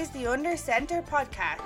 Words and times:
is 0.00 0.08
the 0.10 0.26
Under 0.26 0.56
Center 0.56 1.02
podcast. 1.02 1.60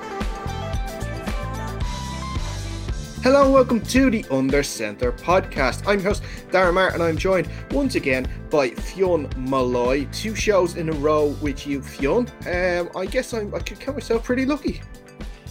Hello 3.22 3.45
and 3.45 3.54
welcome 3.54 3.80
to 3.80 4.10
the 4.10 4.24
Under 4.29 4.64
Center 4.64 5.12
podcast. 5.12 5.87
I'm 5.87 6.01
your 6.01 6.08
host 6.08 6.24
Darren 6.51 6.74
Marr 6.74 6.92
and 6.92 7.01
I'm 7.01 7.17
joined 7.17 7.49
once 7.71 7.94
again 7.94 8.26
by 8.51 8.71
Fionn 8.71 9.31
Malloy. 9.37 10.08
Two 10.10 10.35
shows 10.35 10.74
in 10.74 10.88
a 10.88 10.92
row 10.94 11.28
with 11.40 11.65
you, 11.65 11.81
Fionn. 11.81 12.28
Um, 12.53 12.90
I 12.97 13.06
guess 13.06 13.33
I'm, 13.33 13.54
I 13.54 13.60
could 13.60 13.78
count 13.78 13.99
myself 13.99 14.24
pretty 14.24 14.44
lucky. 14.44 14.80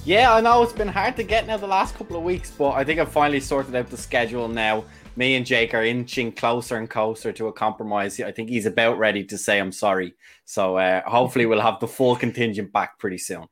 Yeah, 0.03 0.33
I 0.33 0.41
know 0.41 0.61
it's 0.61 0.73
been 0.73 0.89
hard 0.89 1.15
to 1.15 1.23
get 1.23 1.47
now 1.47 1.55
the 1.55 1.65
last 1.65 1.95
couple 1.95 2.17
of 2.17 2.23
weeks, 2.23 2.51
but 2.51 2.71
I 2.71 2.83
think 2.83 2.99
I've 2.99 3.09
finally 3.09 3.39
sorted 3.39 3.73
out 3.75 3.89
the 3.89 3.95
schedule 3.95 4.49
now 4.49 4.83
me 5.15 5.35
and 5.35 5.45
Jake 5.45 5.73
are 5.73 5.83
inching 5.83 6.31
closer 6.31 6.77
and 6.77 6.89
closer 6.89 7.31
to 7.33 7.47
a 7.47 7.53
compromise. 7.53 8.19
I 8.19 8.31
think 8.31 8.49
he's 8.49 8.65
about 8.65 8.97
ready 8.97 9.23
to 9.25 9.37
say 9.37 9.59
I'm 9.59 9.71
sorry. 9.71 10.15
So 10.45 10.77
uh, 10.77 11.01
hopefully 11.07 11.45
we'll 11.45 11.61
have 11.61 11.79
the 11.79 11.87
full 11.87 12.15
contingent 12.15 12.73
back 12.73 12.99
pretty 12.99 13.17
soon. 13.17 13.45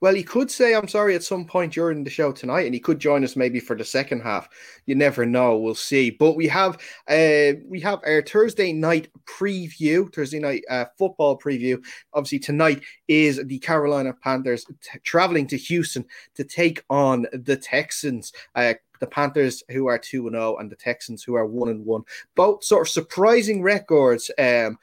Well, 0.00 0.14
he 0.14 0.22
could 0.22 0.50
say 0.50 0.74
I'm 0.74 0.88
sorry 0.88 1.14
at 1.14 1.22
some 1.22 1.44
point 1.44 1.74
during 1.74 2.04
the 2.04 2.10
show 2.10 2.32
tonight, 2.32 2.66
and 2.66 2.74
he 2.74 2.80
could 2.80 2.98
join 2.98 3.24
us 3.24 3.36
maybe 3.36 3.60
for 3.60 3.76
the 3.76 3.84
second 3.84 4.20
half. 4.20 4.48
You 4.86 4.94
never 4.94 5.26
know. 5.26 5.58
We'll 5.58 5.74
see. 5.74 6.10
But 6.10 6.36
we 6.36 6.46
have 6.48 6.76
uh, 7.08 7.58
we 7.66 7.80
have 7.80 8.00
our 8.06 8.22
Thursday 8.22 8.72
night 8.72 9.08
preview, 9.26 10.12
Thursday 10.14 10.38
night 10.38 10.62
uh, 10.70 10.86
football 10.96 11.38
preview. 11.38 11.84
Obviously 12.14 12.38
tonight 12.38 12.82
is 13.08 13.42
the 13.44 13.58
Carolina 13.58 14.14
Panthers 14.14 14.64
t- 14.64 14.98
traveling 15.02 15.46
to 15.48 15.58
Houston 15.58 16.04
to 16.36 16.44
take 16.44 16.82
on 16.88 17.26
the 17.32 17.56
Texans. 17.56 18.32
Uh, 18.54 18.74
the 19.00 19.06
Panthers, 19.06 19.62
who 19.70 19.86
are 19.86 19.98
2 19.98 20.26
and 20.26 20.34
0, 20.34 20.56
and 20.56 20.70
the 20.70 20.76
Texans, 20.76 21.22
who 21.22 21.34
are 21.34 21.46
1 21.46 21.68
and 21.68 21.84
1. 21.84 22.02
Both 22.34 22.64
sort 22.64 22.86
of 22.86 22.90
surprising 22.90 23.62
records 23.62 24.30
um, 24.38 24.78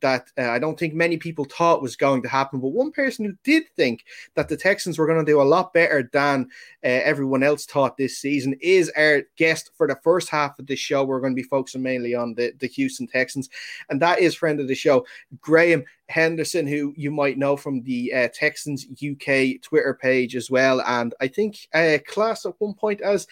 that 0.00 0.26
uh, 0.38 0.50
I 0.50 0.58
don't 0.58 0.78
think 0.78 0.94
many 0.94 1.16
people 1.16 1.44
thought 1.44 1.82
was 1.82 1.96
going 1.96 2.22
to 2.22 2.28
happen. 2.28 2.60
But 2.60 2.68
one 2.68 2.92
person 2.92 3.24
who 3.24 3.34
did 3.44 3.64
think 3.76 4.04
that 4.34 4.48
the 4.48 4.56
Texans 4.56 4.98
were 4.98 5.06
going 5.06 5.24
to 5.24 5.30
do 5.30 5.40
a 5.40 5.44
lot 5.44 5.72
better 5.72 6.08
than 6.12 6.48
uh, 6.84 6.88
everyone 6.88 7.42
else 7.42 7.66
thought 7.66 7.96
this 7.96 8.18
season 8.18 8.56
is 8.60 8.90
our 8.96 9.22
guest 9.36 9.70
for 9.76 9.86
the 9.86 9.98
first 10.02 10.28
half 10.28 10.58
of 10.58 10.66
the 10.66 10.76
show. 10.76 11.04
We're 11.04 11.20
going 11.20 11.34
to 11.34 11.42
be 11.42 11.48
focusing 11.48 11.82
mainly 11.82 12.14
on 12.14 12.34
the, 12.34 12.52
the 12.58 12.68
Houston 12.68 13.06
Texans, 13.06 13.48
and 13.88 14.00
that 14.00 14.20
is 14.20 14.34
friend 14.34 14.60
of 14.60 14.68
the 14.68 14.74
show, 14.74 15.06
Graham 15.40 15.84
Henderson, 16.10 16.66
who 16.66 16.92
you 16.96 17.10
might 17.10 17.38
know 17.38 17.56
from 17.56 17.82
the 17.82 18.12
uh, 18.12 18.28
Texans 18.32 18.86
UK 18.86 19.60
Twitter 19.62 19.98
page 20.00 20.36
as 20.36 20.50
well. 20.50 20.82
And 20.82 21.14
I 21.20 21.28
think 21.28 21.58
uh, 21.72 21.98
class 22.06 22.44
at 22.44 22.54
one 22.58 22.74
point 22.74 23.00
as 23.00 23.26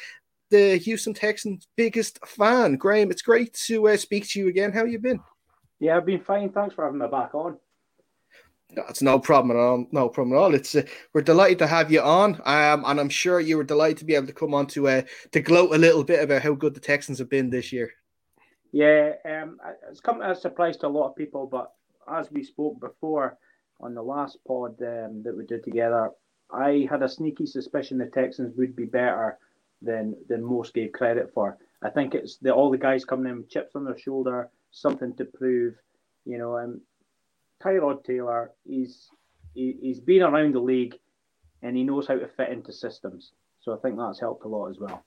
the 0.51 0.77
Houston 0.79 1.15
Texans' 1.15 1.69
biggest 1.77 2.25
fan. 2.27 2.77
Graham, 2.77 3.11
it's 3.11 3.23
great 3.23 3.53
to 3.67 3.89
uh, 3.89 3.97
speak 3.97 4.29
to 4.31 4.41
you 4.41 4.49
again. 4.49 4.73
How 4.73 4.85
you 4.85 4.99
been? 4.99 5.21
Yeah, 5.81 5.97
I've 5.97 6.07
been 6.07 6.21
fine. 6.21 6.51
Thanks 6.51 6.75
for 6.75 6.85
having 6.85 7.01
me 7.01 7.07
back 7.09 7.35
on. 7.35 7.59
That's 8.75 9.01
no 9.01 9.19
problem 9.19 9.57
at 9.57 9.61
all. 9.61 9.87
No 9.93 10.09
problem 10.09 10.37
at 10.37 10.41
all. 10.41 10.55
It's 10.55 10.75
uh, 10.75 10.83
we're 11.15 11.23
delighted 11.23 11.59
to 11.61 11.67
have 11.67 11.91
you 11.91 12.03
on, 12.03 12.35
um, 12.45 12.85
and 12.87 13.01
I'm 13.01 13.09
sure 13.09 13.41
you 13.41 13.57
were 13.57 13.65
delighted 13.65 13.99
to 13.99 14.05
be 14.05 14.15
able 14.15 14.27
to 14.27 14.33
come 14.33 14.53
on 14.53 14.67
to 14.69 14.89
uh, 14.89 15.03
to 15.33 15.41
gloat 15.41 15.75
a 15.75 15.79
little 15.79 16.05
bit 16.05 16.23
about 16.23 16.43
how 16.43 16.55
good 16.55 16.75
the 16.75 16.81
Texans 16.81 17.19
have 17.19 17.31
been 17.31 17.49
this 17.49 17.73
year. 17.73 17.93
Yeah, 18.71 19.13
um, 19.25 19.59
it's 19.91 20.01
come 20.01 20.21
as 20.21 20.39
a 20.39 20.41
surprise 20.43 20.77
to 20.79 20.87
a 20.87 20.89
lot 20.89 21.09
of 21.09 21.17
people, 21.17 21.47
but 21.47 21.73
as 22.11 22.31
we 22.31 22.43
spoke 22.45 22.81
before 22.81 23.39
on 23.81 23.95
the 23.95 24.03
last 24.03 24.39
pod 24.47 24.81
um, 24.83 25.23
that 25.23 25.37
we 25.37 25.47
did 25.47 25.65
together, 25.65 26.11
I 26.51 26.87
had 26.91 27.03
a 27.03 27.09
sneaky 27.09 27.47
suspicion 27.47 27.99
the 27.99 28.07
Texans 28.07 28.57
would 28.57 28.75
be 28.75 28.87
better 28.87 29.39
than 29.83 30.17
than 30.29 30.43
most 30.43 30.75
gave 30.75 30.93
credit 30.93 31.33
for. 31.33 31.59
I 31.83 31.91
think 31.91 32.15
it's 32.15 32.37
the 32.39 32.53
all 32.53 32.71
the 32.71 32.79
guys 32.79 33.05
coming 33.05 33.31
in 33.31 33.39
with 33.39 33.51
chips 33.51 33.77
on 33.77 33.85
their 33.85 33.99
shoulder, 33.99 34.51
something 34.71 35.15
to 35.17 35.25
prove. 35.25 35.75
You 36.25 36.39
know, 36.39 36.59
um, 36.59 36.81
Tyrod 37.63 38.05
Taylor, 38.05 38.53
he's 38.65 39.09
he, 39.55 39.77
he's 39.81 40.01
been 40.01 40.23
around 40.23 40.55
the 40.55 40.61
league 40.61 40.99
and 41.63 41.77
he 41.77 41.85
knows 41.85 42.07
how 42.07 42.17
to 42.17 42.29
fit 42.29 42.51
into 42.51 42.73
systems. 42.73 43.33
So 43.61 43.75
I 43.75 43.79
think 43.79 43.99
that's 43.99 44.21
helped 44.21 44.45
a 44.45 44.49
lot 44.49 44.69
as 44.69 44.79
well. 44.79 45.05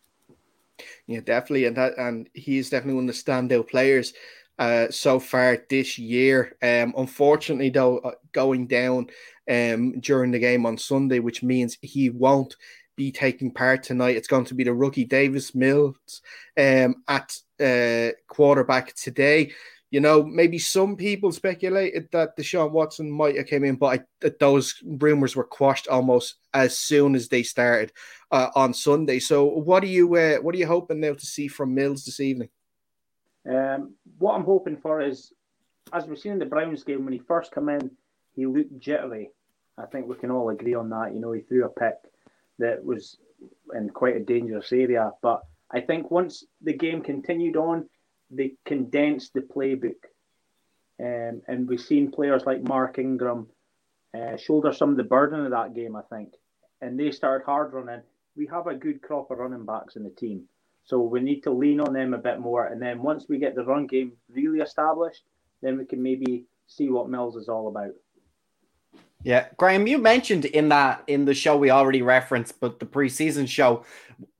Yeah, 1.08 1.22
definitely, 1.22 1.66
and 1.66 1.78
that 1.78 1.98
and 1.98 2.30
he's 2.34 2.70
definitely 2.70 2.96
one 2.96 3.09
of 3.09 3.16
the 3.16 3.31
standout 3.31 3.70
players 3.70 4.14
uh, 4.62 4.92
so 4.92 5.20
far 5.20 5.58
this 5.70 5.98
year. 5.98 6.56
Um, 6.62 6.94
unfortunately, 6.96 7.72
though, 7.72 7.98
uh, 7.98 8.12
going 8.32 8.68
down 8.68 9.08
um, 9.50 10.00
during 10.00 10.30
the 10.30 10.40
game 10.40 10.68
on 10.68 10.78
Sunday, 10.78 11.18
which 11.18 11.42
means 11.42 11.80
he 11.82 12.12
won't 12.12 12.56
be 12.96 13.12
taking 13.12 13.52
part 13.52 13.82
tonight. 13.82 14.16
It's 14.16 14.28
going 14.28 14.46
to 14.46 14.54
be 14.54 14.64
the 14.64 14.74
rookie 14.74 15.06
Davis 15.06 15.56
Mills 15.56 16.22
um, 16.58 17.04
at 17.08 17.36
uh, 17.60 18.12
quarterback 18.28 18.94
today 18.94 19.52
you 19.92 20.00
know, 20.00 20.24
maybe 20.24 20.58
some 20.58 20.96
people 20.96 21.34
speculated 21.34 22.08
that 22.14 22.38
Deshaun 22.38 22.72
Watson 22.72 23.12
might 23.12 23.36
have 23.36 23.48
came 23.48 23.66
in, 23.66 23.76
but 23.76 24.00
I, 24.24 24.30
those 24.40 24.82
rumors 24.86 25.36
were 25.36 25.44
quashed 25.44 25.90
almost 25.90 26.36
as 26.54 26.78
soon 26.78 27.14
as 27.14 27.28
they 27.28 27.44
started 27.44 27.92
uh, 28.32 28.52
on 28.56 28.74
Sunday. 28.74 29.20
So, 29.20 29.44
what 29.44 29.84
are 29.84 29.88
you 29.88 30.16
uh, 30.16 30.38
what 30.38 30.56
are 30.56 30.58
you 30.58 30.66
hoping 30.66 31.02
now 31.02 31.14
to 31.14 31.26
see 31.26 31.50
from 31.50 31.76
Mills 31.76 32.06
this 32.06 32.22
evening? 32.22 32.48
Um, 33.50 33.96
what 34.18 34.35
I'm 34.35 34.44
hoping 34.44 34.78
for 34.78 35.02
is, 35.02 35.34
as 35.94 36.06
we've 36.06 36.19
seen 36.19 36.34
in 36.34 36.40
the 36.40 36.46
Browns 36.46 36.84
game, 36.84 37.03
when 37.03 37.13
he 37.13 37.19
first 37.19 37.53
came 37.53 37.69
in, 37.69 37.91
he 38.35 38.46
looked 38.46 38.79
jittery. 38.79 39.29
I 39.78 39.85
think 39.85 40.07
we 40.07 40.16
can 40.16 40.31
all 40.31 40.50
agree 40.50 40.75
on 40.75 40.90
that. 40.90 41.13
You 41.13 41.19
know, 41.19 41.31
he 41.31 41.41
threw 41.41 41.66
a 41.66 41.69
pick 41.69 41.96
that 42.59 42.84
was 42.84 43.18
in 43.74 43.90
quite 43.90 44.16
a 44.16 44.19
dangerous 44.19 44.72
area, 44.72 45.12
but 45.22 45.41
I 45.72 45.81
think 45.81 46.12
once 46.12 46.46
the 46.62 46.74
game 46.74 47.01
continued 47.01 47.57
on 47.57 47.90
they 48.31 48.53
condensed 48.66 49.34
the 49.34 49.41
playbook. 49.41 50.06
Um, 51.00 51.41
and 51.47 51.68
we've 51.68 51.81
seen 51.81 52.12
players 52.12 52.46
like 52.46 52.63
Mark 52.63 52.97
Ingram 52.97 53.47
uh, 54.18 54.38
shoulder 54.38 54.72
some 54.72 54.90
of 54.91 54.97
the 54.97 55.03
burden 55.03 55.46
of 55.46 55.51
that 55.51 55.74
game, 55.74 55.96
I 55.96 56.01
think. 56.03 56.34
And 56.81 57.00
they 57.00 57.12
started 57.12 57.46
hard 57.46 57.74
running. 57.74 58.01
We 58.35 58.47
have 58.47 58.68
a 58.68 58.75
good 58.75 59.01
crop 59.01 59.30
of 59.30 59.40
running 59.40 59.66
backs 59.66 59.96
in 59.96 60.03
the 60.03 60.09
team. 60.09 60.44
So 60.84 61.00
we 61.00 61.22
need 61.22 61.42
to 61.42 61.52
lean 61.52 61.80
on 61.80 61.94
them 61.94 62.14
a 62.14 62.18
bit 62.18 62.40
more. 62.40 62.68
And 62.68 62.81
then 62.81 63.02
once 63.02 63.25
we 63.30 63.38
get 63.38 63.56
the 63.56 63.64
run 63.64 63.88
game 63.88 64.14
really 64.30 64.59
established, 64.59 65.24
then 65.62 65.78
we 65.78 65.86
can 65.86 66.02
maybe 66.02 66.46
see 66.68 66.90
what 66.90 67.09
Mills 67.09 67.36
is 67.36 67.50
all 67.50 67.68
about. 67.68 67.92
Yeah, 69.24 69.48
Graham, 69.58 69.86
you 69.86 70.00
mentioned 70.00 70.46
in 70.46 70.70
that 70.70 71.04
in 71.06 71.26
the 71.26 71.34
show 71.34 71.56
we 71.56 71.70
already 71.70 72.02
referenced, 72.02 72.59
but 72.59 72.80
the 72.80 72.88
preseason 72.88 73.48
show, 73.48 73.86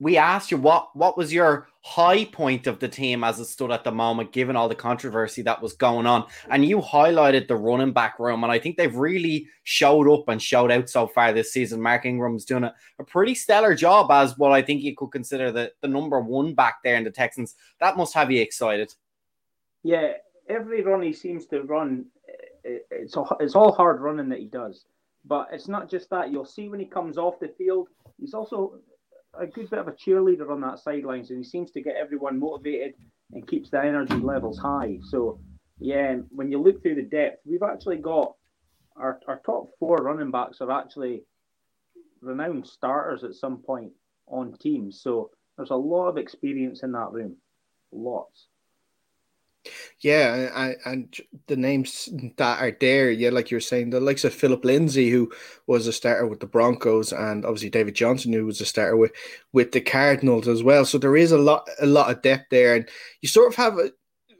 we 0.00 0.16
asked 0.16 0.50
you 0.50 0.56
what 0.56 0.94
what 0.96 1.16
was 1.16 1.32
your 1.32 1.68
high 1.82 2.24
point 2.24 2.66
of 2.66 2.78
the 2.78 2.88
team 2.88 3.22
as 3.22 3.38
it 3.38 3.44
stood 3.44 3.70
at 3.70 3.84
the 3.84 3.92
moment, 3.92 4.32
given 4.32 4.56
all 4.56 4.68
the 4.68 4.74
controversy 4.74 5.42
that 5.42 5.62
was 5.62 5.74
going 5.74 6.06
on, 6.06 6.26
and 6.50 6.64
you 6.64 6.80
highlighted 6.80 7.46
the 7.46 7.54
running 7.54 7.92
back 7.92 8.18
room, 8.18 8.42
and 8.42 8.52
I 8.52 8.58
think 8.58 8.76
they've 8.76 8.94
really 8.94 9.46
showed 9.62 10.08
up 10.08 10.28
and 10.28 10.42
showed 10.42 10.72
out 10.72 10.88
so 10.90 11.06
far 11.06 11.32
this 11.32 11.52
season. 11.52 11.80
Mark 11.80 12.04
Ingram's 12.04 12.44
doing 12.44 12.64
a, 12.64 12.74
a 12.98 13.04
pretty 13.04 13.36
stellar 13.36 13.76
job 13.76 14.10
as 14.10 14.36
what 14.36 14.50
I 14.50 14.62
think 14.62 14.82
you 14.82 14.96
could 14.96 15.12
consider 15.12 15.52
the 15.52 15.72
the 15.80 15.88
number 15.88 16.20
one 16.20 16.54
back 16.54 16.82
there 16.82 16.96
in 16.96 17.04
the 17.04 17.10
Texans. 17.12 17.54
That 17.78 17.96
must 17.96 18.14
have 18.14 18.32
you 18.32 18.42
excited. 18.42 18.92
Yeah, 19.84 20.14
every 20.48 20.82
run 20.82 21.02
he 21.02 21.12
seems 21.12 21.46
to 21.46 21.62
run 21.62 22.06
it's 22.64 23.16
all, 23.16 23.36
it's 23.40 23.54
all 23.54 23.72
hard 23.72 24.00
running 24.00 24.28
that 24.30 24.38
he 24.38 24.46
does. 24.46 24.84
But 25.24 25.48
it's 25.52 25.68
not 25.68 25.90
just 25.90 26.10
that. 26.10 26.32
You'll 26.32 26.44
see 26.44 26.68
when 26.68 26.80
he 26.80 26.86
comes 26.86 27.16
off 27.16 27.38
the 27.40 27.54
field, 27.56 27.88
he's 28.18 28.34
also 28.34 28.80
a 29.38 29.46
good 29.46 29.70
bit 29.70 29.78
of 29.78 29.88
a 29.88 29.92
cheerleader 29.92 30.50
on 30.50 30.60
that 30.62 30.78
sidelines, 30.78 31.30
and 31.30 31.38
he 31.38 31.44
seems 31.44 31.70
to 31.72 31.80
get 31.80 31.96
everyone 31.96 32.38
motivated 32.38 32.94
and 33.32 33.46
keeps 33.46 33.70
the 33.70 33.78
energy 33.78 34.16
levels 34.16 34.58
high. 34.58 34.98
So, 35.08 35.38
yeah, 35.78 36.16
when 36.30 36.50
you 36.50 36.60
look 36.60 36.82
through 36.82 36.96
the 36.96 37.02
depth, 37.02 37.40
we've 37.46 37.62
actually 37.62 37.96
got 37.96 38.34
our, 38.96 39.20
our 39.26 39.40
top 39.44 39.70
four 39.78 39.96
running 39.98 40.30
backs 40.30 40.60
are 40.60 40.70
actually 40.70 41.24
renowned 42.20 42.66
starters 42.66 43.24
at 43.24 43.34
some 43.34 43.58
point 43.58 43.92
on 44.26 44.54
teams. 44.60 45.00
So 45.02 45.30
there's 45.56 45.70
a 45.70 45.76
lot 45.76 46.08
of 46.08 46.18
experience 46.18 46.82
in 46.82 46.92
that 46.92 47.12
room, 47.12 47.36
lots. 47.90 48.48
Yeah, 50.00 50.50
and, 50.56 50.76
and 50.84 51.16
the 51.46 51.56
names 51.56 52.08
that 52.36 52.60
are 52.60 52.76
there, 52.80 53.10
yeah, 53.10 53.30
like 53.30 53.50
you're 53.50 53.60
saying, 53.60 53.90
the 53.90 54.00
likes 54.00 54.24
of 54.24 54.34
Philip 54.34 54.64
Lindsay, 54.64 55.10
who 55.10 55.32
was 55.66 55.86
a 55.86 55.92
starter 55.92 56.26
with 56.26 56.40
the 56.40 56.46
Broncos, 56.46 57.12
and 57.12 57.44
obviously 57.44 57.70
David 57.70 57.94
Johnson, 57.94 58.32
who 58.32 58.44
was 58.46 58.60
a 58.60 58.66
starter 58.66 58.96
with 58.96 59.12
with 59.52 59.72
the 59.72 59.80
Cardinals 59.80 60.48
as 60.48 60.62
well. 60.62 60.84
So 60.84 60.98
there 60.98 61.16
is 61.16 61.32
a 61.32 61.38
lot, 61.38 61.68
a 61.80 61.86
lot 61.86 62.10
of 62.10 62.22
depth 62.22 62.46
there, 62.50 62.74
and 62.74 62.88
you 63.20 63.28
sort 63.28 63.48
of 63.48 63.54
have 63.56 63.78
a 63.78 63.90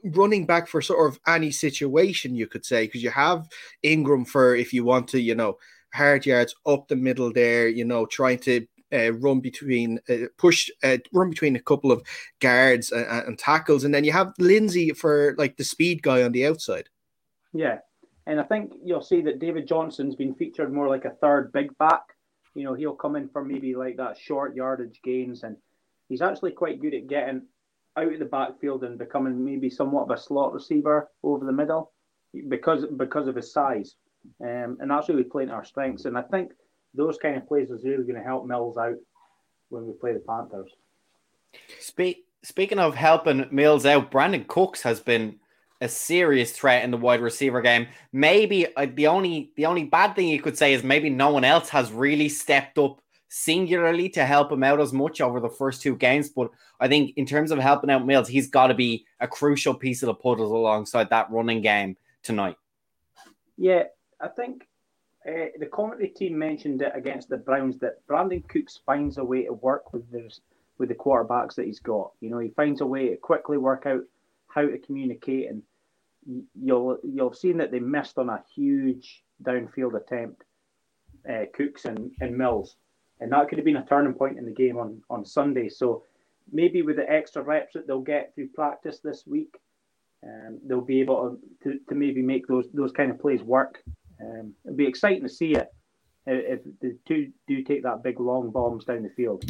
running 0.03 0.45
back 0.45 0.67
for 0.67 0.81
sort 0.81 1.09
of 1.09 1.19
any 1.27 1.51
situation, 1.51 2.35
you 2.35 2.47
could 2.47 2.65
say, 2.65 2.85
because 2.85 3.03
you 3.03 3.11
have 3.11 3.47
Ingram 3.83 4.25
for 4.25 4.55
if 4.55 4.73
you 4.73 4.83
want 4.83 5.07
to, 5.09 5.21
you 5.21 5.35
know, 5.35 5.57
hard 5.93 6.25
yards 6.25 6.55
up 6.65 6.87
the 6.87 6.95
middle 6.95 7.31
there, 7.31 7.67
you 7.67 7.85
know, 7.85 8.05
trying 8.05 8.39
to 8.39 8.65
uh, 8.93 9.13
run 9.13 9.39
between 9.39 9.99
uh, 10.09 10.27
push 10.37 10.69
uh, 10.83 10.97
run 11.11 11.29
between 11.29 11.55
a 11.55 11.61
couple 11.61 11.91
of 11.91 12.03
guards 12.39 12.91
and, 12.91 13.05
and, 13.27 13.39
tackles, 13.39 13.83
and 13.83 13.93
then 13.93 14.03
you 14.03 14.11
have 14.11 14.33
Lindsay 14.39 14.91
for 14.91 15.35
like 15.37 15.57
the 15.57 15.63
speed 15.63 16.01
guy 16.01 16.23
on 16.23 16.31
the 16.31 16.45
outside. 16.45 16.89
Yeah, 17.53 17.79
and 18.27 18.39
I 18.39 18.43
think 18.43 18.73
you'll 18.83 19.01
see 19.01 19.21
that 19.21 19.39
David 19.39 19.67
Johnson's 19.67 20.15
been 20.15 20.35
featured 20.35 20.73
more 20.73 20.87
like 20.87 21.05
a 21.05 21.15
third 21.21 21.51
big 21.51 21.77
back. 21.77 22.03
You 22.55 22.63
know, 22.63 22.73
he'll 22.73 22.95
come 22.95 23.15
in 23.15 23.29
for 23.29 23.43
maybe 23.43 23.75
like 23.75 23.97
that 23.97 24.17
short 24.17 24.55
yardage 24.55 25.01
gains, 25.03 25.43
and 25.43 25.57
he's 26.09 26.21
actually 26.21 26.51
quite 26.51 26.81
good 26.81 26.93
at 26.93 27.07
getting 27.07 27.43
out 27.97 28.11
of 28.11 28.19
the 28.19 28.25
backfield 28.25 28.83
and 28.83 28.97
becoming 28.97 29.43
maybe 29.43 29.69
somewhat 29.69 30.03
of 30.03 30.11
a 30.11 30.21
slot 30.21 30.53
receiver 30.53 31.09
over 31.21 31.45
the 31.45 31.51
middle 31.51 31.91
because 32.47 32.85
because 32.97 33.27
of 33.27 33.35
his 33.35 33.51
size. 33.51 33.95
um, 34.41 34.77
and 34.79 34.89
that's 34.89 35.09
really 35.09 35.23
playing 35.23 35.49
our 35.49 35.65
strengths. 35.65 36.05
And 36.05 36.17
I 36.17 36.21
think 36.21 36.53
those 36.93 37.17
kind 37.17 37.37
of 37.37 37.47
plays 37.47 37.69
is 37.69 37.83
really 37.83 38.03
going 38.03 38.15
to 38.15 38.23
help 38.23 38.45
Mills 38.45 38.77
out 38.77 38.95
when 39.69 39.87
we 39.87 39.93
play 39.93 40.13
the 40.13 40.19
Panthers. 40.19 40.71
Speak, 41.79 42.25
speaking 42.43 42.79
of 42.79 42.95
helping 42.95 43.47
Mills 43.51 43.85
out, 43.85 44.11
Brandin 44.11 44.47
Cooks 44.47 44.81
has 44.81 44.99
been 44.99 45.39
a 45.81 45.89
serious 45.89 46.51
threat 46.51 46.83
in 46.83 46.91
the 46.91 46.97
wide 46.97 47.21
receiver 47.21 47.61
game. 47.61 47.87
Maybe 48.11 48.73
uh, 48.75 48.87
the 48.93 49.07
only 49.07 49.51
the 49.57 49.65
only 49.65 49.83
bad 49.83 50.15
thing 50.15 50.29
you 50.29 50.41
could 50.41 50.57
say 50.57 50.73
is 50.73 50.83
maybe 50.83 51.09
no 51.09 51.29
one 51.29 51.43
else 51.43 51.69
has 51.69 51.91
really 51.91 52.29
stepped 52.29 52.77
up 52.77 53.01
singularly 53.27 54.09
to 54.09 54.25
help 54.25 54.51
him 54.51 54.63
out 54.63 54.79
as 54.79 54.93
much 54.93 55.19
over 55.19 55.39
the 55.39 55.49
first 55.49 55.81
two 55.81 55.95
games. 55.95 56.29
But 56.29 56.51
I 56.79 56.87
think 56.87 57.17
in 57.17 57.25
terms 57.25 57.51
of 57.51 57.59
helping 57.59 57.89
out 57.89 58.05
Mills, 58.05 58.27
he's 58.27 58.47
got 58.47 58.67
to 58.67 58.73
be 58.73 59.05
a 59.19 59.27
crucial 59.27 59.73
piece 59.73 60.03
of 60.03 60.07
the 60.07 60.13
puzzle 60.13 60.55
alongside 60.55 61.09
that 61.09 61.31
running 61.31 61.61
game 61.61 61.97
tonight. 62.21 62.55
Yeah, 63.57 63.83
I 64.21 64.29
think 64.29 64.67
uh, 65.27 65.45
the 65.57 65.65
commentary 65.67 66.09
team 66.09 66.37
mentioned 66.37 66.81
it 66.81 66.91
against 66.95 67.29
the 67.29 67.37
Browns 67.37 67.77
that 67.79 68.05
Brandin 68.07 68.47
Cooks 68.49 68.81
finds 68.85 69.17
a 69.17 69.23
way 69.23 69.45
to 69.45 69.53
work 69.53 69.93
with 69.93 70.09
the 70.11 70.29
with 70.77 70.89
the 70.89 70.95
quarterbacks 70.95 71.55
that 71.55 71.65
he's 71.65 71.79
got. 71.79 72.11
You 72.19 72.29
know, 72.29 72.39
he 72.39 72.49
finds 72.49 72.81
a 72.81 72.85
way 72.85 73.09
to 73.09 73.17
quickly 73.17 73.57
work 73.57 73.85
out 73.85 74.01
how 74.47 74.63
to 74.63 74.77
communicate, 74.77 75.49
and 75.49 75.63
you'll 76.61 76.97
you'll 77.03 77.29
have 77.29 77.37
seen 77.37 77.57
that 77.57 77.71
they 77.71 77.79
missed 77.79 78.17
on 78.17 78.29
a 78.29 78.43
huge 78.53 79.23
downfield 79.43 79.95
attempt, 79.95 80.43
uh, 81.29 81.45
Cooks 81.53 81.85
and, 81.85 82.11
and 82.19 82.37
Mills, 82.37 82.75
and 83.21 83.31
that 83.31 83.47
could 83.47 83.57
have 83.57 83.65
been 83.65 83.77
a 83.77 83.85
turning 83.85 84.13
point 84.13 84.37
in 84.37 84.45
the 84.45 84.51
game 84.51 84.77
on 84.77 85.01
on 85.09 85.23
Sunday. 85.23 85.69
So 85.69 86.03
maybe 86.51 86.81
with 86.81 86.97
the 86.97 87.09
extra 87.09 87.41
reps 87.41 87.73
that 87.73 87.87
they'll 87.87 88.01
get 88.01 88.35
through 88.35 88.49
practice 88.49 88.99
this 88.99 89.25
week, 89.25 89.55
um, 90.23 90.59
they'll 90.65 90.81
be 90.81 90.99
able 90.99 91.37
to, 91.63 91.71
to, 91.71 91.79
to 91.87 91.95
maybe 91.95 92.21
make 92.21 92.45
those 92.47 92.67
those 92.73 92.91
kind 92.91 93.09
of 93.09 93.19
plays 93.19 93.41
work 93.41 93.81
um, 94.21 94.53
it'll 94.65 94.77
be 94.77 94.87
exciting 94.87 95.23
to 95.23 95.29
see 95.29 95.53
it 95.53 95.67
if 96.25 96.61
the 96.81 96.97
two 97.07 97.31
do 97.47 97.63
take 97.63 97.83
that 97.83 98.03
big 98.03 98.19
long 98.19 98.49
bombs 98.49 98.85
down 98.85 99.03
the 99.03 99.09
field. 99.09 99.43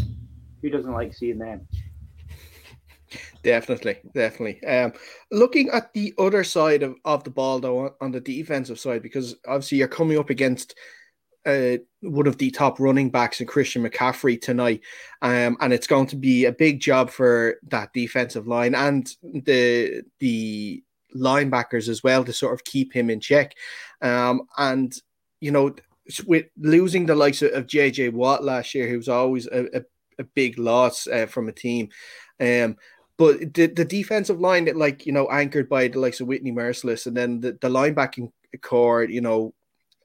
Who 0.62 0.69
doesn't 0.69 0.92
like 0.92 1.13
seeing 1.13 1.38
them? 1.39 1.68
Definitely, 3.44 3.98
definitely. 4.13 4.63
Um, 4.63 4.94
looking 5.30 5.69
at 5.69 5.92
the 5.94 6.13
other 6.18 6.45
side 6.45 6.81
of, 6.81 6.95
of 7.04 7.25
the 7.25 7.30
ball, 7.30 7.60
though, 7.60 7.94
on 8.00 8.12
the 8.12 8.21
defensive 8.21 8.80
side, 8.80 9.04
because 9.04 9.36
obviously 9.45 9.80
you're 9.80 9.89
coming 9.89 10.18
up 10.18 10.30
against 10.30 10.75
uh, 11.45 11.77
one 12.01 12.25
of 12.25 12.38
the 12.38 12.51
top 12.51 12.80
running 12.80 13.10
backs 13.10 13.42
in 13.42 13.48
Christian 13.48 13.83
McCaffrey 13.83 14.42
tonight, 14.42 14.81
um, 15.21 15.57
and 15.60 15.74
it's 15.74 15.88
going 15.88 16.07
to 16.07 16.15
be 16.15 16.45
a 16.45 16.54
big 16.54 16.80
job 16.80 17.10
for 17.10 17.57
that 17.68 17.92
defensive 17.94 18.48
line 18.48 18.75
and 18.75 19.13
the 19.21 20.04
the 20.19 20.81
linebackers 21.15 21.88
as 21.89 22.04
well 22.04 22.24
to 22.24 22.33
sort 22.33 22.54
of 22.54 22.63
keep 22.63 22.94
him 22.94 23.10
in 23.10 23.19
check. 23.19 23.56
Um, 24.01 24.44
and 24.57 24.94
you 25.39 25.51
know, 25.51 25.75
with 26.25 26.45
losing 26.57 27.06
the 27.06 27.15
likes 27.15 27.42
of, 27.42 27.51
of 27.54 27.68
JJ 27.68 28.13
Watt 28.13 28.44
last 28.44 28.74
year, 28.74 28.88
he 28.88 28.98
was 28.98 29.10
always 29.10 29.48
a, 29.48 29.77
a, 29.77 29.81
a 30.19 30.24
big 30.24 30.57
loss 30.57 31.07
uh, 31.07 31.25
from 31.25 31.48
a 31.48 31.54
team. 31.54 31.89
Um, 32.39 32.77
but 33.18 33.54
the, 33.54 33.68
the 33.68 33.86
defensive 33.86 34.39
line, 34.39 34.65
that 34.65 34.75
like 34.75 35.06
you 35.06 35.12
know, 35.12 35.27
anchored 35.30 35.69
by 35.69 35.88
the 35.88 36.00
likes 36.00 36.19
of 36.19 36.27
Whitney 36.27 36.51
Mercilus, 36.51 37.06
and 37.06 37.15
then 37.15 37.42
the, 37.42 37.51
the 37.62 37.69
linebacking 37.69 38.31
corps, 38.62 39.04
you 39.04 39.21
know, 39.21 39.54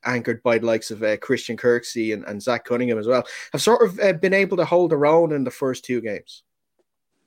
anchored 0.05 0.43
by 0.43 0.59
the 0.59 0.67
likes 0.67 0.91
of 0.91 1.03
uh, 1.03 1.17
Christian 1.17 1.57
Kirksey 1.57 2.13
and, 2.13 2.25
and 2.25 2.43
Zach 2.43 2.65
Cunningham 2.65 2.99
as 2.99 3.07
well, 3.07 3.27
have 3.53 3.63
sort 3.63 3.83
of 3.83 3.99
uh, 4.01 4.13
been 4.15 4.35
able 4.35 4.57
to 4.57 4.65
hold 4.65 4.91
their 4.91 5.07
own 5.07 5.33
in 5.33 5.45
the 5.45 5.51
first 5.51 5.85
two 5.85 6.01
games. 6.01 6.43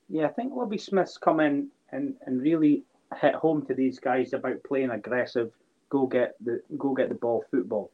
Yeah, 0.08 0.26
I 0.26 0.28
think 0.28 0.54
Lovie 0.54 0.78
Smith's 0.78 1.18
come 1.18 1.40
in 1.40 1.68
and, 1.90 2.14
and 2.26 2.40
really 2.40 2.84
hit 3.20 3.34
home 3.34 3.64
to 3.66 3.74
these 3.74 3.98
guys 3.98 4.32
about 4.32 4.62
playing 4.64 4.90
aggressive, 4.90 5.52
go 5.90 6.06
get 6.06 6.34
the 6.40 6.62
go 6.78 6.94
get 6.94 7.08
the 7.08 7.14
ball 7.14 7.44
football. 7.50 7.90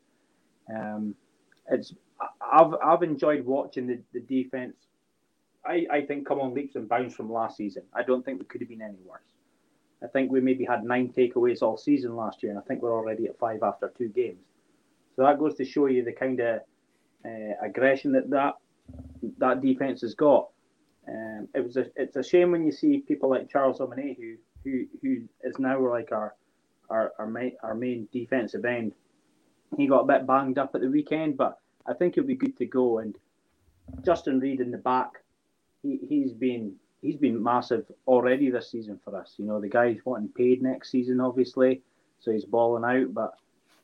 Um, 0.74 1.14
it's 1.70 1.94
I've 2.40 2.74
I've 2.84 3.02
enjoyed 3.02 3.44
watching 3.44 3.86
the, 3.86 4.00
the 4.12 4.20
defense. 4.20 4.76
I, 5.66 5.86
I 5.90 6.00
think 6.02 6.26
come 6.26 6.40
on 6.40 6.54
leaps 6.54 6.76
and 6.76 6.88
bounds 6.88 7.14
from 7.14 7.30
last 7.30 7.56
season. 7.56 7.82
I 7.92 8.02
don't 8.02 8.24
think 8.24 8.38
we 8.38 8.46
could 8.46 8.60
have 8.60 8.70
been 8.70 8.82
any 8.82 8.98
worse. 9.04 9.20
I 10.02 10.06
think 10.06 10.30
we 10.30 10.40
maybe 10.40 10.64
had 10.64 10.84
nine 10.84 11.12
takeaways 11.14 11.62
all 11.62 11.76
season 11.76 12.14
last 12.14 12.42
year, 12.42 12.52
and 12.52 12.58
I 12.58 12.62
think 12.62 12.82
we're 12.82 12.94
already 12.94 13.26
at 13.26 13.38
five 13.38 13.62
after 13.62 13.92
two 13.98 14.08
games. 14.08 14.38
So 15.16 15.22
that 15.24 15.38
goes 15.38 15.56
to 15.56 15.64
show 15.64 15.86
you 15.86 16.04
the 16.04 16.12
kind 16.12 16.38
of 16.40 16.60
uh, 17.24 17.54
aggression 17.60 18.12
that, 18.12 18.30
that 18.30 18.54
that 19.38 19.60
defense 19.60 20.00
has 20.02 20.14
got. 20.14 20.48
Um, 21.08 21.48
it 21.54 21.64
was 21.64 21.76
a, 21.76 21.86
it's 21.96 22.16
a 22.16 22.22
shame 22.22 22.52
when 22.52 22.64
you 22.64 22.72
see 22.72 22.98
people 22.98 23.30
like 23.30 23.50
Charles 23.50 23.78
Omenihu 23.78 24.16
who 24.16 24.36
who 25.02 25.22
is 25.42 25.58
now 25.58 25.78
like 25.88 26.12
our 26.12 26.34
our 26.90 27.12
our 27.18 27.26
main 27.26 27.52
our 27.62 27.74
main 27.74 28.08
defensive 28.12 28.64
end. 28.64 28.94
He 29.76 29.86
got 29.86 30.00
a 30.00 30.06
bit 30.06 30.26
banged 30.26 30.58
up 30.58 30.74
at 30.74 30.80
the 30.80 30.88
weekend, 30.88 31.36
but 31.36 31.58
I 31.86 31.92
think 31.94 32.14
he'll 32.14 32.24
be 32.24 32.34
good 32.34 32.56
to 32.58 32.66
go. 32.66 32.98
And 32.98 33.16
Justin 34.04 34.40
Reid 34.40 34.60
in 34.60 34.70
the 34.70 34.78
back, 34.78 35.10
he 35.82 35.98
he's 36.08 36.32
been 36.32 36.74
he's 37.02 37.16
been 37.16 37.42
massive 37.42 37.84
already 38.06 38.50
this 38.50 38.70
season 38.70 38.98
for 39.04 39.16
us. 39.16 39.34
You 39.36 39.46
know, 39.46 39.60
the 39.60 39.68
guy's 39.68 39.98
wanting 40.04 40.30
paid 40.36 40.62
next 40.62 40.90
season, 40.90 41.20
obviously, 41.20 41.82
so 42.20 42.32
he's 42.32 42.44
balling 42.44 42.84
out. 42.84 43.14
But 43.14 43.32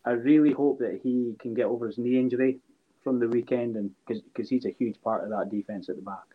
I 0.05 0.13
really 0.13 0.53
hope 0.53 0.79
that 0.81 1.01
he 1.03 1.35
can 1.39 1.55
get 1.55 1.67
over 1.67 1.87
his 1.87 1.99
knee 1.99 2.19
injury 2.19 2.59
from 3.03 3.21
the 3.21 3.29
weekend, 3.29 3.77
and 3.77 3.91
because 4.07 4.49
he's 4.49 4.65
a 4.65 4.71
huge 4.71 5.01
part 5.03 5.25
of 5.25 5.31
that 5.31 5.51
defense 5.51 5.89
at 5.89 5.97
the 5.97 6.03
back. 6.03 6.34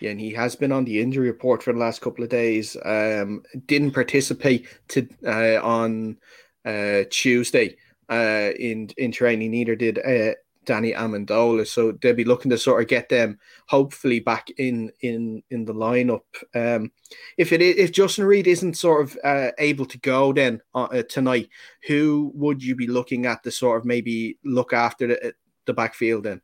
Yeah, 0.00 0.10
and 0.10 0.20
he 0.20 0.32
has 0.34 0.56
been 0.56 0.72
on 0.72 0.84
the 0.84 1.00
injury 1.00 1.28
report 1.28 1.62
for 1.62 1.72
the 1.72 1.78
last 1.78 2.00
couple 2.00 2.22
of 2.24 2.30
days. 2.30 2.76
Um, 2.84 3.42
didn't 3.66 3.92
participate 3.92 4.66
to 4.88 5.08
uh, 5.26 5.60
on 5.62 6.18
uh, 6.64 7.04
Tuesday 7.10 7.76
uh, 8.10 8.50
in 8.58 8.90
in 8.96 9.12
training. 9.12 9.50
Neither 9.50 9.76
did 9.76 9.98
uh, 9.98 10.34
Danny 10.66 10.92
Amendola. 10.92 11.66
So 11.66 11.92
they'll 11.92 12.14
be 12.14 12.24
looking 12.24 12.50
to 12.50 12.58
sort 12.58 12.82
of 12.82 12.88
get 12.88 13.08
them 13.08 13.38
hopefully 13.66 14.20
back 14.20 14.50
in 14.58 14.92
in 15.00 15.42
in 15.50 15.64
the 15.64 15.72
lineup. 15.72 16.22
Um, 16.54 16.92
if 17.38 17.52
it 17.52 17.62
if 17.62 17.92
Justin 17.92 18.24
Reid 18.24 18.46
isn't 18.46 18.76
sort 18.76 19.02
of 19.02 19.18
uh, 19.24 19.52
able 19.58 19.86
to 19.86 19.98
go 19.98 20.32
then 20.32 20.60
uh, 20.74 21.02
tonight, 21.08 21.48
who 21.86 22.32
would 22.34 22.62
you 22.62 22.74
be 22.74 22.86
looking 22.86 23.24
at 23.24 23.42
to 23.44 23.50
sort 23.50 23.78
of 23.78 23.86
maybe 23.86 24.38
look 24.44 24.74
after 24.74 25.06
the 25.06 25.34
the 25.64 25.72
backfield 25.72 26.24
then? 26.24 26.42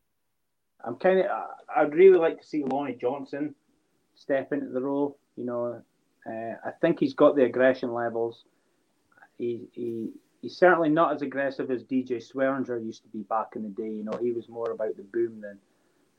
I'm 0.84 0.96
kind 0.96 1.20
of 1.20 1.26
I'd 1.74 1.94
really 1.94 2.18
like 2.18 2.40
to 2.40 2.46
see 2.46 2.64
Lonnie 2.64 2.96
Johnson 3.00 3.54
step 4.14 4.52
into 4.52 4.68
the 4.68 4.80
role. 4.80 5.18
You 5.36 5.44
know, 5.44 5.82
uh, 6.26 6.54
I 6.64 6.70
think 6.80 7.00
he's 7.00 7.14
got 7.14 7.36
the 7.36 7.44
aggression 7.44 7.92
levels. 7.92 8.44
He, 9.38 9.68
he 9.72 10.10
he's 10.40 10.56
certainly 10.56 10.88
not 10.88 11.14
as 11.14 11.22
aggressive 11.22 11.70
as 11.70 11.84
DJ 11.84 12.22
Swearinger 12.22 12.84
used 12.84 13.02
to 13.02 13.08
be 13.08 13.22
back 13.22 13.52
in 13.56 13.62
the 13.62 13.68
day. 13.70 13.90
You 13.90 14.04
know, 14.04 14.18
he 14.20 14.32
was 14.32 14.48
more 14.48 14.70
about 14.70 14.96
the 14.96 15.04
boom 15.04 15.40
than 15.40 15.58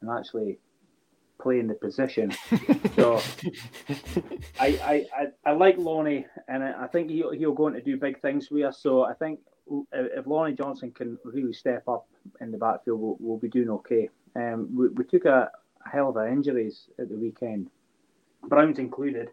and 0.01 0.09
actually 0.17 0.59
playing 1.41 1.67
the 1.67 1.73
position. 1.73 2.31
so 2.95 3.21
I, 4.59 4.67
I, 4.67 5.05
I, 5.15 5.27
I, 5.45 5.51
like 5.53 5.77
Lonnie, 5.77 6.25
and 6.47 6.63
I, 6.63 6.83
I 6.83 6.87
think 6.87 7.09
he'll, 7.09 7.31
he'll 7.31 7.53
go 7.53 7.67
on 7.67 7.73
to 7.73 7.81
do 7.81 7.97
big 7.97 8.21
things 8.21 8.47
for 8.47 8.65
us. 8.65 8.79
So 8.81 9.03
I 9.03 9.13
think 9.13 9.39
if 9.91 10.27
Lonnie 10.27 10.53
Johnson 10.53 10.91
can 10.91 11.17
really 11.23 11.53
step 11.53 11.87
up 11.87 12.07
in 12.41 12.51
the 12.51 12.57
backfield, 12.57 12.99
we'll, 12.99 13.17
we'll 13.19 13.37
be 13.37 13.49
doing 13.49 13.69
okay. 13.69 14.09
Um, 14.35 14.69
we, 14.75 14.87
we 14.89 15.03
took 15.03 15.25
a, 15.25 15.51
hell 15.85 16.09
of 16.09 16.17
a 16.17 16.27
injuries 16.27 16.89
at 16.99 17.09
the 17.09 17.15
weekend, 17.15 17.69
Browns 18.43 18.79
included, 18.79 19.29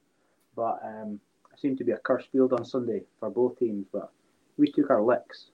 but 0.57 0.80
um, 0.85 1.21
it 1.52 1.61
seemed 1.61 1.78
to 1.78 1.85
be 1.85 1.92
a 1.92 1.99
cursed 1.99 2.28
field 2.33 2.52
on 2.52 2.64
Sunday 2.64 3.02
for 3.19 3.30
both 3.30 3.59
teams. 3.59 3.87
But 3.92 4.11
we 4.57 4.71
took 4.71 4.90
our 4.90 5.02
licks. 5.02 5.47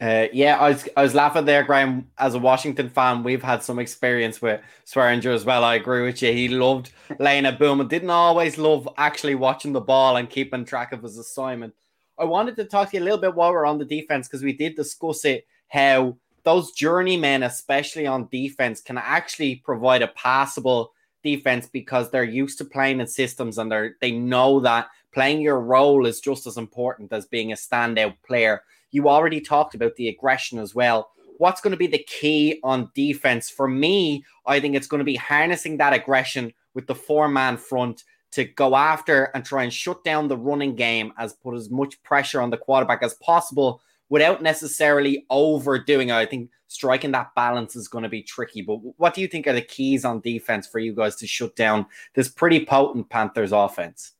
Uh, 0.00 0.28
yeah, 0.32 0.56
I 0.56 0.70
was 0.70 0.88
I 0.96 1.02
was 1.02 1.14
laughing 1.14 1.44
there, 1.44 1.62
Graham. 1.62 2.08
As 2.18 2.34
a 2.34 2.38
Washington 2.38 2.88
fan, 2.88 3.22
we've 3.22 3.42
had 3.42 3.62
some 3.62 3.78
experience 3.78 4.40
with 4.40 4.60
Swearinger 4.86 5.34
as 5.34 5.44
well. 5.44 5.62
I 5.62 5.74
agree 5.74 6.02
with 6.02 6.22
you. 6.22 6.32
He 6.32 6.48
loved 6.48 6.90
laying 7.18 7.44
a 7.44 7.52
boom 7.52 7.80
and 7.80 7.90
didn't 7.90 8.08
always 8.08 8.56
love 8.56 8.88
actually 8.96 9.34
watching 9.34 9.74
the 9.74 9.80
ball 9.80 10.16
and 10.16 10.30
keeping 10.30 10.64
track 10.64 10.92
of 10.92 11.02
his 11.02 11.18
assignment. 11.18 11.74
I 12.18 12.24
wanted 12.24 12.56
to 12.56 12.64
talk 12.64 12.90
to 12.90 12.96
you 12.96 13.02
a 13.02 13.04
little 13.04 13.18
bit 13.18 13.34
while 13.34 13.52
we're 13.52 13.66
on 13.66 13.78
the 13.78 13.84
defense 13.84 14.26
because 14.26 14.42
we 14.42 14.54
did 14.54 14.74
discuss 14.74 15.24
it 15.26 15.46
how 15.68 16.16
those 16.44 16.72
journeymen, 16.72 17.42
especially 17.42 18.06
on 18.06 18.28
defense, 18.30 18.80
can 18.80 18.98
actually 18.98 19.56
provide 19.56 20.02
a 20.02 20.08
passable 20.08 20.92
defense 21.22 21.68
because 21.68 22.10
they're 22.10 22.24
used 22.24 22.58
to 22.58 22.64
playing 22.64 23.00
in 23.00 23.06
systems 23.06 23.58
and 23.58 23.70
they 23.70 23.90
they 24.00 24.10
know 24.10 24.60
that 24.60 24.88
playing 25.12 25.40
your 25.40 25.60
role 25.60 26.06
is 26.06 26.20
just 26.20 26.46
as 26.46 26.56
important 26.56 27.12
as 27.12 27.26
being 27.26 27.52
a 27.52 27.56
standout 27.56 28.14
player. 28.26 28.62
You 28.90 29.08
already 29.08 29.40
talked 29.40 29.74
about 29.74 29.96
the 29.96 30.08
aggression 30.08 30.58
as 30.58 30.74
well. 30.74 31.10
What's 31.38 31.60
going 31.60 31.72
to 31.72 31.76
be 31.76 31.86
the 31.86 32.04
key 32.06 32.60
on 32.62 32.90
defense? 32.94 33.48
For 33.50 33.68
me, 33.68 34.24
I 34.46 34.60
think 34.60 34.76
it's 34.76 34.86
going 34.86 34.98
to 34.98 35.04
be 35.04 35.16
harnessing 35.16 35.78
that 35.78 35.92
aggression 35.92 36.52
with 36.74 36.86
the 36.86 36.94
four 36.94 37.28
man 37.28 37.56
front 37.56 38.04
to 38.32 38.44
go 38.44 38.76
after 38.76 39.24
and 39.34 39.44
try 39.44 39.64
and 39.64 39.72
shut 39.72 40.04
down 40.04 40.28
the 40.28 40.36
running 40.36 40.76
game 40.76 41.12
as 41.18 41.32
put 41.32 41.56
as 41.56 41.70
much 41.70 42.00
pressure 42.02 42.40
on 42.40 42.50
the 42.50 42.56
quarterback 42.56 43.02
as 43.02 43.14
possible 43.14 43.80
without 44.10 44.42
necessarily 44.42 45.24
overdoing 45.30 46.10
it. 46.10 46.14
I 46.14 46.26
think 46.26 46.50
striking 46.66 47.12
that 47.12 47.34
balance 47.34 47.74
is 47.74 47.88
going 47.88 48.02
to 48.02 48.10
be 48.10 48.22
tricky. 48.22 48.60
But 48.60 48.76
what 48.98 49.14
do 49.14 49.22
you 49.22 49.28
think 49.28 49.46
are 49.46 49.54
the 49.54 49.62
keys 49.62 50.04
on 50.04 50.20
defense 50.20 50.66
for 50.66 50.78
you 50.78 50.94
guys 50.94 51.16
to 51.16 51.26
shut 51.26 51.56
down 51.56 51.86
this 52.14 52.28
pretty 52.28 52.66
potent 52.66 53.08
Panthers 53.08 53.52
offense? 53.52 54.12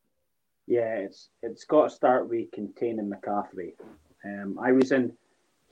Yeah, 0.66 0.94
it's 0.94 1.28
it's 1.42 1.64
got 1.64 1.88
to 1.88 1.94
start 1.94 2.28
with 2.28 2.50
containing 2.52 3.10
McCaffrey. 3.10 3.72
Um, 4.24 4.58
I 4.62 4.72
was 4.72 4.92
in 4.92 5.12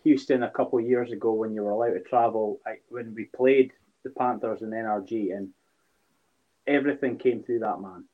Houston 0.02 0.42
a 0.42 0.50
couple 0.50 0.78
of 0.78 0.87
years 0.87 1.12
ago 1.12 1.32
when 1.32 1.54
you 1.54 1.62
were 1.62 1.70
allowed 1.70 1.94
to 1.94 2.00
travel. 2.00 2.60
I, 2.66 2.76
when 2.88 3.14
we 3.14 3.26
played 3.26 3.72
the 4.04 4.10
Panthers 4.10 4.62
in 4.62 4.70
NRG, 4.70 5.37
and 5.37 5.50
everything 6.66 7.16
came 7.16 7.42
through 7.42 7.60
that 7.60 7.80
man. 7.80 8.04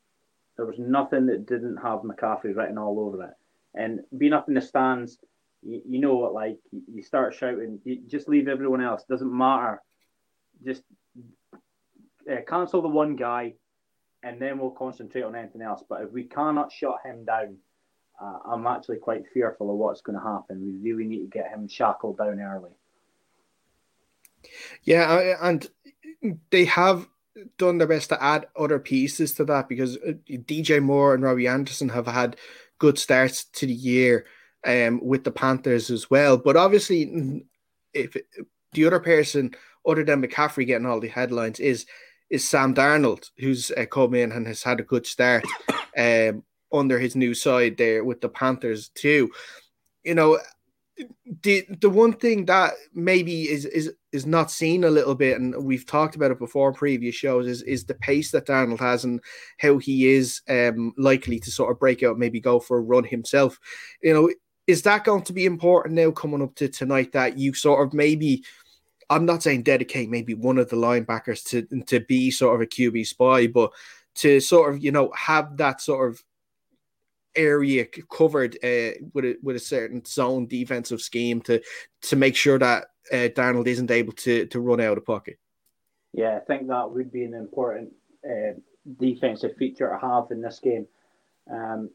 There 0.57 0.65
was 0.65 0.79
nothing 0.79 1.25
that 1.25 1.47
didn't 1.47 1.77
have 1.77 1.99
McCaffrey 1.99 2.55
written 2.55 2.77
all 2.77 2.99
over 2.99 3.23
it. 3.23 3.33
And 3.73 4.01
being 4.17 4.33
up 4.33 4.47
in 4.47 4.53
the 4.53 4.61
stands, 4.61 5.17
you, 5.65 5.81
you 5.87 5.99
know 5.99 6.15
what, 6.15 6.33
like, 6.33 6.57
you 6.71 7.01
start 7.01 7.33
shouting, 7.33 7.79
you 7.83 8.01
just 8.07 8.29
leave 8.29 8.47
everyone 8.47 8.81
else. 8.81 9.03
Doesn't 9.09 9.35
matter. 9.35 9.81
Just 10.63 10.83
uh, 12.31 12.37
cancel 12.47 12.81
the 12.81 12.87
one 12.87 13.15
guy, 13.15 13.53
and 14.23 14.41
then 14.41 14.59
we'll 14.59 14.71
concentrate 14.71 15.23
on 15.23 15.35
anything 15.35 15.61
else. 15.61 15.83
But 15.87 16.01
if 16.01 16.11
we 16.11 16.23
cannot 16.23 16.71
shut 16.71 16.97
him 17.03 17.25
down, 17.25 17.57
uh, 18.21 18.39
I'm 18.45 18.67
actually 18.67 18.97
quite 18.97 19.23
fearful 19.33 19.69
of 19.69 19.77
what's 19.77 20.01
going 20.01 20.17
to 20.17 20.23
happen. 20.23 20.63
We 20.63 20.91
really 20.91 21.05
need 21.05 21.21
to 21.21 21.37
get 21.37 21.49
him 21.49 21.67
shackled 21.67 22.17
down 22.17 22.39
early. 22.39 22.71
Yeah, 24.83 25.35
and 25.41 25.67
they 26.51 26.65
have 26.65 27.07
done 27.57 27.77
their 27.77 27.87
best 27.87 28.09
to 28.09 28.23
add 28.23 28.47
other 28.55 28.79
pieces 28.79 29.33
to 29.33 29.45
that 29.45 29.67
because 29.67 29.97
uh, 29.97 30.13
DJ 30.29 30.81
Moore 30.81 31.13
and 31.13 31.23
Robbie 31.23 31.47
Anderson 31.47 31.89
have 31.89 32.07
had 32.07 32.37
good 32.77 32.97
starts 32.97 33.45
to 33.45 33.65
the 33.65 33.73
year 33.73 34.25
um, 34.65 34.99
with 35.03 35.23
the 35.23 35.31
Panthers 35.31 35.89
as 35.89 36.09
well. 36.09 36.37
But 36.37 36.57
obviously, 36.57 37.43
if 37.93 38.17
the 38.73 38.85
other 38.85 38.99
person 38.99 39.55
other 39.87 40.03
than 40.03 40.21
McCaffrey 40.21 40.65
getting 40.65 40.87
all 40.87 40.99
the 40.99 41.07
headlines 41.07 41.59
is 41.59 41.85
is 42.29 42.47
Sam 42.47 42.73
Darnold, 42.73 43.29
who's 43.37 43.71
uh, 43.71 43.85
come 43.85 44.15
in 44.15 44.31
and 44.31 44.47
has 44.47 44.63
had 44.63 44.79
a 44.79 44.83
good 44.83 45.05
start 45.05 45.45
um, 45.97 46.43
under 46.73 46.99
his 46.99 47.15
new 47.15 47.33
side 47.33 47.77
there 47.77 48.03
with 48.03 48.21
the 48.21 48.29
Panthers 48.29 48.89
too. 48.89 49.31
You 50.03 50.15
know, 50.15 50.39
the 51.43 51.65
the 51.81 51.89
one 51.89 52.13
thing 52.13 52.45
that 52.45 52.73
maybe 52.93 53.49
is 53.49 53.65
is 53.65 53.93
is 54.11 54.25
not 54.25 54.49
seen 54.49 54.83
a 54.83 54.89
little 54.89 55.15
bit, 55.15 55.39
and 55.39 55.63
we've 55.63 55.85
talked 55.85 56.15
about 56.15 56.31
it 56.31 56.39
before 56.39 56.69
in 56.69 56.75
previous 56.75 57.15
shows, 57.15 57.47
is 57.47 57.61
is 57.63 57.85
the 57.85 57.95
pace 57.95 58.31
that 58.31 58.47
Darnold 58.47 58.79
has 58.79 59.03
and 59.03 59.19
how 59.59 59.77
he 59.77 60.07
is 60.07 60.41
um, 60.49 60.93
likely 60.97 61.39
to 61.39 61.51
sort 61.51 61.71
of 61.71 61.79
break 61.79 62.01
out, 62.01 62.17
maybe 62.17 62.39
go 62.39 62.59
for 62.59 62.77
a 62.77 62.81
run 62.81 63.03
himself. 63.03 63.59
You 64.01 64.13
know, 64.13 64.31
is 64.67 64.81
that 64.83 65.03
going 65.03 65.23
to 65.23 65.33
be 65.33 65.45
important 65.45 65.95
now 65.95 66.11
coming 66.11 66.41
up 66.41 66.55
to 66.55 66.67
tonight 66.67 67.11
that 67.11 67.37
you 67.37 67.53
sort 67.53 67.85
of 67.85 67.93
maybe 67.93 68.43
I'm 69.09 69.25
not 69.25 69.43
saying 69.43 69.63
dedicate 69.63 70.09
maybe 70.09 70.33
one 70.33 70.57
of 70.57 70.69
the 70.69 70.75
linebackers 70.75 71.43
to 71.49 71.83
to 71.83 71.99
be 71.99 72.31
sort 72.31 72.55
of 72.55 72.61
a 72.61 72.65
QB 72.65 73.05
spy, 73.05 73.47
but 73.47 73.71
to 74.15 74.39
sort 74.39 74.73
of 74.73 74.83
you 74.83 74.91
know 74.91 75.11
have 75.15 75.57
that 75.57 75.81
sort 75.81 76.09
of 76.09 76.23
area 77.35 77.85
covered 78.11 78.55
uh, 78.63 78.91
with 79.13 79.25
a 79.25 79.35
with 79.43 79.55
a 79.55 79.59
certain 79.59 80.03
zone 80.05 80.47
defensive 80.47 81.01
scheme 81.01 81.41
to 81.41 81.61
to 82.01 82.15
make 82.15 82.35
sure 82.35 82.57
that 82.57 82.85
uh, 83.11 83.29
Darnold 83.29 83.67
isn't 83.67 83.91
able 83.91 84.13
to 84.13 84.47
to 84.47 84.59
run 84.59 84.81
out 84.81 84.97
of 84.97 85.05
pocket. 85.05 85.37
Yeah, 86.13 86.37
I 86.37 86.39
think 86.39 86.67
that 86.67 86.89
would 86.89 87.11
be 87.11 87.25
an 87.25 87.33
important 87.33 87.91
uh, 88.25 88.53
defensive 88.99 89.55
feature 89.57 89.89
to 89.89 90.07
have 90.07 90.31
in 90.31 90.41
this 90.41 90.59
game. 90.59 90.87
Um, 91.51 91.89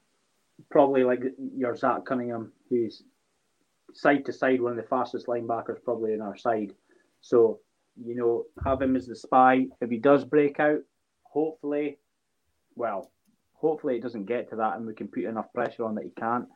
probably 0.71 1.05
like 1.05 1.23
your 1.57 1.75
Zach 1.75 2.05
Cunningham, 2.05 2.53
who's 2.71 3.03
side 3.93 4.25
to 4.25 4.33
side 4.33 4.61
one 4.61 4.73
of 4.73 4.77
the 4.77 4.85
fastest 4.85 5.27
linebackers 5.27 5.83
probably 5.85 6.13
in 6.13 6.23
our 6.23 6.37
side. 6.37 6.73
So, 7.21 7.59
you 8.03 8.15
know, 8.15 8.45
have 8.65 8.81
him 8.81 8.97
as 8.97 9.07
the 9.07 9.17
spy. 9.17 9.67
If 9.81 9.91
he 9.91 9.99
does 9.99 10.25
break 10.25 10.61
out, 10.61 10.81
hopefully, 11.25 11.99
well, 12.77 13.11
hopefully 13.55 13.97
it 13.97 14.03
doesn't 14.03 14.27
get 14.27 14.49
to 14.51 14.57
that 14.57 14.77
and 14.77 14.87
we 14.87 14.95
can 14.95 15.09
put 15.09 15.25
enough 15.25 15.53
pressure 15.53 15.85
on 15.85 15.95
that 15.97 16.05
he 16.05 16.11
can't. 16.19 16.47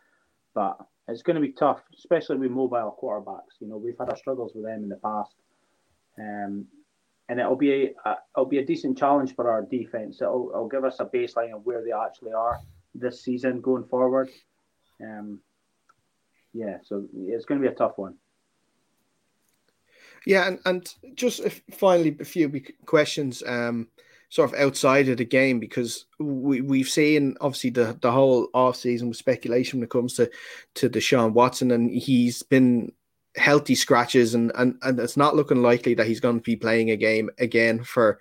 But 0.54 0.78
it's 1.08 1.22
going 1.22 1.36
to 1.36 1.42
be 1.42 1.52
tough, 1.52 1.82
especially 1.96 2.36
with 2.36 2.50
mobile 2.50 2.96
quarterbacks. 3.02 3.60
You 3.60 3.68
know, 3.68 3.76
we've 3.76 3.98
had 3.98 4.08
our 4.08 4.16
struggles 4.16 4.52
with 4.54 4.64
them 4.64 4.84
in 4.84 4.88
the 4.88 4.96
past. 4.96 5.34
Um, 6.18 6.66
and 7.28 7.40
it'll 7.40 7.56
be 7.56 7.72
a, 7.72 8.16
it'll 8.36 8.48
be 8.48 8.58
a 8.58 8.64
decent 8.64 8.96
challenge 8.98 9.34
for 9.34 9.50
our 9.50 9.62
defense. 9.62 10.20
It'll, 10.20 10.50
it'll 10.54 10.68
give 10.68 10.84
us 10.84 11.00
a 11.00 11.06
baseline 11.06 11.54
of 11.54 11.64
where 11.64 11.82
they 11.82 11.92
actually 11.92 12.32
are 12.32 12.60
this 12.94 13.22
season 13.22 13.60
going 13.60 13.84
forward. 13.84 14.30
Um, 15.02 15.40
yeah, 16.54 16.78
so 16.84 17.04
it's 17.14 17.44
going 17.44 17.60
to 17.60 17.68
be 17.68 17.72
a 17.72 17.76
tough 17.76 17.98
one. 17.98 18.14
Yeah, 20.24 20.46
and, 20.48 20.58
and 20.64 20.94
just 21.14 21.42
finally 21.72 22.16
a 22.18 22.24
few 22.24 22.62
questions, 22.86 23.42
um, 23.46 23.88
sort 24.30 24.52
of 24.52 24.58
outside 24.58 25.08
of 25.08 25.18
the 25.18 25.24
game 25.24 25.60
because 25.60 26.06
we 26.18 26.62
we've 26.62 26.88
seen 26.88 27.36
obviously 27.40 27.70
the 27.70 27.98
the 28.00 28.10
whole 28.10 28.48
off 28.54 28.76
season 28.76 29.08
with 29.08 29.18
speculation 29.18 29.80
when 29.80 29.84
it 29.84 29.90
comes 29.90 30.14
to 30.14 30.30
to 30.74 30.88
Deshaun 30.88 31.32
Watson, 31.32 31.70
and 31.72 31.90
he's 31.90 32.42
been 32.42 32.92
healthy 33.36 33.74
scratches, 33.74 34.34
and 34.34 34.50
and 34.54 34.78
and 34.82 34.98
it's 34.98 35.16
not 35.16 35.36
looking 35.36 35.60
likely 35.60 35.94
that 35.94 36.06
he's 36.06 36.20
going 36.20 36.36
to 36.36 36.42
be 36.42 36.56
playing 36.56 36.90
a 36.90 36.96
game 36.96 37.28
again 37.38 37.84
for 37.84 38.18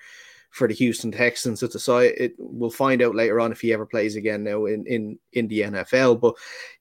for 0.53 0.67
the 0.67 0.73
Houston 0.75 1.11
Texans. 1.11 1.63
It's 1.63 1.73
a 1.73 1.79
side. 1.79 2.13
It 2.15 2.35
we'll 2.37 2.69
find 2.69 3.01
out 3.01 3.15
later 3.15 3.39
on 3.39 3.51
if 3.51 3.59
he 3.59 3.73
ever 3.73 3.87
plays 3.87 4.15
again 4.15 4.43
now 4.43 4.65
in 4.65 4.85
in 4.85 5.19
in 5.33 5.47
the 5.47 5.61
NFL. 5.61 6.21
But 6.21 6.35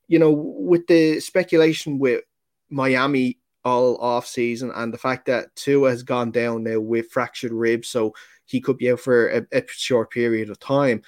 you 0.08 0.18
know, 0.18 0.30
with 0.30 0.86
the 0.86 1.20
speculation 1.20 1.98
with 1.98 2.22
Miami 2.68 3.38
all 3.64 3.96
off 3.96 4.26
season, 4.26 4.70
and 4.74 4.92
the 4.92 4.98
fact 4.98 5.24
that 5.26 5.56
Tua 5.56 5.88
has 5.88 6.02
gone 6.02 6.30
down 6.30 6.64
now 6.64 6.80
with 6.80 7.10
fractured 7.10 7.52
ribs, 7.52 7.88
so 7.88 8.14
he 8.44 8.60
could 8.60 8.76
be 8.76 8.92
out 8.92 9.00
for 9.00 9.28
a, 9.28 9.46
a 9.52 9.64
short 9.68 10.10
period 10.10 10.50
of 10.50 10.60
time. 10.60 11.00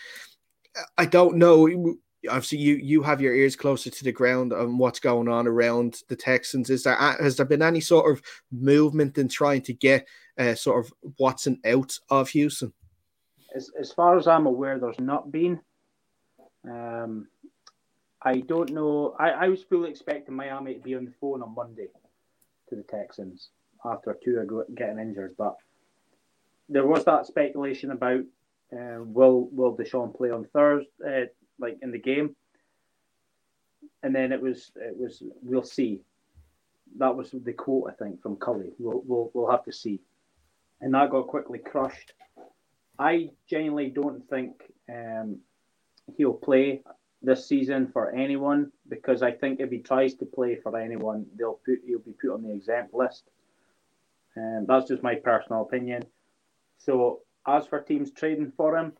I 0.97 1.05
don't 1.05 1.37
know. 1.37 1.69
Obviously, 2.31 2.59
you 2.59 2.77
you 2.77 3.03
have 3.03 3.21
your 3.21 3.35
ears 3.35 3.57
closer 3.57 3.91
to 3.91 4.05
the 4.05 4.13
ground 4.13 4.55
on 4.55 4.79
what's 4.79 5.01
going 5.01 5.29
on 5.29 5.47
around 5.47 6.01
the 6.09 6.17
Texans. 6.17 6.71
Is 6.71 6.85
there 6.85 6.97
has 6.97 7.37
there 7.37 7.45
been 7.45 7.61
any 7.61 7.81
sort 7.81 8.11
of 8.11 8.23
movement 8.51 9.19
in 9.19 9.29
trying 9.29 9.61
to 9.63 9.75
get 9.75 10.07
uh, 10.39 10.55
sort 10.55 10.85
of 10.85 10.93
Watson 11.19 11.61
out 11.65 11.99
of 12.11 12.31
Houston? 12.31 12.73
As, 13.55 13.71
as 13.79 13.93
far 13.93 14.19
as 14.19 14.27
I'm 14.27 14.47
aware, 14.47 14.79
there's 14.79 14.99
not 14.99 15.31
been. 15.31 15.61
Um, 16.69 17.29
I 18.23 18.41
don't 18.41 18.71
know. 18.71 19.15
I, 19.19 19.31
I 19.31 19.49
was 19.49 19.63
fully 19.63 19.91
expecting 19.91 20.35
Miami 20.35 20.75
to 20.75 20.81
be 20.81 20.95
on 20.95 21.05
the 21.05 21.13
phone 21.21 21.43
on 21.43 21.55
Monday 21.55 21.89
to 22.69 22.77
the 22.77 22.83
Texans 22.83 23.51
after 23.85 24.17
Tua 24.25 24.65
getting 24.75 24.99
injured. 24.99 25.35
But 25.37 25.57
there 26.69 26.87
was 26.87 27.05
that 27.05 27.27
speculation 27.27 27.91
about 27.91 28.23
uh, 28.73 29.03
will 29.03 29.49
will 29.53 29.77
Deshaun 29.77 30.17
play 30.17 30.31
on 30.31 30.47
Thursday, 30.53 30.89
uh, 31.07 31.27
like 31.59 31.79
in 31.83 31.93
the 31.93 31.99
game, 31.99 32.35
and 34.03 34.15
then 34.15 34.33
it 34.33 34.41
was 34.41 34.73
it 34.77 34.97
was 34.97 35.23
we'll 35.43 35.63
see. 35.63 36.01
That 36.99 37.15
was 37.15 37.31
the 37.33 37.53
quote 37.53 37.91
I 37.91 37.95
think 37.95 38.23
from 38.23 38.37
Culley. 38.37 38.73
We'll 38.79 39.03
we'll, 39.07 39.31
we'll 39.35 39.51
have 39.51 39.65
to 39.65 39.73
see, 39.73 40.01
and 40.81 40.95
that 40.95 41.11
got 41.11 41.27
quickly 41.27 41.59
crushed. 41.59 42.13
I 42.99 43.31
genuinely 43.49 43.91
don't 43.91 44.29
think 44.29 44.53
um, 44.89 45.41
he'll 46.17 46.35
play 46.35 46.83
this 47.23 47.49
season 47.49 47.89
for 47.93 48.15
anyone 48.15 48.71
because 48.89 49.23
I 49.23 49.33
think 49.33 49.61
if 49.61 49.71
he 49.71 49.79
tries 49.79 50.15
to 50.15 50.27
play 50.27 50.57
for 50.63 50.79
anyone, 50.79 51.27
they'll 51.37 51.61
put 51.65 51.81
he'll 51.87 51.99
be 51.99 52.13
put 52.13 52.35
on 52.35 52.43
the 52.43 52.53
exempt 52.53 52.95
list. 52.95 53.25
And 54.37 54.59
um, 54.59 54.67
that's 54.69 54.89
just 54.89 55.03
my 55.03 55.15
personal 55.15 55.63
opinion. 55.63 56.05
So 56.79 57.21
as 57.47 57.67
for 57.67 57.81
teams 57.81 58.11
trading 58.11 58.53
for 58.57 58.77
him, 58.77 58.93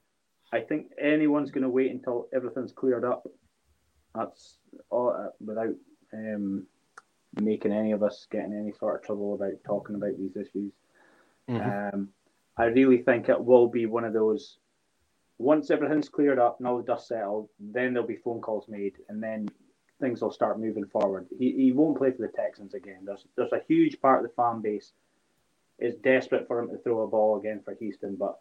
I 0.53 0.61
think 0.61 0.93
anyone's 1.01 1.51
going 1.51 1.65
to 1.65 1.69
wait 1.69 1.91
until 1.91 2.29
everything's 2.35 2.73
cleared 2.73 3.05
up. 3.05 3.27
That's 4.15 4.59
all 4.91 5.11
uh, 5.11 5.31
without 5.45 5.75
um, 6.13 6.67
making 7.41 7.73
any 7.73 7.93
of 7.93 8.03
us 8.03 8.27
get 8.31 8.45
in 8.45 8.57
any 8.57 8.73
sort 8.73 9.01
of 9.01 9.07
trouble 9.07 9.35
about 9.35 9.53
talking 9.67 9.97
about 9.97 10.17
these 10.17 10.37
issues. 10.37 10.73
Mm-hmm. 11.49 11.95
Um, 11.97 12.09
I 12.57 12.65
really 12.65 12.99
think 12.99 13.29
it 13.29 13.43
will 13.43 13.69
be 13.69 13.87
one 13.87 14.05
of 14.05 14.13
those 14.13 14.59
once 15.39 15.71
everything's 15.71 16.09
cleared 16.09 16.39
up 16.39 16.59
and 16.59 16.69
all 16.69 16.77
the 16.77 16.85
dust 16.85 17.09
settled, 17.09 17.49
then 17.59 17.93
there'll 17.93 18.07
be 18.07 18.17
phone 18.17 18.41
calls 18.41 18.69
made, 18.69 18.95
and 19.09 19.23
then 19.23 19.49
things 20.01 20.21
will 20.21 20.31
start 20.31 20.61
moving 20.61 20.87
forward. 20.87 21.27
He, 21.39 21.53
he 21.53 21.73
won't 21.73 21.99
play 21.99 22.13
for 22.13 22.23
the 22.23 22.33
Texans 22.33 22.75
again. 22.75 23.01
There's 23.05 23.27
there's 23.37 23.53
a 23.53 23.63
huge 23.67 24.01
part 24.01 24.25
of 24.25 24.31
the 24.31 24.35
fan 24.35 24.61
base 24.61 24.93
is 25.79 25.97
desperate 25.97 26.47
for 26.47 26.61
him 26.61 26.69
to 26.69 26.79
throw 26.79 27.03
a 27.03 27.09
ball 27.09 27.39
again 27.39 27.61
for 27.65 27.75
Houston, 27.75 28.15
but 28.15 28.39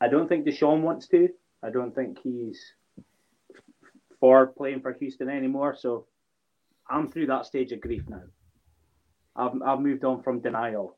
I 0.00 0.08
don't 0.08 0.28
think 0.28 0.46
Deshaun 0.46 0.80
wants 0.80 1.06
to. 1.08 1.28
I 1.62 1.70
don't 1.70 1.94
think 1.94 2.18
he's 2.22 2.72
for 4.18 4.46
playing 4.46 4.80
for 4.80 4.92
Houston 4.94 5.28
anymore. 5.28 5.76
So 5.78 6.06
I'm 6.88 7.08
through 7.08 7.26
that 7.26 7.44
stage 7.44 7.72
of 7.72 7.80
grief 7.80 8.04
now. 8.08 8.22
I've 9.36 9.60
I've 9.62 9.80
moved 9.80 10.04
on 10.04 10.22
from 10.22 10.40
denial 10.40 10.96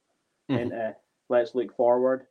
mm-hmm. 0.51 0.73
and 0.73 0.95
let's 1.29 1.55
look 1.55 1.77
forward. 1.77 2.27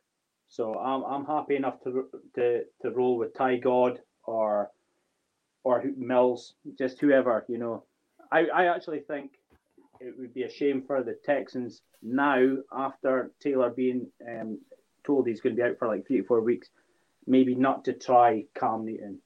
So 0.48 0.74
I'm 0.74 1.02
I'm 1.04 1.24
happy 1.24 1.56
enough 1.56 1.82
to 1.84 2.08
to 2.36 2.62
to 2.82 2.90
roll 2.90 3.18
with 3.18 3.34
Tyrod 3.34 3.98
or 4.24 4.70
or 5.64 5.84
Mills, 5.96 6.54
just 6.78 7.00
whoever 7.00 7.44
you 7.48 7.58
know. 7.58 7.84
I 8.30 8.46
I 8.46 8.74
actually 8.74 9.00
think 9.00 9.32
it 10.00 10.14
would 10.18 10.34
be 10.34 10.42
a 10.42 10.50
shame 10.50 10.82
for 10.86 11.02
the 11.02 11.16
Texans 11.24 11.82
now 12.02 12.56
after 12.72 13.32
Taylor 13.40 13.70
being 13.70 14.06
um, 14.28 14.58
told 15.04 15.26
he's 15.26 15.40
going 15.40 15.56
to 15.56 15.62
be 15.62 15.68
out 15.68 15.78
for 15.78 15.88
like 15.88 16.06
three 16.06 16.18
to 16.18 16.24
four 16.24 16.40
weeks, 16.40 16.68
maybe 17.26 17.54
not 17.54 17.84
to 17.84 17.92
try 17.92 18.44
Cam 18.58 18.84
Newton, 18.84 19.18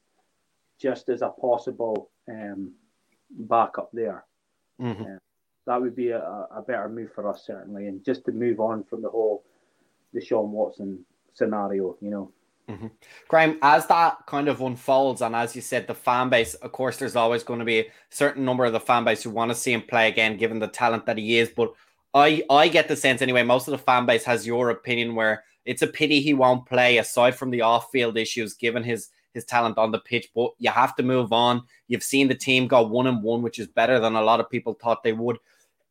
just 0.80 1.08
as 1.08 1.22
a 1.22 1.30
possible 1.30 2.10
um, 2.28 2.74
backup 3.30 3.90
there. 3.92 4.24
Mm-hmm. 4.80 5.02
Uh, 5.02 5.18
that 5.68 5.80
would 5.80 5.94
be 5.94 6.10
a, 6.10 6.20
a 6.20 6.64
better 6.66 6.88
move 6.88 7.12
for 7.12 7.28
us 7.28 7.44
certainly, 7.46 7.86
and 7.86 8.04
just 8.04 8.24
to 8.24 8.32
move 8.32 8.58
on 8.58 8.82
from 8.84 9.02
the 9.02 9.10
whole 9.10 9.44
Deshaun 10.14 10.48
Watson 10.48 11.04
scenario, 11.34 11.96
you 12.00 12.10
know. 12.10 12.32
Mm-hmm. 12.68 12.88
Graham, 13.28 13.58
as 13.62 13.86
that 13.86 14.26
kind 14.26 14.48
of 14.48 14.60
unfolds, 14.60 15.22
and 15.22 15.36
as 15.36 15.54
you 15.54 15.62
said, 15.62 15.86
the 15.86 15.94
fan 15.94 16.28
base, 16.28 16.54
of 16.54 16.72
course, 16.72 16.96
there's 16.96 17.16
always 17.16 17.42
going 17.42 17.60
to 17.60 17.64
be 17.64 17.78
a 17.80 17.86
certain 18.10 18.44
number 18.44 18.64
of 18.64 18.72
the 18.72 18.80
fan 18.80 19.04
base 19.04 19.22
who 19.22 19.30
want 19.30 19.50
to 19.50 19.54
see 19.54 19.72
him 19.72 19.82
play 19.82 20.08
again, 20.08 20.36
given 20.36 20.58
the 20.58 20.68
talent 20.68 21.06
that 21.06 21.18
he 21.18 21.38
is. 21.38 21.50
But 21.54 21.72
I, 22.12 22.42
I 22.50 22.68
get 22.68 22.88
the 22.88 22.96
sense 22.96 23.22
anyway, 23.22 23.42
most 23.42 23.68
of 23.68 23.72
the 23.72 23.78
fan 23.78 24.06
base 24.06 24.24
has 24.24 24.46
your 24.46 24.70
opinion 24.70 25.14
where 25.14 25.44
it's 25.64 25.82
a 25.82 25.86
pity 25.86 26.20
he 26.20 26.34
won't 26.34 26.66
play, 26.66 26.98
aside 26.98 27.36
from 27.36 27.50
the 27.50 27.60
off-field 27.60 28.16
issues, 28.16 28.54
given 28.54 28.82
his 28.82 29.10
his 29.34 29.44
talent 29.44 29.78
on 29.78 29.92
the 29.92 30.00
pitch. 30.00 30.28
But 30.34 30.52
you 30.58 30.70
have 30.70 30.96
to 30.96 31.02
move 31.02 31.32
on. 31.32 31.62
You've 31.86 32.02
seen 32.02 32.28
the 32.28 32.34
team 32.34 32.66
go 32.66 32.82
one 32.82 33.06
and 33.06 33.22
one, 33.22 33.42
which 33.42 33.58
is 33.58 33.66
better 33.66 34.00
than 34.00 34.14
a 34.14 34.22
lot 34.22 34.40
of 34.40 34.50
people 34.50 34.74
thought 34.74 35.02
they 35.02 35.12
would. 35.12 35.38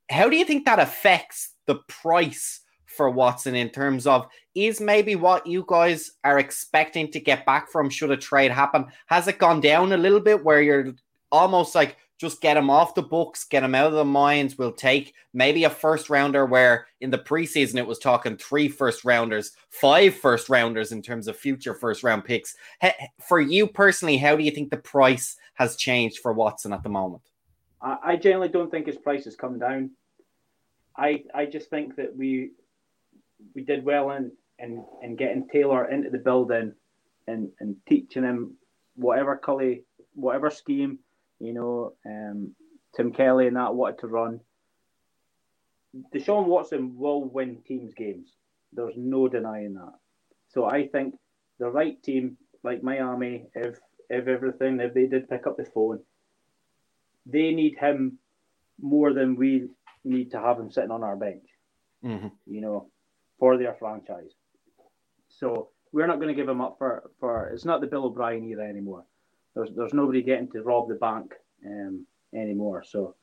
How 0.09 0.29
do 0.29 0.35
you 0.35 0.45
think 0.45 0.65
that 0.65 0.79
affects 0.79 1.53
the 1.65 1.75
price? 1.87 2.61
for 2.97 3.09
Watson 3.11 3.53
in 3.53 3.69
terms 3.69 4.07
of 4.07 4.27
is 4.55 4.81
maybe 4.81 5.15
what 5.15 5.45
you 5.45 5.63
guys 5.67 6.11
are 6.23 6.39
expecting 6.39 7.11
to 7.11 7.19
get 7.19 7.45
back 7.45 7.69
from 7.69 7.89
should 7.89 8.09
a 8.09 8.17
trade 8.17 8.49
happen? 8.49 8.85
Has 9.05 9.27
it 9.27 9.37
gone 9.37 9.61
down 9.61 9.93
a 9.93 9.97
little 9.97 10.19
bit 10.19 10.43
where 10.43 10.61
you're 10.61 10.93
almost 11.31 11.75
like 11.75 11.97
just 12.19 12.41
get 12.41 12.57
him 12.57 12.69
off 12.69 12.95
the 12.95 13.03
books, 13.03 13.43
get 13.43 13.63
him 13.63 13.75
out 13.75 13.87
of 13.87 13.93
the 13.93 14.03
minds. 14.03 14.57
We'll 14.57 14.71
take 14.71 15.13
maybe 15.33 15.65
a 15.65 15.69
first 15.69 16.09
rounder 16.09 16.47
where 16.47 16.87
in 16.99 17.11
the 17.11 17.19
preseason 17.19 17.75
it 17.75 17.85
was 17.85 17.99
talking 17.99 18.37
three 18.37 18.67
first 18.67 19.05
rounders, 19.05 19.51
five 19.69 20.15
first 20.15 20.49
rounders 20.49 20.91
in 20.91 21.03
terms 21.03 21.27
of 21.27 21.37
future 21.37 21.75
first 21.75 22.01
round 22.01 22.25
picks. 22.25 22.55
For 23.27 23.39
you 23.39 23.67
personally, 23.67 24.17
how 24.17 24.35
do 24.35 24.43
you 24.43 24.49
think 24.49 24.71
the 24.71 24.77
price 24.77 25.37
has 25.53 25.75
changed 25.75 26.19
for 26.19 26.33
Watson 26.33 26.73
at 26.73 26.81
the 26.81 26.89
moment? 26.89 27.21
I 27.81 28.15
generally 28.15 28.49
don't 28.49 28.71
think 28.71 28.87
his 28.87 28.97
price 28.97 29.25
has 29.25 29.35
come 29.35 29.59
down. 29.59 29.91
I 30.97 31.23
I 31.33 31.45
just 31.45 31.69
think 31.69 31.95
that 31.97 32.15
we 32.15 32.51
we 33.53 33.63
did 33.63 33.83
well 33.85 34.11
in 34.11 34.31
in, 34.59 34.83
in 35.03 35.15
getting 35.15 35.47
Taylor 35.47 35.89
into 35.89 36.09
the 36.09 36.17
building 36.17 36.73
and, 37.27 37.49
and 37.59 37.75
teaching 37.87 38.23
him 38.23 38.55
whatever 38.95 39.37
Culley, 39.37 39.83
whatever 40.15 40.49
scheme, 40.49 40.99
you 41.39 41.53
know, 41.53 41.93
um, 42.05 42.55
Tim 42.95 43.11
Kelly 43.11 43.47
and 43.47 43.57
that 43.57 43.75
wanted 43.75 43.99
to 43.99 44.07
run. 44.07 44.39
Deshaun 46.13 46.45
Watson 46.45 46.97
will 46.97 47.23
win 47.23 47.61
teams 47.67 47.93
games. 47.93 48.29
There's 48.73 48.95
no 48.97 49.27
denying 49.27 49.75
that. 49.75 49.93
So 50.49 50.65
I 50.65 50.87
think 50.87 51.15
the 51.59 51.69
right 51.69 52.01
team, 52.01 52.37
like 52.63 52.83
Miami, 52.83 53.45
if 53.53 53.79
if 54.09 54.27
everything, 54.27 54.79
if 54.79 54.93
they 54.93 55.05
did 55.05 55.29
pick 55.29 55.45
up 55.47 55.57
the 55.57 55.65
phone, 55.65 55.99
they 57.29 57.53
need 57.53 57.77
him 57.77 58.17
more 58.79 59.13
than 59.13 59.35
we 59.35 59.67
need 60.03 60.31
to 60.31 60.39
have 60.39 60.59
him 60.59 60.71
sitting 60.71 60.91
on 60.91 61.03
our 61.03 61.15
bench. 61.15 61.45
Mm-hmm. 62.03 62.27
You 62.45 62.61
know, 62.61 62.89
for 63.39 63.57
their 63.57 63.75
franchise. 63.75 64.31
So 65.29 65.69
we're 65.91 66.07
not 66.07 66.17
going 66.17 66.29
to 66.29 66.33
give 66.33 66.49
him 66.49 66.61
up 66.61 66.75
for, 66.77 67.09
for 67.19 67.47
it's 67.49 67.65
not 67.65 67.81
the 67.81 67.87
Bill 67.87 68.05
O'Brien 68.05 68.47
era 68.47 68.67
anymore. 68.67 69.03
There's 69.55 69.69
there's 69.75 69.93
nobody 69.93 70.21
getting 70.21 70.49
to 70.51 70.61
rob 70.61 70.87
the 70.87 70.95
bank 70.95 71.33
um, 71.65 72.05
anymore. 72.33 72.83
So 72.83 73.15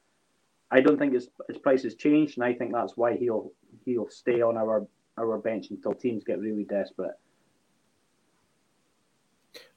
I 0.71 0.81
don't 0.81 0.99
think 0.99 1.15
his 1.15 1.29
his 1.49 1.59
price 1.59 1.83
has 1.85 1.95
changed, 1.95 2.37
and 2.37 2.45
I 2.45 2.53
think 2.53 2.73
that's 2.73 2.97
why 2.97 3.17
he'll 3.17 3.53
he'll 3.85 4.11
stay 4.11 4.43
on 4.43 4.57
our 4.57 4.87
our 5.17 5.39
bench 5.39 5.71
until 5.71 5.95
teams 5.95 6.25
get 6.25 6.41
really 6.41 6.65
desperate. 6.65 7.15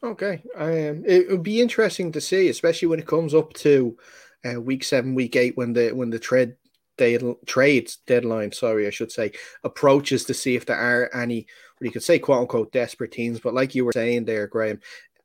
Okay, 0.04 0.44
um, 0.56 1.04
it 1.06 1.30
would 1.30 1.44
be 1.44 1.60
interesting 1.60 2.12
to 2.12 2.22
see, 2.22 2.50
especially 2.50 2.88
when 2.88 3.00
it 3.00 3.08
comes 3.08 3.34
up 3.34 3.54
to 3.54 3.98
uh, 4.46 4.62
week 4.62 4.84
seven, 4.84 5.16
week 5.16 5.36
eight, 5.36 5.58
when 5.58 5.74
the 5.74 5.92
when 5.92 6.12
the 6.12 6.20
trade 6.20 6.56
day 6.98 7.18
trades 7.46 7.98
deadline, 8.06 8.52
sorry, 8.52 8.88
I 8.88 8.92
should 8.92 9.12
say, 9.12 9.32
approaches 9.64 10.26
to 10.26 10.34
see 10.34 10.56
if 10.56 10.66
there 10.66 10.78
are 10.78 11.10
any, 11.16 11.48
what 11.78 11.86
you 11.86 11.92
could 11.92 12.04
say, 12.04 12.20
quote 12.20 12.42
unquote, 12.42 12.72
desperate 12.72 13.12
teams. 13.12 13.40
But 13.40 13.54
like 13.54 13.76
you 13.76 13.86
were 13.86 13.94
saying 13.94 14.26
there, 14.26 14.48
Graham, 14.48 14.80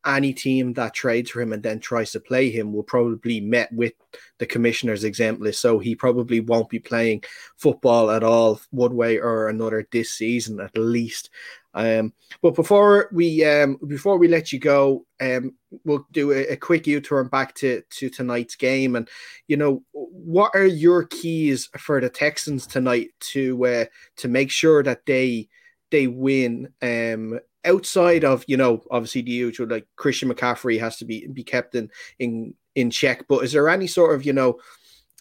any 0.04 0.32
team 0.32 0.72
that 0.74 0.94
trades 0.94 1.30
for 1.30 1.40
him 1.40 1.52
and 1.52 1.62
then 1.62 1.78
tries 1.78 2.12
to 2.12 2.20
play 2.20 2.50
him 2.50 2.72
will 2.72 2.82
probably 2.82 3.40
met 3.40 3.72
with 3.72 3.92
the 4.38 4.46
commissioner's 4.46 5.04
exempt 5.04 5.40
list. 5.40 5.60
So 5.60 5.78
he 5.78 5.94
probably 5.94 6.40
won't 6.40 6.68
be 6.68 6.78
playing 6.78 7.24
football 7.56 8.10
at 8.10 8.24
all, 8.24 8.60
one 8.70 8.96
way 8.96 9.18
or 9.18 9.48
another, 9.48 9.86
this 9.90 10.10
season 10.10 10.60
at 10.60 10.76
least. 10.76 11.30
Um, 11.74 12.12
but 12.42 12.54
before 12.54 13.08
we 13.12 13.44
um, 13.44 13.78
before 13.86 14.18
we 14.18 14.28
let 14.28 14.52
you 14.52 14.58
go, 14.58 15.06
um, 15.20 15.54
we'll 15.84 16.06
do 16.12 16.32
a, 16.32 16.48
a 16.48 16.56
quick 16.56 16.86
U-turn 16.86 17.28
back 17.28 17.54
to 17.56 17.82
to 17.88 18.10
tonight's 18.10 18.56
game, 18.56 18.94
and 18.94 19.08
you 19.48 19.56
know 19.56 19.82
what 19.92 20.50
are 20.54 20.66
your 20.66 21.04
keys 21.04 21.70
for 21.78 22.00
the 22.00 22.10
Texans 22.10 22.66
tonight 22.66 23.10
to 23.20 23.64
uh, 23.64 23.84
to 24.16 24.28
make 24.28 24.50
sure 24.50 24.82
that 24.82 25.06
they 25.06 25.48
they 25.90 26.08
win 26.08 26.72
um 26.82 27.38
outside 27.64 28.24
of 28.24 28.44
you 28.48 28.56
know 28.56 28.82
obviously 28.90 29.22
the 29.22 29.30
usual 29.30 29.68
like 29.68 29.86
Christian 29.96 30.28
McCaffrey 30.28 30.80
has 30.80 30.96
to 30.98 31.04
be 31.04 31.26
be 31.26 31.44
kept 31.44 31.74
in 31.74 31.90
in 32.18 32.54
in 32.74 32.90
check 32.90 33.26
but 33.28 33.44
is 33.44 33.52
there 33.52 33.68
any 33.68 33.86
sort 33.86 34.14
of 34.14 34.24
you 34.24 34.32
know 34.32 34.58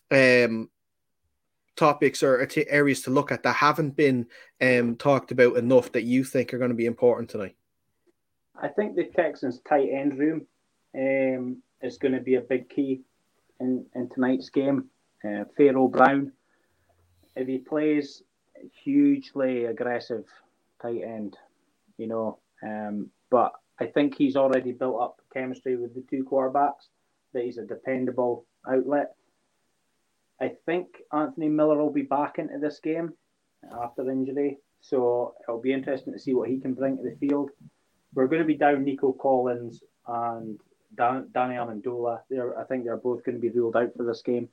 um 0.09 0.69
topics 1.75 2.21
or 2.21 2.47
areas 2.67 3.01
to 3.01 3.09
look 3.09 3.31
at 3.31 3.43
that 3.43 3.53
haven't 3.53 3.95
been 3.95 4.27
um, 4.61 4.95
talked 4.95 5.31
about 5.31 5.57
enough 5.57 5.91
that 5.91 6.03
you 6.03 6.23
think 6.23 6.53
are 6.53 6.57
going 6.57 6.69
to 6.69 6.75
be 6.75 6.85
important 6.85 7.29
tonight? 7.29 7.55
I 8.61 8.67
think 8.67 8.95
the 8.95 9.05
Texans' 9.05 9.61
tight 9.67 9.89
end 9.91 10.19
room 10.19 10.45
um, 10.95 11.57
is 11.81 11.97
going 11.97 12.13
to 12.13 12.19
be 12.19 12.35
a 12.35 12.41
big 12.41 12.69
key 12.69 13.01
in, 13.59 13.85
in 13.95 14.09
tonight's 14.09 14.49
game. 14.49 14.89
Uh, 15.23 15.45
Pharaoh 15.57 15.87
Brown, 15.87 16.31
if 17.35 17.47
he 17.47 17.57
plays 17.57 18.21
hugely 18.83 19.65
aggressive 19.65 20.25
tight 20.81 21.01
end, 21.03 21.37
you 22.01 22.07
know, 22.07 22.39
um, 22.63 23.11
but 23.29 23.53
I 23.79 23.85
think 23.85 24.17
he's 24.17 24.35
already 24.35 24.71
built 24.71 24.99
up 25.01 25.21
chemistry 25.31 25.75
with 25.75 25.93
the 25.93 26.03
two 26.09 26.23
quarterbacks, 26.23 26.89
that 27.33 27.43
he's 27.43 27.59
a 27.59 27.65
dependable 27.65 28.45
outlet. 28.67 29.13
I 30.39 30.53
think 30.65 30.87
Anthony 31.13 31.47
Miller 31.47 31.77
will 31.77 31.93
be 31.93 32.01
back 32.01 32.39
into 32.39 32.57
this 32.57 32.79
game 32.79 33.13
after 33.83 34.09
injury, 34.09 34.57
so 34.81 35.35
it'll 35.43 35.61
be 35.61 35.73
interesting 35.73 36.13
to 36.13 36.19
see 36.19 36.33
what 36.33 36.49
he 36.49 36.59
can 36.59 36.73
bring 36.73 36.97
to 36.97 37.03
the 37.03 37.15
field. 37.15 37.51
We're 38.15 38.27
going 38.27 38.41
to 38.41 38.47
be 38.47 38.57
down 38.57 38.83
Nico 38.83 39.13
Collins 39.13 39.83
and 40.07 40.59
Dan- 40.97 41.29
Danny 41.31 41.55
Amendola. 41.55 42.21
They're, 42.29 42.59
I 42.59 42.63
think 42.63 42.83
they're 42.83 42.97
both 42.97 43.23
going 43.23 43.35
to 43.35 43.41
be 43.41 43.49
ruled 43.49 43.77
out 43.77 43.93
for 43.95 44.03
this 44.03 44.23
game. 44.23 44.49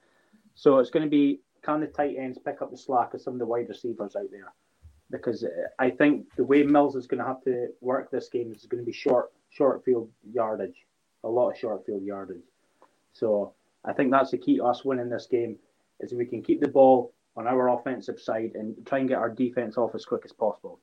So 0.55 0.79
it's 0.79 0.91
going 0.91 1.05
to 1.05 1.11
be 1.11 1.41
can 1.63 1.81
the 1.81 1.87
tight 1.87 2.17
ends 2.19 2.39
pick 2.39 2.63
up 2.63 2.71
the 2.71 2.77
slack 2.77 3.15
of 3.15 3.21
some 3.21 3.33
of 3.33 3.39
the 3.39 3.47
wide 3.47 3.69
receivers 3.69 4.15
out 4.15 4.31
there? 4.31 4.53
Because 5.11 5.44
I 5.79 5.90
think 5.90 6.27
the 6.37 6.44
way 6.44 6.62
Mills 6.62 6.94
is 6.94 7.07
going 7.07 7.21
to 7.21 7.27
have 7.27 7.42
to 7.44 7.68
work 7.81 8.11
this 8.11 8.29
game 8.29 8.53
is 8.53 8.66
going 8.66 8.83
to 8.83 8.87
be 8.87 8.92
short, 8.92 9.33
short 9.51 9.85
field 9.85 10.11
yardage, 10.33 10.87
a 11.25 11.29
lot 11.29 11.51
of 11.51 11.59
short 11.59 11.87
field 11.87 12.03
yardage. 12.05 12.42
So 13.14 13.55
I 13.85 13.92
think 13.92 14.11
that's 14.11 14.31
the 14.31 14.38
key 14.38 14.59
to 14.59 14.64
us 14.64 14.85
winning 14.85 15.09
this 15.09 15.27
game 15.27 15.59
is 16.01 16.12
we 16.12 16.27
can 16.27 16.42
keep 16.42 16.61
the 16.61 16.68
ball 16.68 17.12
on 17.37 17.47
our 17.47 17.71
offensive 17.71 18.21
side 18.21 18.53
and 18.55 18.75
try 18.85 18.99
and 18.99 19.09
get 19.09 19.18
our 19.18 19.31
defense 19.31 19.79
off 19.79 19.94
as 19.94 20.05
quick 20.05 20.23
as 20.25 20.33
possible. 20.33 20.79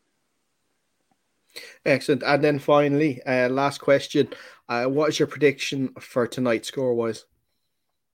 Excellent. 1.85 2.23
And 2.23 2.43
then 2.43 2.59
finally, 2.59 3.21
uh, 3.23 3.49
last 3.49 3.79
question. 3.79 4.29
Uh, 4.67 4.85
what 4.85 5.09
is 5.09 5.19
your 5.19 5.27
prediction 5.27 5.93
for 5.99 6.27
tonight, 6.27 6.65
score 6.65 6.93
wise? 6.93 7.25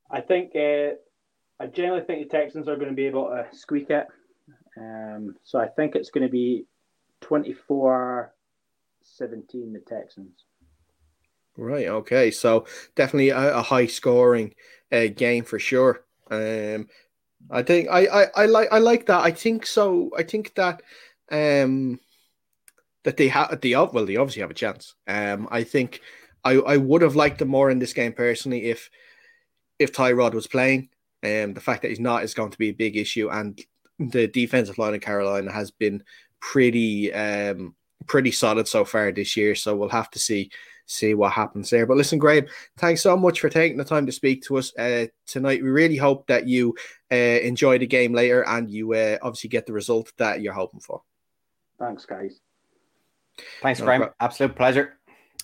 I 0.09 0.21
think, 0.21 0.55
uh, 0.55 0.95
I 1.59 1.67
generally 1.67 2.03
think 2.03 2.27
the 2.27 2.37
Texans 2.37 2.67
are 2.67 2.75
going 2.75 2.89
to 2.89 2.95
be 2.95 3.05
able 3.05 3.29
to 3.29 3.47
squeak 3.55 3.89
it. 3.89 4.07
Um, 4.81 5.35
so 5.43 5.59
I 5.59 5.67
think 5.67 5.95
it's 5.95 6.09
going 6.09 6.25
to 6.25 6.31
be 6.31 6.65
24 7.21 8.33
17, 9.03 9.73
the 9.73 9.79
Texans. 9.79 10.45
Right. 11.57 11.87
Okay. 11.87 12.31
So 12.31 12.65
definitely 12.95 13.29
a, 13.29 13.57
a 13.57 13.61
high 13.61 13.87
scoring 13.87 14.55
uh, 14.91 15.07
game 15.15 15.43
for 15.43 15.59
sure. 15.59 16.05
Um, 16.29 16.87
I 17.49 17.63
think 17.63 17.89
I, 17.89 18.05
I, 18.05 18.27
I 18.35 18.45
like 18.45 18.69
I 18.71 18.77
like 18.77 19.07
that. 19.07 19.21
I 19.21 19.31
think 19.31 19.65
so. 19.65 20.11
I 20.17 20.23
think 20.23 20.53
that 20.55 20.81
um 21.31 21.99
that 23.03 23.17
they 23.17 23.27
have 23.29 23.59
the 23.61 23.75
well 23.75 24.05
they 24.05 24.17
obviously 24.17 24.41
have 24.41 24.51
a 24.51 24.55
chance. 24.55 24.95
Um, 25.07 25.47
I 25.51 25.63
think 25.63 26.01
I 26.43 26.53
I 26.53 26.77
would 26.77 27.01
have 27.01 27.15
liked 27.15 27.39
them 27.39 27.49
more 27.49 27.69
in 27.71 27.79
this 27.79 27.93
game 27.93 28.13
personally 28.13 28.65
if 28.65 28.89
if 29.79 29.91
Tyrod 29.91 30.33
was 30.33 30.47
playing. 30.47 30.89
Um, 31.23 31.53
the 31.53 31.61
fact 31.61 31.81
that 31.81 31.89
he's 31.89 31.99
not 31.99 32.23
is 32.23 32.33
going 32.33 32.51
to 32.51 32.57
be 32.57 32.69
a 32.69 32.73
big 32.73 32.97
issue, 32.97 33.29
and 33.29 33.59
the 34.09 34.27
defensive 34.27 34.77
line 34.77 34.95
of 34.95 35.01
Carolina 35.01 35.51
has 35.51 35.71
been 35.71 36.03
pretty 36.39 37.13
um 37.13 37.75
pretty 38.07 38.31
solid 38.31 38.67
so 38.67 38.83
far 38.83 39.11
this 39.11 39.37
year. 39.37 39.55
So 39.55 39.75
we'll 39.75 39.89
have 39.89 40.09
to 40.11 40.19
see 40.19 40.51
see 40.85 41.13
what 41.13 41.31
happens 41.31 41.69
there. 41.69 41.85
But 41.85 41.97
listen, 41.97 42.19
Graham, 42.19 42.45
thanks 42.77 43.01
so 43.01 43.15
much 43.15 43.39
for 43.39 43.49
taking 43.49 43.77
the 43.77 43.85
time 43.85 44.05
to 44.05 44.11
speak 44.11 44.43
to 44.43 44.57
us 44.57 44.75
uh, 44.77 45.07
tonight. 45.25 45.63
We 45.63 45.69
really 45.69 45.95
hope 45.95 46.27
that 46.27 46.47
you 46.47 46.75
uh, 47.11 47.15
enjoy 47.15 47.77
the 47.77 47.87
game 47.87 48.13
later 48.13 48.45
and 48.47 48.69
you 48.69 48.93
uh, 48.93 49.17
obviously 49.21 49.49
get 49.49 49.65
the 49.65 49.73
result 49.73 50.11
that 50.17 50.41
you're 50.41 50.53
hoping 50.53 50.81
for. 50.81 51.01
Thanks, 51.79 52.05
guys. 52.05 52.39
Thanks, 53.61 53.79
no 53.79 53.85
Graham. 53.85 54.09
Absolute 54.19 54.55
pleasure. 54.55 54.97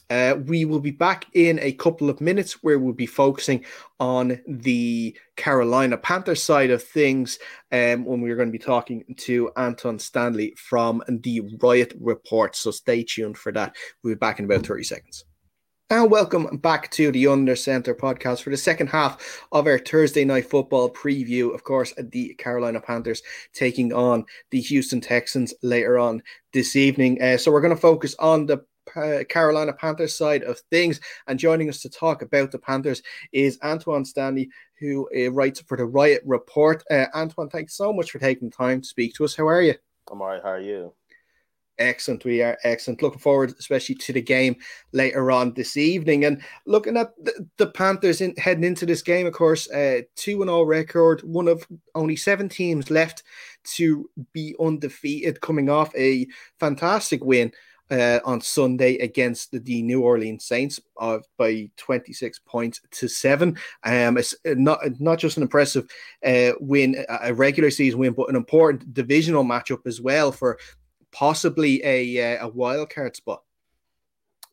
Uh, 0.10 0.36
we 0.46 0.64
will 0.64 0.80
be 0.80 0.92
back 0.92 1.26
in 1.34 1.60
a 1.60 1.74
couple 1.74 2.10
of 2.10 2.22
minutes 2.22 2.64
where 2.64 2.80
we'll 2.80 2.94
be 2.94 3.06
focusing 3.06 3.66
on 4.00 4.40
the 4.48 5.16
Carolina 5.36 5.98
Panthers 5.98 6.42
side 6.42 6.70
of 6.70 6.82
things 6.82 7.40
um, 7.72 8.06
when 8.06 8.22
we're 8.22 8.38
going 8.38 8.48
to 8.48 8.58
be 8.58 8.64
talking 8.64 9.04
to 9.18 9.52
Anton 9.58 10.00
Stanley 10.00 10.54
from 10.56 11.04
the 11.10 11.42
Riot 11.62 11.94
Report. 12.00 12.56
So 12.56 12.72
stay 12.72 13.04
tuned 13.04 13.38
for 13.38 13.52
that. 13.52 13.76
We'll 14.04 14.16
be 14.16 14.20
back 14.20 14.40
in 14.40 14.46
about 14.46 14.66
30 14.66 14.84
seconds. 14.84 15.26
And 15.90 16.12
welcome 16.12 16.58
back 16.58 16.92
to 16.92 17.14
the 17.14 17.28
Under 17.28 17.56
Center 17.56 17.96
podcast 17.96 18.42
for 18.42 18.50
the 18.50 18.58
second 18.58 18.88
half 18.88 19.46
of 19.54 19.68
our 19.68 19.80
Thursday 19.80 20.26
night 20.26 20.50
football 20.50 20.90
preview. 20.90 21.54
Of 21.54 21.64
course, 21.64 21.94
the 21.98 22.34
Carolina 22.36 22.82
Panthers 22.82 23.22
taking 23.54 23.94
on 23.94 24.26
the 24.52 24.60
Houston 24.60 25.00
Texans 25.00 25.54
later 25.64 25.98
on 25.98 26.22
this 26.52 26.76
evening. 26.76 27.22
Uh, 27.22 27.38
so 27.38 27.54
we're 27.54 27.62
going 27.62 27.74
to 27.74 27.80
focus 27.80 28.16
on 28.20 28.48
the 28.48 28.66
uh, 28.96 29.24
Carolina 29.28 29.74
Panthers 29.74 30.16
side 30.16 30.44
of 30.44 30.60
things. 30.72 31.00
And 31.28 31.40
joining 31.40 31.70
us 31.70 31.82
to 31.82 31.90
talk 31.90 32.22
about 32.22 32.52
the 32.52 32.60
Panthers 32.60 33.02
is 33.32 33.60
Antoine 33.64 34.06
Stanley, 34.06 34.50
who 34.80 35.10
uh, 35.16 35.32
writes 35.32 35.62
for 35.62 35.78
the 35.78 35.86
Riot 35.86 36.22
Report. 36.26 36.84
Uh, 36.90 37.06
Antoine, 37.14 37.50
thanks 37.50 37.76
so 37.76 37.92
much 37.92 38.12
for 38.12 38.20
taking 38.20 38.50
the 38.50 38.56
time 38.56 38.82
to 38.82 38.88
speak 38.88 39.14
to 39.16 39.26
us. 39.26 39.36
How 39.36 39.48
are 39.48 39.62
you? 39.62 39.76
I'm 40.12 40.22
all 40.22 40.28
right. 40.28 40.42
How 40.42 40.50
are 40.50 40.62
you? 40.62 40.94
Excellent. 41.80 42.26
We 42.26 42.42
are 42.42 42.58
excellent. 42.64 43.04
Looking 43.04 43.20
forward, 43.20 43.54
especially 43.60 43.96
to 43.96 44.14
the 44.14 44.22
game 44.22 44.56
later 44.94 45.30
on 45.32 45.54
this 45.54 45.78
evening. 45.78 46.26
And 46.26 46.42
looking 46.66 46.98
at 46.98 47.12
the, 47.24 47.48
the 47.58 47.68
Panthers 47.68 48.22
in, 48.22 48.36
heading 48.36 48.64
into 48.64 48.86
this 48.86 49.04
game, 49.04 49.28
of 49.28 49.34
course, 49.34 49.70
uh, 49.70 50.02
2 50.16 50.42
and 50.42 50.50
all 50.50 50.66
record, 50.66 51.22
one 51.22 51.48
of 51.48 51.68
only 51.94 52.16
seven 52.16 52.50
teams 52.50 52.90
left 52.90 53.22
to 53.76 54.10
be 54.34 54.56
undefeated, 54.60 55.42
coming 55.42 55.70
off 55.70 55.96
a 55.96 56.26
fantastic 56.60 57.24
win 57.24 57.52
uh, 57.90 58.20
on 58.26 58.42
Sunday 58.42 58.98
against 58.98 59.52
the, 59.52 59.82
New 59.82 60.02
Orleans 60.02 60.46
Saints 60.46 60.80
uh, 61.00 61.20
by 61.38 61.70
26 61.78 62.40
points 62.46 62.82
to 62.92 63.08
seven. 63.08 63.58
Um, 63.84 64.18
it's 64.18 64.36
not 64.46 64.80
not 65.00 65.20
just 65.20 65.38
an 65.38 65.44
impressive 65.44 65.90
uh, 66.26 66.52
win, 66.60 67.06
a 67.10 67.34
regular 67.34 67.70
season 67.70 68.00
win, 68.00 68.14
but 68.14 68.30
an 68.30 68.36
important 68.36 68.94
divisional 68.94 69.44
matchup 69.44 69.86
as 69.86 70.02
well 70.02 70.32
for 70.32 70.58
possibly 71.12 71.84
a 71.84 72.38
uh, 72.38 72.48
a 72.48 72.50
wild 72.50 72.90
card 72.90 73.16
spot. 73.16 73.44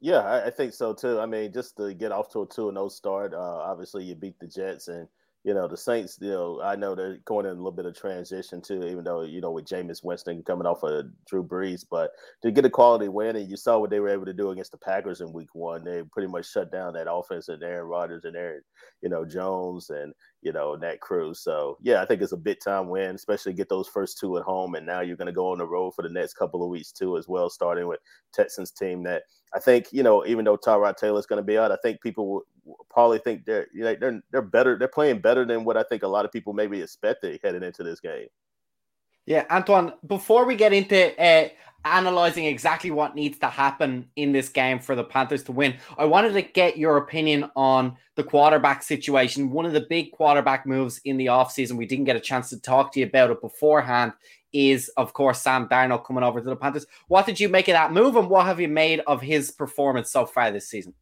Yeah, 0.00 0.18
I, 0.18 0.46
I, 0.46 0.50
think 0.50 0.74
so 0.74 0.92
too. 0.92 1.18
I 1.18 1.24
mean, 1.24 1.50
just 1.50 1.78
to 1.78 1.94
get 1.94 2.12
off 2.12 2.30
to 2.32 2.42
a 2.42 2.46
two 2.46 2.68
and 2.68 2.76
zero 2.76 2.88
start, 2.88 3.32
uh, 3.32 3.38
obviously 3.38 4.04
you 4.04 4.14
beat 4.14 4.38
the 4.38 4.46
Jets 4.46 4.88
and 4.88 5.08
you 5.44 5.52
know, 5.52 5.68
the 5.68 5.76
Saints, 5.76 6.18
you 6.20 6.30
know, 6.30 6.60
I 6.62 6.74
know 6.74 6.94
they're 6.94 7.18
going 7.26 7.44
in 7.44 7.52
a 7.52 7.54
little 7.54 7.70
bit 7.70 7.84
of 7.84 7.94
transition 7.94 8.62
too, 8.62 8.82
even 8.84 9.04
though, 9.04 9.22
you 9.22 9.42
know, 9.42 9.50
with 9.50 9.66
Jameis 9.66 10.02
Winston 10.02 10.42
coming 10.42 10.66
off 10.66 10.82
of 10.82 11.04
Drew 11.28 11.44
Brees, 11.44 11.84
but 11.88 12.12
to 12.42 12.50
get 12.50 12.64
a 12.64 12.70
quality 12.70 13.08
win, 13.08 13.36
and 13.36 13.50
you 13.50 13.56
saw 13.58 13.78
what 13.78 13.90
they 13.90 14.00
were 14.00 14.08
able 14.08 14.24
to 14.24 14.32
do 14.32 14.50
against 14.50 14.72
the 14.72 14.78
Packers 14.78 15.20
in 15.20 15.32
week 15.34 15.54
one. 15.54 15.84
They 15.84 16.02
pretty 16.12 16.28
much 16.28 16.50
shut 16.50 16.72
down 16.72 16.94
that 16.94 17.12
offense 17.12 17.48
and 17.48 17.62
Aaron 17.62 17.86
Rodgers 17.86 18.24
and 18.24 18.36
Aaron, 18.36 18.62
you 19.02 19.10
know, 19.10 19.24
Jones 19.24 19.90
and, 19.90 20.14
you 20.44 20.52
know, 20.52 20.76
that 20.76 21.00
crew. 21.00 21.34
So, 21.34 21.78
yeah, 21.82 22.02
I 22.02 22.06
think 22.06 22.22
it's 22.22 22.32
a 22.32 22.36
big 22.36 22.60
time 22.60 22.88
win, 22.88 23.14
especially 23.14 23.54
get 23.54 23.68
those 23.68 23.88
first 23.88 24.18
two 24.18 24.36
at 24.36 24.44
home. 24.44 24.74
And 24.74 24.86
now 24.86 25.00
you're 25.00 25.16
going 25.16 25.26
to 25.26 25.32
go 25.32 25.50
on 25.50 25.58
the 25.58 25.66
road 25.66 25.92
for 25.94 26.02
the 26.02 26.08
next 26.10 26.34
couple 26.34 26.62
of 26.62 26.68
weeks 26.68 26.92
too, 26.92 27.16
as 27.16 27.26
well, 27.26 27.48
starting 27.48 27.88
with 27.88 28.00
Texans 28.32 28.70
team 28.70 29.02
that 29.04 29.22
I 29.54 29.58
think, 29.58 29.86
you 29.90 30.02
know, 30.02 30.24
even 30.26 30.44
though 30.44 30.58
Tyrod 30.58 30.96
Taylor's 30.96 31.26
going 31.26 31.38
to 31.38 31.46
be 31.46 31.56
out, 31.56 31.72
I 31.72 31.78
think 31.82 32.02
people 32.02 32.28
will 32.28 32.86
probably 32.90 33.18
think 33.18 33.44
they're 33.44 33.66
you 33.74 33.84
know, 33.84 33.96
they're 33.98 34.22
they're 34.30 34.42
better. 34.42 34.78
They're 34.78 34.88
playing 34.88 35.20
better 35.20 35.44
than 35.44 35.64
what 35.64 35.76
I 35.76 35.82
think 35.82 36.02
a 36.02 36.08
lot 36.08 36.24
of 36.24 36.32
people 36.32 36.52
maybe 36.52 36.80
expected 36.80 37.40
heading 37.42 37.62
into 37.62 37.82
this 37.82 38.00
game. 38.00 38.28
Yeah, 39.26 39.44
Antoine. 39.50 39.92
Before 40.06 40.44
we 40.44 40.54
get 40.54 40.72
into 40.72 41.18
uh, 41.20 41.48
analyzing 41.84 42.44
exactly 42.44 42.90
what 42.90 43.14
needs 43.14 43.38
to 43.38 43.46
happen 43.46 44.08
in 44.16 44.32
this 44.32 44.48
game 44.48 44.78
for 44.78 44.94
the 44.94 45.04
Panthers 45.04 45.42
to 45.44 45.52
win, 45.52 45.76
I 45.96 46.04
wanted 46.04 46.34
to 46.34 46.42
get 46.42 46.76
your 46.76 46.98
opinion 46.98 47.50
on 47.56 47.96
the 48.16 48.24
quarterback 48.24 48.82
situation. 48.82 49.50
One 49.50 49.64
of 49.64 49.72
the 49.72 49.86
big 49.88 50.12
quarterback 50.12 50.66
moves 50.66 51.00
in 51.04 51.16
the 51.16 51.26
offseason, 51.26 51.76
we 51.76 51.86
didn't 51.86 52.04
get 52.04 52.16
a 52.16 52.20
chance 52.20 52.50
to 52.50 52.60
talk 52.60 52.92
to 52.92 53.00
you 53.00 53.06
about 53.06 53.30
it 53.30 53.40
beforehand, 53.40 54.12
is 54.52 54.88
of 54.96 55.12
course 55.14 55.40
Sam 55.40 55.68
Darnold 55.68 56.04
coming 56.04 56.22
over 56.22 56.40
to 56.40 56.46
the 56.46 56.56
Panthers. 56.56 56.86
What 57.08 57.26
did 57.26 57.40
you 57.40 57.48
make 57.48 57.68
of 57.68 57.72
that 57.72 57.92
move, 57.92 58.16
and 58.16 58.28
what 58.28 58.46
have 58.46 58.60
you 58.60 58.68
made 58.68 59.00
of 59.06 59.20
his 59.20 59.50
performance 59.50 60.12
so 60.12 60.26
far 60.26 60.50
this 60.50 60.68
season? 60.68 60.94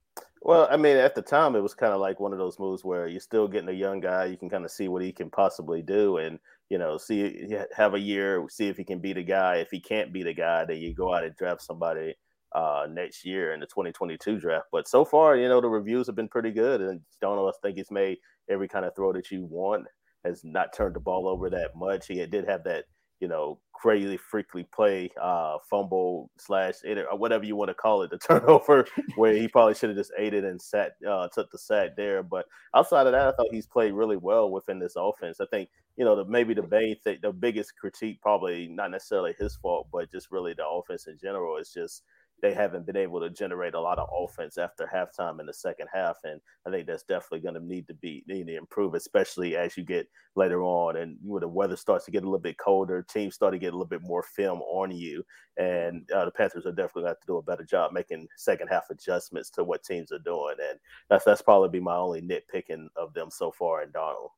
Well, 0.44 0.66
I 0.70 0.76
mean, 0.76 0.96
at 0.96 1.14
the 1.14 1.22
time, 1.22 1.54
it 1.54 1.60
was 1.60 1.74
kind 1.74 1.92
of 1.92 2.00
like 2.00 2.18
one 2.18 2.32
of 2.32 2.38
those 2.38 2.58
moves 2.58 2.84
where 2.84 3.06
you're 3.06 3.20
still 3.20 3.46
getting 3.46 3.68
a 3.68 3.72
young 3.72 4.00
guy. 4.00 4.24
You 4.24 4.36
can 4.36 4.50
kind 4.50 4.64
of 4.64 4.72
see 4.72 4.88
what 4.88 5.02
he 5.02 5.12
can 5.12 5.30
possibly 5.30 5.82
do, 5.82 6.16
and 6.16 6.38
you 6.68 6.78
know, 6.78 6.96
see 6.96 7.48
have 7.76 7.94
a 7.94 8.00
year, 8.00 8.44
see 8.48 8.68
if 8.68 8.76
he 8.76 8.84
can 8.84 8.98
be 8.98 9.12
the 9.12 9.22
guy. 9.22 9.56
If 9.56 9.70
he 9.70 9.80
can't 9.80 10.12
be 10.12 10.22
the 10.22 10.34
guy, 10.34 10.64
then 10.64 10.78
you 10.78 10.94
go 10.94 11.14
out 11.14 11.24
and 11.24 11.36
draft 11.36 11.62
somebody 11.62 12.14
uh, 12.54 12.86
next 12.90 13.24
year 13.24 13.52
in 13.54 13.60
the 13.60 13.66
2022 13.66 14.38
draft. 14.38 14.66
But 14.72 14.88
so 14.88 15.04
far, 15.04 15.36
you 15.36 15.48
know, 15.48 15.60
the 15.60 15.68
reviews 15.68 16.06
have 16.06 16.16
been 16.16 16.28
pretty 16.28 16.50
good, 16.50 16.80
and 16.80 17.00
Darnold, 17.22 17.50
I 17.50 17.52
think 17.62 17.76
he's 17.76 17.90
made 17.90 18.18
every 18.50 18.68
kind 18.68 18.84
of 18.84 18.94
throw 18.94 19.12
that 19.12 19.30
you 19.30 19.44
want. 19.44 19.86
Has 20.24 20.44
not 20.44 20.72
turned 20.72 20.94
the 20.94 21.00
ball 21.00 21.26
over 21.26 21.50
that 21.50 21.74
much. 21.74 22.06
He 22.06 22.24
did 22.26 22.48
have 22.48 22.62
that 22.64 22.84
you 23.22 23.28
know, 23.28 23.60
crazy 23.72 24.16
freakly 24.16 24.64
play, 24.74 25.08
uh, 25.22 25.56
fumble 25.70 26.28
slash 26.38 26.74
or 26.84 27.16
whatever 27.16 27.44
you 27.44 27.54
want 27.54 27.68
to 27.68 27.74
call 27.74 28.02
it, 28.02 28.10
the 28.10 28.18
turnover 28.28 28.84
where 29.14 29.32
he 29.32 29.46
probably 29.46 29.74
should 29.74 29.90
have 29.90 29.96
just 29.96 30.10
ate 30.18 30.34
it 30.34 30.42
and 30.42 30.60
sat, 30.60 30.94
uh, 31.08 31.28
took 31.32 31.48
the 31.52 31.58
sack 31.58 31.90
there. 31.96 32.24
But 32.24 32.46
outside 32.74 33.06
of 33.06 33.12
that, 33.12 33.28
I 33.28 33.32
thought 33.32 33.52
he's 33.52 33.68
played 33.68 33.92
really 33.92 34.16
well 34.16 34.50
within 34.50 34.80
this 34.80 34.94
offense. 34.96 35.40
I 35.40 35.46
think, 35.52 35.68
you 35.96 36.04
know, 36.04 36.16
the 36.16 36.24
maybe 36.24 36.52
the 36.52 36.66
main 36.66 36.96
thing, 37.04 37.18
the 37.22 37.32
biggest 37.32 37.76
critique, 37.78 38.20
probably 38.20 38.66
not 38.66 38.90
necessarily 38.90 39.34
his 39.38 39.54
fault, 39.54 39.86
but 39.92 40.10
just 40.10 40.32
really 40.32 40.52
the 40.54 40.66
offense 40.66 41.06
in 41.06 41.16
general 41.16 41.58
is 41.58 41.72
just 41.72 42.02
they 42.42 42.52
haven't 42.52 42.84
been 42.84 42.96
able 42.96 43.20
to 43.20 43.30
generate 43.30 43.74
a 43.74 43.80
lot 43.80 44.00
of 44.00 44.08
offense 44.12 44.58
after 44.58 44.90
halftime 44.92 45.38
in 45.38 45.46
the 45.46 45.54
second 45.54 45.86
half, 45.94 46.16
and 46.24 46.40
I 46.66 46.70
think 46.70 46.86
that's 46.86 47.04
definitely 47.04 47.40
going 47.40 47.54
to 47.54 47.64
need 47.64 47.86
to 47.86 47.94
be 47.94 48.24
need 48.26 48.48
to 48.48 48.56
improve, 48.56 48.94
especially 48.94 49.56
as 49.56 49.76
you 49.76 49.84
get 49.84 50.08
later 50.34 50.62
on 50.62 50.96
and 50.96 51.16
when 51.22 51.40
the 51.40 51.48
weather 51.48 51.76
starts 51.76 52.04
to 52.06 52.10
get 52.10 52.22
a 52.22 52.26
little 52.26 52.38
bit 52.38 52.58
colder, 52.58 53.02
teams 53.08 53.34
start 53.34 53.52
to 53.52 53.58
get 53.58 53.72
a 53.72 53.76
little 53.76 53.86
bit 53.86 54.02
more 54.02 54.24
film 54.24 54.60
on 54.62 54.90
you, 54.90 55.24
and 55.56 56.10
uh, 56.10 56.24
the 56.24 56.32
Panthers 56.32 56.66
are 56.66 56.72
definitely 56.72 57.02
going 57.02 57.04
to 57.04 57.10
have 57.10 57.20
to 57.20 57.26
do 57.26 57.36
a 57.36 57.42
better 57.42 57.64
job 57.64 57.92
making 57.92 58.26
second 58.36 58.68
half 58.68 58.90
adjustments 58.90 59.48
to 59.50 59.62
what 59.62 59.84
teams 59.84 60.10
are 60.10 60.18
doing, 60.18 60.56
and 60.68 60.78
that's 61.08 61.24
that's 61.24 61.42
probably 61.42 61.68
be 61.68 61.80
my 61.80 61.96
only 61.96 62.20
nitpicking 62.20 62.88
of 62.96 63.14
them 63.14 63.28
so 63.30 63.52
far 63.52 63.82
in 63.82 63.90
Darnold. 63.90 64.30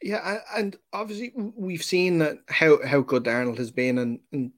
Yeah, 0.00 0.38
and 0.56 0.76
obviously 0.92 1.32
we've 1.34 1.82
seen 1.82 2.18
that 2.18 2.38
how 2.48 2.86
how 2.86 3.00
good 3.00 3.24
Darnold 3.24 3.58
has 3.58 3.72
been, 3.72 3.98
and 3.98 4.20
and 4.30 4.52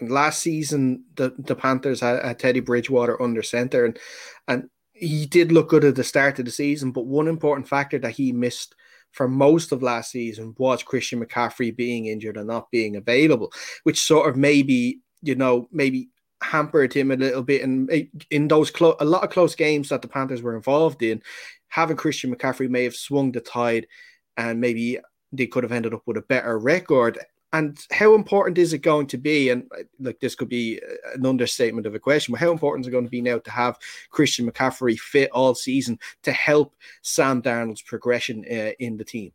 last 0.00 0.40
season 0.40 1.04
the, 1.14 1.34
the 1.38 1.54
Panthers 1.54 2.00
had, 2.00 2.24
had 2.24 2.38
Teddy 2.38 2.60
Bridgewater 2.60 3.20
under 3.20 3.42
center 3.42 3.84
and 3.84 3.98
and 4.46 4.68
he 4.96 5.26
did 5.26 5.52
look 5.52 5.68
good 5.68 5.84
at 5.84 5.94
the 5.94 6.04
start 6.04 6.38
of 6.38 6.46
the 6.46 6.50
season, 6.50 6.90
but 6.90 7.06
one 7.06 7.28
important 7.28 7.68
factor 7.68 7.98
that 7.98 8.12
he 8.12 8.32
missed 8.32 8.74
for 9.12 9.28
most 9.28 9.72
of 9.72 9.82
last 9.82 10.10
season 10.10 10.54
was 10.58 10.82
Christian 10.82 11.24
McCaffrey 11.24 11.74
being 11.74 12.06
injured 12.06 12.36
and 12.36 12.46
not 12.46 12.70
being 12.70 12.96
available, 12.96 13.52
which 13.84 14.00
sort 14.00 14.28
of 14.28 14.36
maybe, 14.36 15.00
you 15.22 15.34
know, 15.34 15.68
maybe 15.70 16.08
hampered 16.42 16.92
him 16.92 17.10
a 17.10 17.16
little 17.16 17.42
bit. 17.42 17.62
And 17.62 17.90
in 18.30 18.48
those 18.48 18.70
clo- 18.70 18.96
a 19.00 19.04
lot 19.04 19.24
of 19.24 19.30
close 19.30 19.54
games 19.54 19.90
that 19.90 20.02
the 20.02 20.08
Panthers 20.08 20.42
were 20.42 20.56
involved 20.56 21.02
in, 21.02 21.22
having 21.68 21.96
Christian 21.96 22.34
McCaffrey 22.34 22.68
may 22.68 22.84
have 22.84 22.96
swung 22.96 23.32
the 23.32 23.40
tide 23.40 23.86
and 24.36 24.60
maybe 24.60 24.98
they 25.32 25.46
could 25.46 25.64
have 25.64 25.72
ended 25.72 25.94
up 25.94 26.02
with 26.06 26.16
a 26.16 26.22
better 26.22 26.58
record 26.58 27.18
and 27.52 27.78
how 27.90 28.14
important 28.14 28.58
is 28.58 28.72
it 28.72 28.78
going 28.78 29.06
to 29.08 29.18
be? 29.18 29.50
And 29.50 29.64
uh, 29.72 29.84
like 30.00 30.20
this 30.20 30.34
could 30.34 30.48
be 30.48 30.80
uh, 30.80 31.14
an 31.14 31.26
understatement 31.26 31.86
of 31.86 31.94
a 31.94 31.98
question, 31.98 32.32
but 32.32 32.40
how 32.40 32.50
important 32.50 32.84
is 32.84 32.88
it 32.88 32.92
going 32.92 33.04
to 33.04 33.10
be 33.10 33.22
now 33.22 33.38
to 33.38 33.50
have 33.50 33.78
Christian 34.10 34.50
McCaffrey 34.50 34.98
fit 34.98 35.30
all 35.32 35.54
season 35.54 35.98
to 36.22 36.32
help 36.32 36.74
Sam 37.02 37.42
Darnold's 37.42 37.82
progression 37.82 38.44
uh, 38.50 38.72
in 38.78 38.96
the 38.96 39.04
team? 39.04 39.32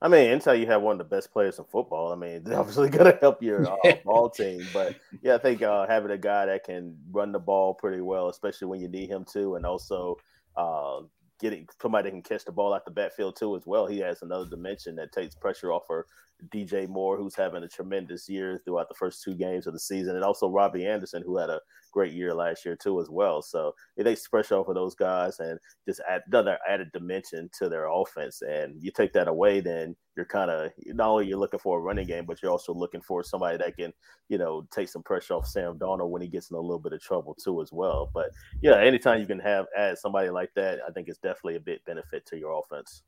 I 0.00 0.06
mean, 0.06 0.30
until 0.30 0.54
you 0.54 0.66
have 0.66 0.82
one 0.82 0.92
of 0.92 0.98
the 0.98 1.16
best 1.16 1.32
players 1.32 1.58
in 1.58 1.64
football, 1.64 2.12
I 2.12 2.16
mean, 2.16 2.30
it's 2.46 2.50
obviously 2.50 2.88
going 2.88 3.12
to 3.12 3.18
help 3.20 3.42
your 3.42 3.68
uh, 3.68 3.76
ball 4.04 4.30
team. 4.30 4.64
But 4.72 4.96
yeah, 5.22 5.34
I 5.34 5.38
think 5.38 5.62
uh, 5.62 5.86
having 5.86 6.12
a 6.12 6.18
guy 6.18 6.46
that 6.46 6.64
can 6.64 6.96
run 7.10 7.32
the 7.32 7.40
ball 7.40 7.74
pretty 7.74 8.00
well, 8.00 8.28
especially 8.28 8.68
when 8.68 8.80
you 8.80 8.88
need 8.88 9.10
him 9.10 9.24
to, 9.32 9.56
and 9.56 9.66
also 9.66 10.16
uh, 10.56 11.00
getting 11.40 11.68
somebody 11.80 12.08
that 12.08 12.12
can 12.12 12.22
catch 12.22 12.44
the 12.44 12.52
ball 12.52 12.74
at 12.74 12.84
the 12.84 12.90
backfield 12.90 13.36
too 13.36 13.56
as 13.56 13.66
well. 13.66 13.86
He 13.86 13.98
has 13.98 14.22
another 14.22 14.48
dimension 14.48 14.94
that 14.96 15.12
takes 15.12 15.34
pressure 15.34 15.72
off 15.72 15.86
for 15.86 16.06
DJ 16.52 16.88
Moore, 16.88 17.16
who's 17.16 17.34
having 17.34 17.62
a 17.62 17.68
tremendous 17.68 18.28
year 18.28 18.60
throughout 18.64 18.88
the 18.88 18.94
first 18.94 19.22
two 19.22 19.34
games 19.34 19.66
of 19.66 19.72
the 19.72 19.78
season, 19.78 20.16
and 20.16 20.24
also 20.24 20.48
Robbie 20.48 20.86
Anderson, 20.86 21.22
who 21.24 21.36
had 21.36 21.50
a 21.50 21.60
great 21.92 22.12
year 22.12 22.34
last 22.34 22.64
year 22.64 22.76
too 22.76 23.00
as 23.00 23.10
well. 23.10 23.42
So 23.42 23.74
it 23.96 24.04
takes 24.04 24.26
pressure 24.28 24.56
off 24.56 24.68
of 24.68 24.74
those 24.74 24.94
guys 24.94 25.40
and 25.40 25.58
just 25.86 26.00
add 26.08 26.22
another 26.28 26.58
added 26.68 26.90
dimension 26.92 27.50
to 27.58 27.68
their 27.68 27.88
offense. 27.88 28.42
And 28.42 28.76
you 28.82 28.90
take 28.90 29.12
that 29.14 29.28
away, 29.28 29.60
then 29.60 29.96
you're 30.16 30.26
kind 30.26 30.50
of 30.50 30.70
not 30.86 31.08
only 31.08 31.26
you're 31.26 31.38
looking 31.38 31.60
for 31.60 31.78
a 31.78 31.82
running 31.82 32.06
game, 32.06 32.24
but 32.26 32.42
you're 32.42 32.50
also 32.50 32.74
looking 32.74 33.00
for 33.00 33.22
somebody 33.22 33.56
that 33.56 33.76
can, 33.76 33.92
you 34.28 34.38
know, 34.38 34.66
take 34.70 34.88
some 34.88 35.02
pressure 35.02 35.34
off 35.34 35.46
Sam 35.46 35.78
Darnold 35.78 36.10
when 36.10 36.22
he 36.22 36.28
gets 36.28 36.50
in 36.50 36.56
a 36.56 36.60
little 36.60 36.78
bit 36.78 36.92
of 36.92 37.00
trouble 37.00 37.34
too 37.34 37.60
as 37.62 37.72
well. 37.72 38.10
But 38.12 38.30
yeah, 38.60 38.78
anytime 38.78 39.20
you 39.20 39.26
can 39.26 39.40
have 39.40 39.66
add 39.76 39.98
somebody 39.98 40.30
like 40.30 40.50
that, 40.56 40.80
I 40.86 40.92
think 40.92 41.08
it's 41.08 41.18
definitely 41.18 41.56
a 41.56 41.60
big 41.60 41.84
benefit 41.84 42.26
to 42.26 42.38
your 42.38 42.60
offense. 42.60 43.02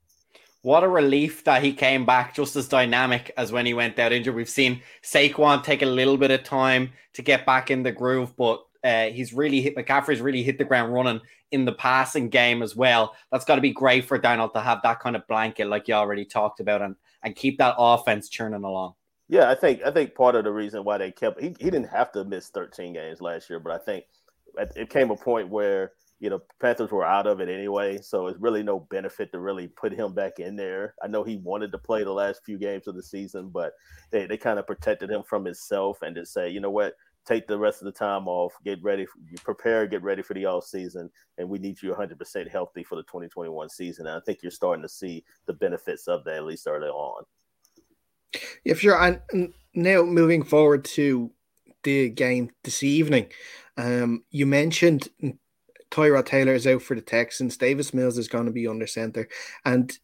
What 0.62 0.84
a 0.84 0.88
relief 0.88 1.44
that 1.44 1.62
he 1.62 1.72
came 1.72 2.04
back 2.04 2.34
just 2.34 2.54
as 2.54 2.68
dynamic 2.68 3.32
as 3.36 3.50
when 3.50 3.64
he 3.64 3.72
went 3.72 3.98
out 3.98 4.12
injured. 4.12 4.34
We've 4.34 4.48
seen 4.48 4.82
Saquon 5.02 5.62
take 5.62 5.80
a 5.80 5.86
little 5.86 6.18
bit 6.18 6.30
of 6.30 6.44
time 6.44 6.92
to 7.14 7.22
get 7.22 7.46
back 7.46 7.70
in 7.70 7.82
the 7.82 7.92
groove, 7.92 8.36
but 8.36 8.62
uh, 8.84 9.06
he's 9.06 9.32
really 9.32 9.62
hit 9.62 9.76
McCaffrey's 9.76 10.20
really 10.20 10.42
hit 10.42 10.58
the 10.58 10.64
ground 10.64 10.92
running 10.92 11.20
in 11.50 11.64
the 11.64 11.72
passing 11.72 12.28
game 12.28 12.62
as 12.62 12.76
well. 12.76 13.14
That's 13.32 13.44
got 13.44 13.56
to 13.56 13.60
be 13.60 13.72
great 13.72 14.04
for 14.04 14.18
Darnold 14.18 14.52
to 14.52 14.60
have 14.60 14.82
that 14.82 15.00
kind 15.00 15.16
of 15.16 15.26
blanket, 15.26 15.66
like 15.66 15.88
you 15.88 15.94
already 15.94 16.24
talked 16.24 16.60
about, 16.60 16.82
and 16.82 16.96
and 17.22 17.36
keep 17.36 17.58
that 17.58 17.74
offense 17.78 18.28
churning 18.28 18.64
along. 18.64 18.94
Yeah, 19.28 19.50
I 19.50 19.54
think 19.54 19.82
I 19.84 19.90
think 19.90 20.14
part 20.14 20.34
of 20.34 20.44
the 20.44 20.52
reason 20.52 20.84
why 20.84 20.98
they 20.98 21.10
kept 21.10 21.40
he, 21.40 21.48
he 21.58 21.70
didn't 21.70 21.88
have 21.88 22.12
to 22.12 22.24
miss 22.24 22.48
13 22.48 22.92
games 22.92 23.20
last 23.20 23.48
year, 23.48 23.60
but 23.60 23.72
I 23.72 23.78
think 23.78 24.04
it 24.76 24.90
came 24.90 25.10
a 25.10 25.16
point 25.16 25.48
where 25.48 25.92
you 26.20 26.28
know 26.28 26.40
Panthers 26.60 26.90
were 26.90 27.04
out 27.04 27.26
of 27.26 27.40
it 27.40 27.48
anyway, 27.48 27.98
so 28.00 28.26
it's 28.26 28.38
really 28.38 28.62
no 28.62 28.80
benefit 28.90 29.32
to 29.32 29.40
really 29.40 29.68
put 29.68 29.92
him 29.92 30.14
back 30.14 30.38
in 30.38 30.54
there. 30.54 30.94
I 31.02 31.08
know 31.08 31.24
he 31.24 31.36
wanted 31.36 31.72
to 31.72 31.78
play 31.78 32.04
the 32.04 32.12
last 32.12 32.42
few 32.44 32.58
games 32.58 32.86
of 32.86 32.94
the 32.94 33.02
season, 33.02 33.48
but 33.48 33.72
they, 34.10 34.26
they 34.26 34.36
kind 34.36 34.58
of 34.58 34.66
protected 34.66 35.10
him 35.10 35.22
from 35.22 35.44
himself 35.44 36.02
and 36.02 36.14
just 36.14 36.32
say, 36.32 36.50
you 36.50 36.60
know 36.60 36.70
what, 36.70 36.94
take 37.26 37.46
the 37.46 37.58
rest 37.58 37.80
of 37.80 37.86
the 37.86 37.92
time 37.92 38.28
off, 38.28 38.52
get 38.64 38.82
ready, 38.82 39.06
prepare, 39.42 39.86
get 39.86 40.02
ready 40.02 40.22
for 40.22 40.34
the 40.34 40.44
off 40.44 40.64
season, 40.64 41.10
and 41.38 41.48
we 41.48 41.58
need 41.58 41.80
you 41.82 41.92
100% 41.92 42.50
healthy 42.50 42.84
for 42.84 42.96
the 42.96 43.02
2021 43.02 43.68
season. 43.70 44.06
And 44.06 44.16
I 44.16 44.20
think 44.20 44.40
you're 44.42 44.50
starting 44.50 44.82
to 44.82 44.88
see 44.88 45.24
the 45.46 45.54
benefits 45.54 46.06
of 46.06 46.24
that 46.24 46.36
at 46.36 46.44
least 46.44 46.66
early 46.66 46.88
on. 46.88 47.24
For 48.66 48.74
sure. 48.74 49.00
And 49.00 49.52
now 49.74 50.02
moving 50.02 50.44
forward 50.44 50.84
to 50.84 51.30
the 51.82 52.10
game 52.10 52.50
this 52.62 52.82
evening, 52.82 53.30
um, 53.76 54.24
you 54.30 54.46
mentioned 54.46 55.08
Tyrod 55.90 56.26
Taylor 56.26 56.54
is 56.54 56.66
out 56.66 56.82
for 56.82 56.94
the 56.94 57.00
Texans. 57.00 57.56
Davis 57.56 57.92
Mills 57.92 58.18
is 58.18 58.28
going 58.28 58.46
to 58.46 58.52
be 58.52 58.66
under 58.66 58.86
center, 58.86 59.28
and 59.64 59.98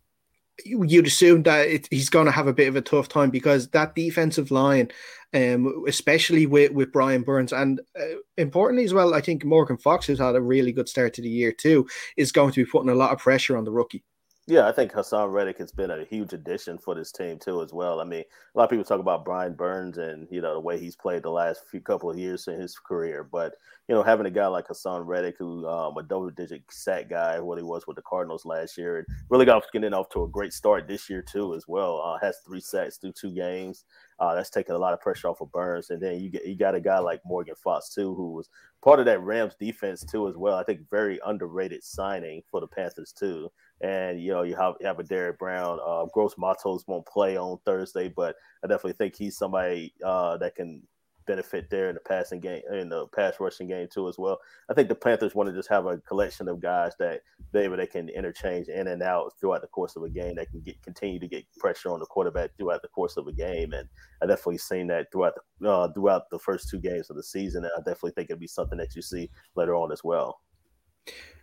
you'd 0.64 1.06
assume 1.06 1.42
that 1.42 1.68
it, 1.68 1.88
he's 1.90 2.08
going 2.08 2.26
to 2.26 2.32
have 2.32 2.46
a 2.46 2.52
bit 2.52 2.68
of 2.68 2.76
a 2.76 2.80
tough 2.80 3.08
time 3.08 3.30
because 3.30 3.68
that 3.68 3.94
defensive 3.94 4.50
line, 4.50 4.90
um, 5.34 5.84
especially 5.86 6.46
with, 6.46 6.72
with 6.72 6.92
Brian 6.92 7.22
Burns, 7.22 7.52
and 7.52 7.80
uh, 7.98 8.16
importantly 8.36 8.84
as 8.84 8.94
well, 8.94 9.14
I 9.14 9.20
think 9.20 9.44
Morgan 9.44 9.76
Fox, 9.76 10.06
who's 10.06 10.18
had 10.18 10.34
a 10.34 10.40
really 10.40 10.72
good 10.72 10.88
start 10.88 11.14
to 11.14 11.22
the 11.22 11.28
year 11.28 11.52
too, 11.52 11.86
is 12.16 12.32
going 12.32 12.52
to 12.52 12.64
be 12.64 12.70
putting 12.70 12.90
a 12.90 12.94
lot 12.94 13.12
of 13.12 13.18
pressure 13.18 13.56
on 13.56 13.64
the 13.64 13.72
rookie. 13.72 14.04
Yeah, 14.48 14.68
I 14.68 14.72
think 14.72 14.92
Haason 14.92 15.32
Reddick 15.32 15.58
has 15.58 15.72
been 15.72 15.90
a 15.90 16.04
huge 16.04 16.32
addition 16.32 16.78
for 16.78 16.94
this 16.94 17.10
team 17.10 17.36
too, 17.36 17.62
as 17.62 17.72
well. 17.72 18.00
I 18.00 18.04
mean, 18.04 18.20
a 18.22 18.58
lot 18.58 18.62
of 18.62 18.70
people 18.70 18.84
talk 18.84 19.00
about 19.00 19.24
Brian 19.24 19.54
Burns 19.54 19.98
and 19.98 20.28
you 20.30 20.40
know 20.40 20.54
the 20.54 20.60
way 20.60 20.78
he's 20.78 20.94
played 20.94 21.24
the 21.24 21.30
last 21.30 21.62
few 21.68 21.80
couple 21.80 22.08
of 22.12 22.16
years 22.16 22.46
in 22.46 22.60
his 22.60 22.78
career, 22.78 23.24
but 23.24 23.56
you 23.88 23.94
know 23.96 24.04
having 24.04 24.24
a 24.26 24.30
guy 24.30 24.46
like 24.46 24.68
Haason 24.68 25.04
Reddick, 25.04 25.34
who 25.36 25.66
um, 25.66 25.96
a 25.96 26.02
double-digit 26.04 26.62
sack 26.70 27.10
guy, 27.10 27.40
what 27.40 27.58
he 27.58 27.64
was 27.64 27.88
with 27.88 27.96
the 27.96 28.02
Cardinals 28.02 28.44
last 28.44 28.78
year, 28.78 28.98
and 28.98 29.06
really 29.30 29.46
got 29.46 29.64
getting 29.72 29.92
off 29.92 30.10
to 30.10 30.22
a 30.22 30.28
great 30.28 30.52
start 30.52 30.86
this 30.86 31.10
year 31.10 31.22
too, 31.22 31.52
as 31.54 31.66
well. 31.66 32.00
Uh, 32.00 32.16
has 32.24 32.38
three 32.46 32.60
sacks 32.60 32.98
through 32.98 33.14
two 33.14 33.32
games. 33.32 33.84
Uh, 34.20 34.36
that's 34.36 34.48
taking 34.50 34.76
a 34.76 34.78
lot 34.78 34.92
of 34.94 35.00
pressure 35.00 35.26
off 35.26 35.40
of 35.40 35.50
Burns, 35.50 35.90
and 35.90 36.00
then 36.00 36.20
you 36.20 36.30
get 36.30 36.46
you 36.46 36.54
got 36.54 36.76
a 36.76 36.80
guy 36.80 37.00
like 37.00 37.20
Morgan 37.26 37.56
Fox 37.56 37.92
too, 37.92 38.14
who 38.14 38.34
was 38.34 38.48
part 38.80 39.00
of 39.00 39.06
that 39.06 39.22
Rams 39.22 39.56
defense 39.58 40.04
too, 40.04 40.28
as 40.28 40.36
well. 40.36 40.54
I 40.54 40.62
think 40.62 40.88
very 40.88 41.18
underrated 41.26 41.82
signing 41.82 42.42
for 42.48 42.60
the 42.60 42.68
Panthers 42.68 43.12
too 43.12 43.50
and 43.80 44.20
you 44.20 44.32
know 44.32 44.42
you 44.42 44.56
have 44.56 44.74
you 44.80 44.86
have 44.86 44.98
a 44.98 45.04
Derrick 45.04 45.38
Brown. 45.38 45.78
Uh, 45.84 46.06
Gross 46.12 46.34
Matos 46.38 46.84
won't 46.86 47.06
play 47.06 47.36
on 47.36 47.58
Thursday, 47.64 48.08
but 48.08 48.36
I 48.64 48.66
definitely 48.66 48.94
think 48.94 49.16
he's 49.16 49.36
somebody 49.36 49.94
uh, 50.04 50.36
that 50.38 50.54
can 50.54 50.82
benefit 51.26 51.68
there 51.70 51.88
in 51.88 51.94
the 51.94 52.00
passing 52.00 52.40
game 52.40 52.62
in 52.72 52.88
the 52.88 53.06
pass 53.08 53.34
rushing 53.40 53.66
game 53.66 53.88
too 53.92 54.08
as 54.08 54.16
well. 54.16 54.38
I 54.70 54.74
think 54.74 54.88
the 54.88 54.94
Panthers 54.94 55.34
want 55.34 55.48
to 55.48 55.54
just 55.54 55.68
have 55.68 55.86
a 55.86 55.98
collection 55.98 56.48
of 56.48 56.60
guys 56.60 56.92
that 56.98 57.20
they 57.52 57.66
they 57.66 57.86
can 57.86 58.08
interchange 58.08 58.68
in 58.68 58.86
and 58.86 59.02
out 59.02 59.32
throughout 59.38 59.60
the 59.60 59.66
course 59.68 59.96
of 59.96 60.04
a 60.04 60.08
game 60.08 60.36
that 60.36 60.50
can 60.50 60.60
get 60.60 60.80
continue 60.82 61.18
to 61.18 61.28
get 61.28 61.44
pressure 61.58 61.90
on 61.90 62.00
the 62.00 62.06
quarterback 62.06 62.50
throughout 62.56 62.82
the 62.82 62.88
course 62.88 63.16
of 63.16 63.26
a 63.26 63.32
game. 63.32 63.72
And 63.72 63.88
I 64.22 64.26
definitely 64.26 64.58
seen 64.58 64.86
that 64.88 65.10
throughout 65.12 65.34
the 65.60 65.68
uh, 65.68 65.92
throughout 65.92 66.30
the 66.30 66.38
first 66.38 66.68
two 66.70 66.78
games 66.78 67.10
of 67.10 67.16
the 67.16 67.22
season. 67.22 67.64
And 67.64 67.72
I 67.76 67.80
definitely 67.80 68.12
think 68.12 68.30
it'd 68.30 68.40
be 68.40 68.46
something 68.46 68.78
that 68.78 68.94
you 68.94 69.02
see 69.02 69.30
later 69.56 69.74
on 69.74 69.92
as 69.92 70.02
well. 70.02 70.40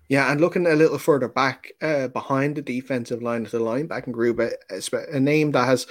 Yeah, 0.09 0.31
and 0.31 0.41
looking 0.41 0.67
a 0.67 0.75
little 0.75 0.99
further 0.99 1.27
back 1.27 1.71
uh, 1.81 2.07
behind 2.09 2.55
the 2.55 2.61
defensive 2.61 3.23
line 3.23 3.45
of 3.45 3.51
the 3.51 3.59
linebacking 3.59 4.11
group, 4.11 4.39
a, 4.39 4.51
a 5.11 5.19
name 5.19 5.51
that 5.51 5.65
has 5.65 5.87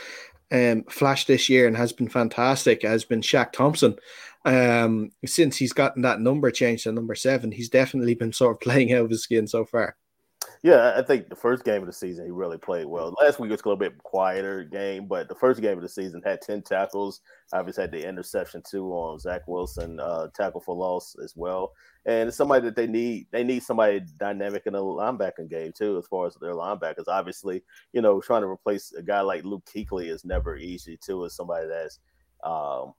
um, 0.53 0.85
flashed 0.85 1.29
this 1.29 1.49
year 1.49 1.67
and 1.67 1.77
has 1.77 1.93
been 1.93 2.09
fantastic 2.09 2.83
has 2.83 3.05
been 3.05 3.23
Shaq 3.23 3.53
Thompson. 3.53 3.97
Um, 4.45 5.11
since 5.25 5.57
he's 5.57 5.73
gotten 5.73 6.03
that 6.03 6.21
number 6.21 6.51
changed 6.51 6.85
to 6.85 6.93
number 6.93 7.15
seven, 7.15 7.53
he's 7.53 7.71
definitely 7.71 8.15
been 8.15 8.33
sort 8.33 8.57
of 8.57 8.61
playing 8.63 8.93
out 8.93 9.05
of 9.05 9.11
his 9.11 9.23
skin 9.23 9.47
so 9.47 9.65
far. 9.65 9.97
Yeah, 10.65 10.95
I 10.97 11.03
think 11.03 11.29
the 11.29 11.35
first 11.35 11.65
game 11.65 11.83
of 11.83 11.89
the 11.89 11.93
season 11.93 12.25
he 12.25 12.31
really 12.31 12.57
played 12.57 12.87
well. 12.87 13.13
Last 13.21 13.41
week 13.41 13.51
was 13.51 13.61
a 13.63 13.65
little 13.65 13.77
bit 13.77 13.99
quieter 13.99 14.63
game, 14.63 15.09
but 15.09 15.29
the 15.29 15.35
first 15.35 15.61
game 15.61 15.77
of 15.77 15.83
the 15.83 15.89
season 15.89 16.23
had 16.25 16.41
ten 16.41 16.63
tackles. 16.63 17.21
Obviously 17.53 17.83
had 17.83 17.91
the 17.91 18.09
interception 18.09 18.63
too 18.63 18.87
on 18.93 19.19
Zach 19.19 19.43
Wilson, 19.49 19.99
uh, 19.99 20.29
tackle 20.37 20.61
for 20.61 20.77
loss 20.77 21.17
as 21.23 21.35
well. 21.37 21.73
And 22.07 22.29
it's 22.29 22.37
somebody 22.37 22.65
that 22.65 22.77
they 22.77 22.87
need. 22.87 23.27
They 23.33 23.43
need 23.43 23.65
somebody 23.65 24.03
dynamic 24.19 24.63
in 24.67 24.75
the 24.75 24.79
linebacking 24.79 25.51
game 25.51 25.73
too, 25.77 25.99
as 25.99 26.07
far 26.07 26.29
as 26.29 26.37
their 26.37 26.55
linebackers. 26.55 27.09
Obviously, 27.09 27.65
you 27.93 28.01
know, 28.01 28.21
trying 28.21 28.43
to 28.43 28.49
replace 28.49 28.93
a 28.93 29.03
guy 29.03 29.21
like 29.21 29.43
Luke 29.43 29.65
Kuechly 29.65 30.13
is 30.13 30.25
never 30.25 30.57
easy 30.57 30.97
too. 30.97 31.25
As 31.25 31.35
somebody 31.35 31.67
that's 31.67 31.99
um, 32.45 32.95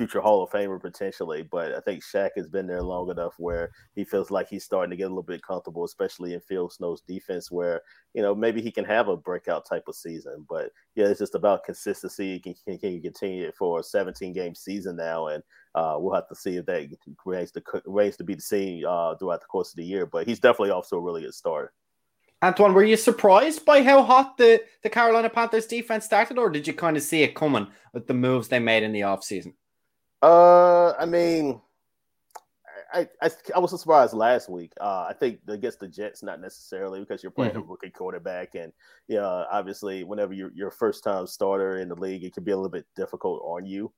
future 0.00 0.22
Hall 0.22 0.42
of 0.42 0.48
Famer 0.48 0.80
potentially, 0.80 1.42
but 1.42 1.74
I 1.74 1.80
think 1.80 2.02
Shaq 2.02 2.30
has 2.36 2.48
been 2.48 2.66
there 2.66 2.82
long 2.82 3.10
enough 3.10 3.34
where 3.36 3.70
he 3.94 4.02
feels 4.02 4.30
like 4.30 4.48
he's 4.48 4.64
starting 4.64 4.88
to 4.88 4.96
get 4.96 5.04
a 5.04 5.08
little 5.08 5.22
bit 5.22 5.42
comfortable, 5.42 5.84
especially 5.84 6.32
in 6.32 6.40
Phil 6.40 6.70
Snow's 6.70 7.02
defense, 7.02 7.50
where 7.50 7.82
you 8.14 8.22
know 8.22 8.34
maybe 8.34 8.62
he 8.62 8.70
can 8.70 8.86
have 8.86 9.08
a 9.08 9.16
breakout 9.16 9.68
type 9.68 9.84
of 9.88 9.94
season. 9.94 10.46
But 10.48 10.70
yeah, 10.94 11.04
it's 11.04 11.18
just 11.18 11.34
about 11.34 11.64
consistency. 11.64 12.40
He 12.42 12.54
can, 12.54 12.78
can 12.78 13.02
continue 13.02 13.46
it 13.46 13.56
for 13.56 13.80
a 13.80 13.82
17 13.82 14.32
game 14.32 14.54
season 14.54 14.96
now, 14.96 15.26
and 15.26 15.42
uh, 15.74 15.96
we'll 15.98 16.14
have 16.14 16.28
to 16.28 16.34
see 16.34 16.56
if 16.56 16.64
that 16.64 16.88
remains 17.26 17.52
to 17.52 17.62
remains 17.84 18.16
to 18.16 18.24
be 18.24 18.34
the 18.34 18.40
same 18.40 18.82
uh, 18.88 19.14
throughout 19.16 19.42
the 19.42 19.46
course 19.48 19.70
of 19.70 19.76
the 19.76 19.84
year. 19.84 20.06
But 20.06 20.26
he's 20.26 20.40
definitely 20.40 20.70
off 20.70 20.88
to 20.88 20.96
a 20.96 21.00
really 21.00 21.20
good 21.20 21.34
start. 21.34 21.74
Antoine, 22.42 22.72
were 22.72 22.82
you 22.82 22.96
surprised 22.96 23.66
by 23.66 23.82
how 23.82 24.02
hot 24.02 24.38
the, 24.38 24.62
the 24.82 24.88
Carolina 24.88 25.28
Panthers 25.28 25.66
defense 25.66 26.06
started, 26.06 26.38
or 26.38 26.48
did 26.48 26.66
you 26.66 26.72
kind 26.72 26.96
of 26.96 27.02
see 27.02 27.22
it 27.22 27.34
coming 27.34 27.66
with 27.92 28.06
the 28.06 28.14
moves 28.14 28.48
they 28.48 28.58
made 28.58 28.82
in 28.82 28.92
the 28.92 29.02
offseason? 29.02 29.52
Uh, 30.22 30.92
I 30.92 31.06
mean, 31.06 31.60
I, 32.92 33.08
I, 33.22 33.30
I 33.54 33.58
was 33.58 33.70
surprised 33.70 34.12
last 34.12 34.48
week. 34.48 34.72
Uh, 34.80 35.06
I 35.08 35.14
think 35.18 35.40
against 35.48 35.80
the 35.80 35.88
Jets, 35.88 36.22
not 36.22 36.40
necessarily 36.40 37.00
because 37.00 37.22
you're 37.22 37.30
playing 37.30 37.52
mm-hmm. 37.52 37.60
a 37.60 37.70
rookie 37.70 37.90
quarterback, 37.90 38.54
and 38.54 38.72
yeah, 39.08 39.44
obviously, 39.50 40.04
whenever 40.04 40.32
you're 40.32 40.52
your 40.54 40.70
first 40.70 41.04
time 41.04 41.26
starter 41.26 41.78
in 41.78 41.88
the 41.88 41.94
league, 41.94 42.24
it 42.24 42.34
can 42.34 42.44
be 42.44 42.52
a 42.52 42.56
little 42.56 42.70
bit 42.70 42.86
difficult 42.96 43.42
on 43.44 43.64
you. 43.64 43.92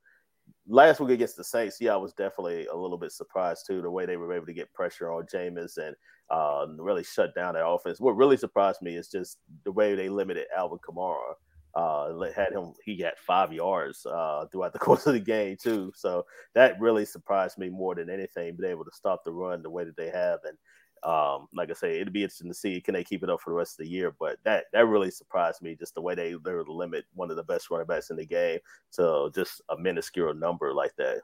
Last 0.68 1.00
week 1.00 1.10
against 1.10 1.36
the 1.36 1.44
Saints, 1.44 1.78
yeah, 1.80 1.94
I 1.94 1.96
was 1.96 2.12
definitely 2.12 2.66
a 2.66 2.76
little 2.76 2.98
bit 2.98 3.12
surprised 3.12 3.66
too 3.66 3.80
the 3.80 3.90
way 3.90 4.06
they 4.06 4.16
were 4.16 4.32
able 4.32 4.46
to 4.46 4.52
get 4.52 4.72
pressure 4.74 5.10
on 5.10 5.26
Jameis 5.32 5.78
and 5.78 5.96
uh, 6.30 6.66
really 6.78 7.04
shut 7.04 7.34
down 7.34 7.54
that 7.54 7.66
offense. 7.66 8.00
What 8.00 8.16
really 8.16 8.36
surprised 8.36 8.82
me 8.82 8.96
is 8.96 9.08
just 9.08 9.38
the 9.64 9.72
way 9.72 9.94
they 9.94 10.08
limited 10.08 10.46
Alvin 10.56 10.78
Kamara 10.86 11.34
uh, 11.74 12.12
had 12.34 12.52
him 12.52 12.72
he 12.84 12.96
got 12.96 13.18
five 13.18 13.52
yards 13.52 14.04
uh, 14.06 14.46
throughout 14.50 14.72
the 14.72 14.78
course 14.80 15.06
of 15.06 15.14
the 15.14 15.20
game 15.20 15.56
too. 15.56 15.92
So 15.94 16.26
that 16.54 16.80
really 16.80 17.04
surprised 17.04 17.58
me 17.58 17.70
more 17.70 17.94
than 17.94 18.10
anything, 18.10 18.56
being 18.56 18.70
able 18.70 18.84
to 18.84 18.92
stop 18.92 19.24
the 19.24 19.32
run 19.32 19.62
the 19.62 19.70
way 19.70 19.84
that 19.84 19.96
they 19.96 20.10
have. 20.10 20.40
And 20.44 20.58
um, 21.04 21.48
like 21.54 21.70
I 21.70 21.74
say, 21.74 21.96
it'd 21.96 22.12
be 22.12 22.22
interesting 22.22 22.50
to 22.50 22.54
see 22.54 22.80
can 22.80 22.94
they 22.94 23.04
keep 23.04 23.22
it 23.22 23.30
up 23.30 23.40
for 23.40 23.50
the 23.50 23.56
rest 23.56 23.80
of 23.80 23.86
the 23.86 23.90
year. 23.90 24.14
But 24.18 24.38
that 24.44 24.64
that 24.72 24.86
really 24.86 25.10
surprised 25.10 25.62
me, 25.62 25.74
just 25.74 25.94
the 25.94 26.02
way 26.02 26.14
they 26.14 26.34
they 26.44 26.52
limit 26.66 27.06
one 27.14 27.30
of 27.30 27.36
the 27.36 27.42
best 27.42 27.70
running 27.70 27.86
backs 27.86 28.10
in 28.10 28.16
the 28.16 28.26
game 28.26 28.60
to 28.92 29.30
just 29.34 29.62
a 29.68 29.76
minuscule 29.76 30.34
number 30.34 30.72
like 30.74 30.94
that. 30.96 31.22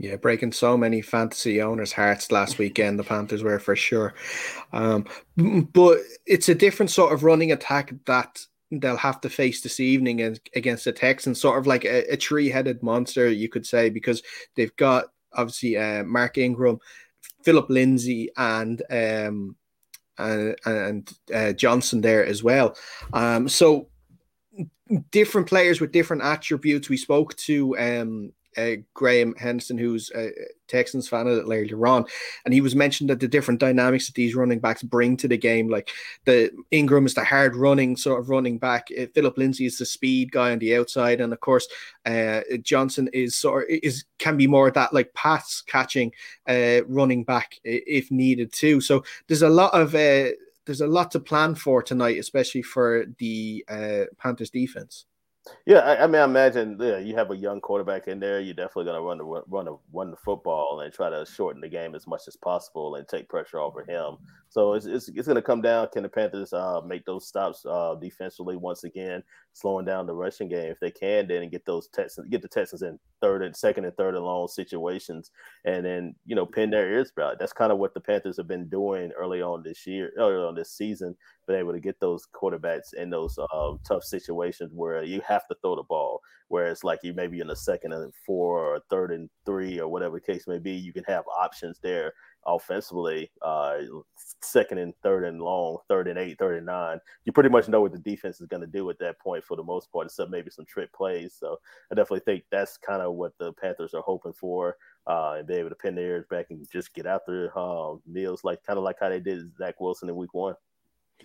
Yeah, 0.00 0.14
breaking 0.14 0.52
so 0.52 0.76
many 0.76 1.02
fantasy 1.02 1.60
owners' 1.60 1.92
hearts 1.92 2.30
last 2.30 2.58
weekend. 2.58 3.00
The 3.00 3.04
Panthers 3.04 3.42
were 3.42 3.58
for 3.58 3.74
sure, 3.74 4.14
um, 4.72 5.06
but 5.36 5.98
it's 6.24 6.48
a 6.48 6.54
different 6.54 6.90
sort 6.90 7.12
of 7.12 7.24
running 7.24 7.50
attack 7.50 7.92
that 8.06 8.46
they'll 8.70 8.96
have 8.96 9.20
to 9.22 9.30
face 9.30 9.60
this 9.60 9.80
evening 9.80 10.20
against 10.54 10.84
the 10.84 10.92
Texans, 10.92 11.40
sort 11.40 11.58
of 11.58 11.66
like 11.66 11.84
a, 11.84 12.12
a 12.12 12.16
three-headed 12.16 12.82
monster, 12.82 13.28
you 13.28 13.48
could 13.48 13.66
say, 13.66 13.90
because 13.90 14.22
they've 14.56 14.74
got 14.76 15.06
obviously 15.32 15.76
uh, 15.76 16.04
Mark 16.04 16.38
Ingram, 16.38 16.78
Philip 17.44 17.70
Lindsay, 17.70 18.30
and 18.36 18.82
um, 18.90 19.56
and, 20.18 20.56
and 20.64 21.12
uh, 21.32 21.52
Johnson 21.52 22.00
there 22.00 22.26
as 22.26 22.42
well. 22.42 22.76
Um, 23.12 23.48
so 23.48 23.88
different 25.10 25.46
players 25.46 25.80
with 25.80 25.92
different 25.92 26.22
attributes. 26.22 26.88
We 26.88 26.96
spoke 26.96 27.36
to 27.36 27.78
um, 27.78 28.32
uh, 28.58 28.76
Graham 28.94 29.34
Henderson, 29.36 29.78
who's 29.78 30.10
a 30.14 30.30
Texans 30.66 31.08
fan 31.08 31.26
at 31.28 31.38
it 31.38 31.44
earlier 31.44 31.86
on, 31.86 32.04
and 32.44 32.52
he 32.52 32.60
was 32.60 32.74
mentioned 32.74 33.08
that 33.10 33.20
the 33.20 33.28
different 33.28 33.60
dynamics 33.60 34.06
that 34.06 34.14
these 34.14 34.34
running 34.34 34.58
backs 34.58 34.82
bring 34.82 35.16
to 35.18 35.28
the 35.28 35.38
game, 35.38 35.68
like 35.68 35.90
the 36.24 36.50
Ingram 36.70 37.06
is 37.06 37.14
the 37.14 37.24
hard 37.24 37.56
running 37.56 37.96
sort 37.96 38.20
of 38.20 38.28
running 38.28 38.58
back, 38.58 38.88
uh, 38.98 39.06
Philip 39.14 39.38
Lindsay 39.38 39.66
is 39.66 39.78
the 39.78 39.86
speed 39.86 40.32
guy 40.32 40.52
on 40.52 40.58
the 40.58 40.76
outside, 40.76 41.20
and 41.20 41.32
of 41.32 41.40
course 41.40 41.68
uh, 42.06 42.40
Johnson 42.62 43.08
is 43.12 43.36
sort 43.36 43.64
of, 43.64 43.78
is 43.82 44.04
can 44.18 44.36
be 44.36 44.46
more 44.46 44.68
of 44.68 44.74
that 44.74 44.92
like 44.92 45.12
pass 45.14 45.62
catching 45.62 46.12
uh, 46.48 46.80
running 46.86 47.24
back 47.24 47.58
if 47.64 48.10
needed 48.10 48.52
too. 48.52 48.80
So 48.80 49.04
there's 49.26 49.42
a 49.42 49.48
lot 49.48 49.72
of 49.74 49.94
uh, 49.94 50.30
there's 50.68 50.82
a 50.82 50.86
lot 50.86 51.10
to 51.12 51.20
plan 51.20 51.54
for 51.54 51.82
tonight, 51.82 52.18
especially 52.18 52.62
for 52.62 53.06
the 53.18 53.64
uh, 53.68 54.04
Panthers 54.18 54.50
defense. 54.50 55.06
Yeah, 55.66 55.78
I, 55.78 56.04
I, 56.04 56.06
mean, 56.06 56.20
I 56.20 56.24
imagine 56.24 56.78
yeah, 56.80 56.98
you 56.98 57.14
have 57.16 57.30
a 57.30 57.36
young 57.36 57.60
quarterback 57.60 58.08
in 58.08 58.20
there. 58.20 58.40
You're 58.40 58.54
definitely 58.54 58.84
going 58.84 58.96
to 58.96 59.02
run 59.02 59.18
the 59.18 59.24
run 59.24 59.64
the 59.66 59.78
run 59.92 60.10
the 60.10 60.16
football 60.16 60.80
and 60.80 60.92
try 60.92 61.10
to 61.10 61.26
shorten 61.26 61.60
the 61.60 61.68
game 61.68 61.94
as 61.94 62.06
much 62.06 62.22
as 62.26 62.36
possible 62.36 62.94
and 62.94 63.06
take 63.06 63.28
pressure 63.28 63.60
off 63.60 63.76
of 63.76 63.86
him. 63.86 64.16
So 64.50 64.72
it's 64.72 64.86
it's, 64.86 65.08
it's 65.08 65.26
going 65.26 65.36
to 65.36 65.42
come 65.42 65.60
down. 65.60 65.88
Can 65.92 66.02
the 66.02 66.08
Panthers 66.08 66.52
uh, 66.52 66.80
make 66.86 67.04
those 67.04 67.28
stops 67.28 67.64
uh, 67.66 67.94
defensively 68.00 68.56
once 68.56 68.84
again, 68.84 69.22
slowing 69.52 69.84
down 69.84 70.06
the 70.06 70.14
rushing 70.14 70.48
game 70.48 70.70
if 70.70 70.80
they 70.80 70.90
can, 70.90 71.28
then 71.28 71.48
get 71.50 71.66
those 71.66 71.88
Texans 71.88 72.28
get 72.30 72.40
the 72.40 72.48
Texans 72.48 72.82
in 72.82 72.98
third 73.20 73.42
and 73.42 73.54
second 73.54 73.84
and 73.84 73.96
third 73.96 74.14
and 74.14 74.24
long 74.24 74.48
situations, 74.48 75.30
and 75.64 75.84
then 75.84 76.14
you 76.24 76.34
know 76.34 76.46
pin 76.46 76.70
their 76.70 76.90
ears 76.90 77.12
back. 77.14 77.38
That's 77.38 77.52
kind 77.52 77.72
of 77.72 77.78
what 77.78 77.92
the 77.92 78.00
Panthers 78.00 78.38
have 78.38 78.48
been 78.48 78.68
doing 78.68 79.12
early 79.12 79.42
on 79.42 79.62
this 79.62 79.86
year, 79.86 80.12
early 80.16 80.46
on 80.46 80.54
this 80.54 80.72
season, 80.72 81.14
been 81.46 81.56
able 81.56 81.72
to 81.72 81.80
get 81.80 82.00
those 82.00 82.26
quarterbacks 82.34 82.94
in 82.94 83.10
those 83.10 83.38
uh, 83.38 83.72
tough 83.86 84.04
situations 84.04 84.72
where 84.74 85.02
you 85.02 85.20
have 85.26 85.46
to 85.48 85.56
throw 85.60 85.76
the 85.76 85.82
ball. 85.82 86.20
Whereas 86.48 86.82
like 86.82 87.00
you 87.02 87.12
maybe 87.12 87.40
in 87.40 87.50
a 87.50 87.56
second 87.56 87.92
and 87.92 88.12
four 88.24 88.76
or 88.76 88.80
third 88.88 89.12
and 89.12 89.28
three 89.44 89.78
or 89.78 89.88
whatever 89.88 90.16
the 90.16 90.32
case 90.32 90.46
may 90.46 90.58
be, 90.58 90.72
you 90.72 90.94
can 90.94 91.04
have 91.04 91.24
options 91.38 91.78
there 91.82 92.14
offensively, 92.46 93.30
uh, 93.42 93.78
second 94.40 94.78
and 94.78 94.94
third 95.02 95.24
and 95.24 95.40
long, 95.40 95.78
third 95.88 96.08
and 96.08 96.18
eight, 96.18 96.38
third 96.38 96.56
and 96.56 96.66
nine. 96.66 96.98
You 97.24 97.32
pretty 97.32 97.50
much 97.50 97.68
know 97.68 97.80
what 97.80 97.92
the 97.92 97.98
defense 97.98 98.40
is 98.40 98.46
going 98.46 98.60
to 98.62 98.66
do 98.66 98.88
at 98.90 98.98
that 99.00 99.18
point 99.18 99.44
for 99.44 99.56
the 99.56 99.62
most 99.62 99.92
part, 99.92 100.06
except 100.06 100.30
maybe 100.30 100.50
some 100.50 100.64
trick 100.64 100.92
plays. 100.92 101.34
So 101.38 101.58
I 101.90 101.94
definitely 101.94 102.20
think 102.20 102.44
that's 102.50 102.76
kind 102.76 103.02
of 103.02 103.14
what 103.14 103.36
the 103.38 103.52
Panthers 103.54 103.94
are 103.94 104.02
hoping 104.02 104.32
for. 104.32 104.76
Uh, 105.06 105.36
and 105.38 105.46
be 105.46 105.54
able 105.54 105.70
to 105.70 105.74
pin 105.74 105.94
their 105.94 106.04
ears 106.04 106.26
back 106.28 106.46
and 106.50 106.68
just 106.70 106.92
get 106.92 107.06
out 107.06 107.22
there 107.26 107.50
uh, 107.58 107.94
Mills 108.06 108.44
like 108.44 108.62
kind 108.62 108.76
of 108.76 108.84
like 108.84 108.96
how 109.00 109.08
they 109.08 109.20
did 109.20 109.50
Zach 109.56 109.80
Wilson 109.80 110.10
in 110.10 110.16
week 110.16 110.34
one. 110.34 110.54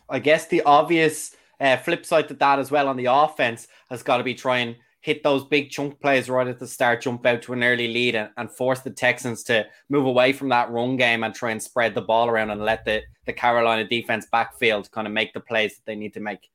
I 0.10 0.19
guess 0.19 0.47
the 0.47 0.62
obvious 0.62 1.36
uh, 1.60 1.76
flip 1.78 2.06
side 2.06 2.30
to 2.30 2.34
that 2.36 2.60
as 2.60 2.71
well 2.71 2.88
on 2.88 2.95
the 2.95 3.06
offense 3.06 3.67
has 3.89 4.02
got 4.02 4.17
to 4.17 4.23
be 4.23 4.36
trying 4.36 4.78
hit 5.03 5.21
those 5.21 5.43
big 5.43 5.69
chunk 5.69 5.99
plays 5.99 6.29
right 6.29 6.47
at 6.47 6.59
the 6.59 6.67
start, 6.67 7.01
jump 7.01 7.25
out 7.25 7.41
to 7.41 7.51
an 7.51 7.61
early 7.61 7.89
lead, 7.89 8.15
and, 8.15 8.29
and 8.37 8.49
force 8.49 8.79
the 8.79 8.89
Texans 8.89 9.43
to 9.43 9.65
move 9.89 10.05
away 10.05 10.31
from 10.31 10.47
that 10.47 10.71
run 10.71 10.95
game 10.95 11.25
and 11.25 11.35
try 11.35 11.51
and 11.51 11.61
spread 11.61 11.93
the 11.93 12.01
ball 12.01 12.29
around 12.29 12.49
and 12.51 12.63
let 12.63 12.85
the, 12.85 13.01
the 13.25 13.33
Carolina 13.33 13.85
defense 13.85 14.25
backfield 14.31 14.89
kind 14.91 15.05
of 15.05 15.11
make 15.11 15.33
the 15.33 15.41
plays 15.41 15.75
that 15.75 15.85
they 15.85 15.95
need 15.95 16.13
to 16.13 16.21
make. 16.21 16.49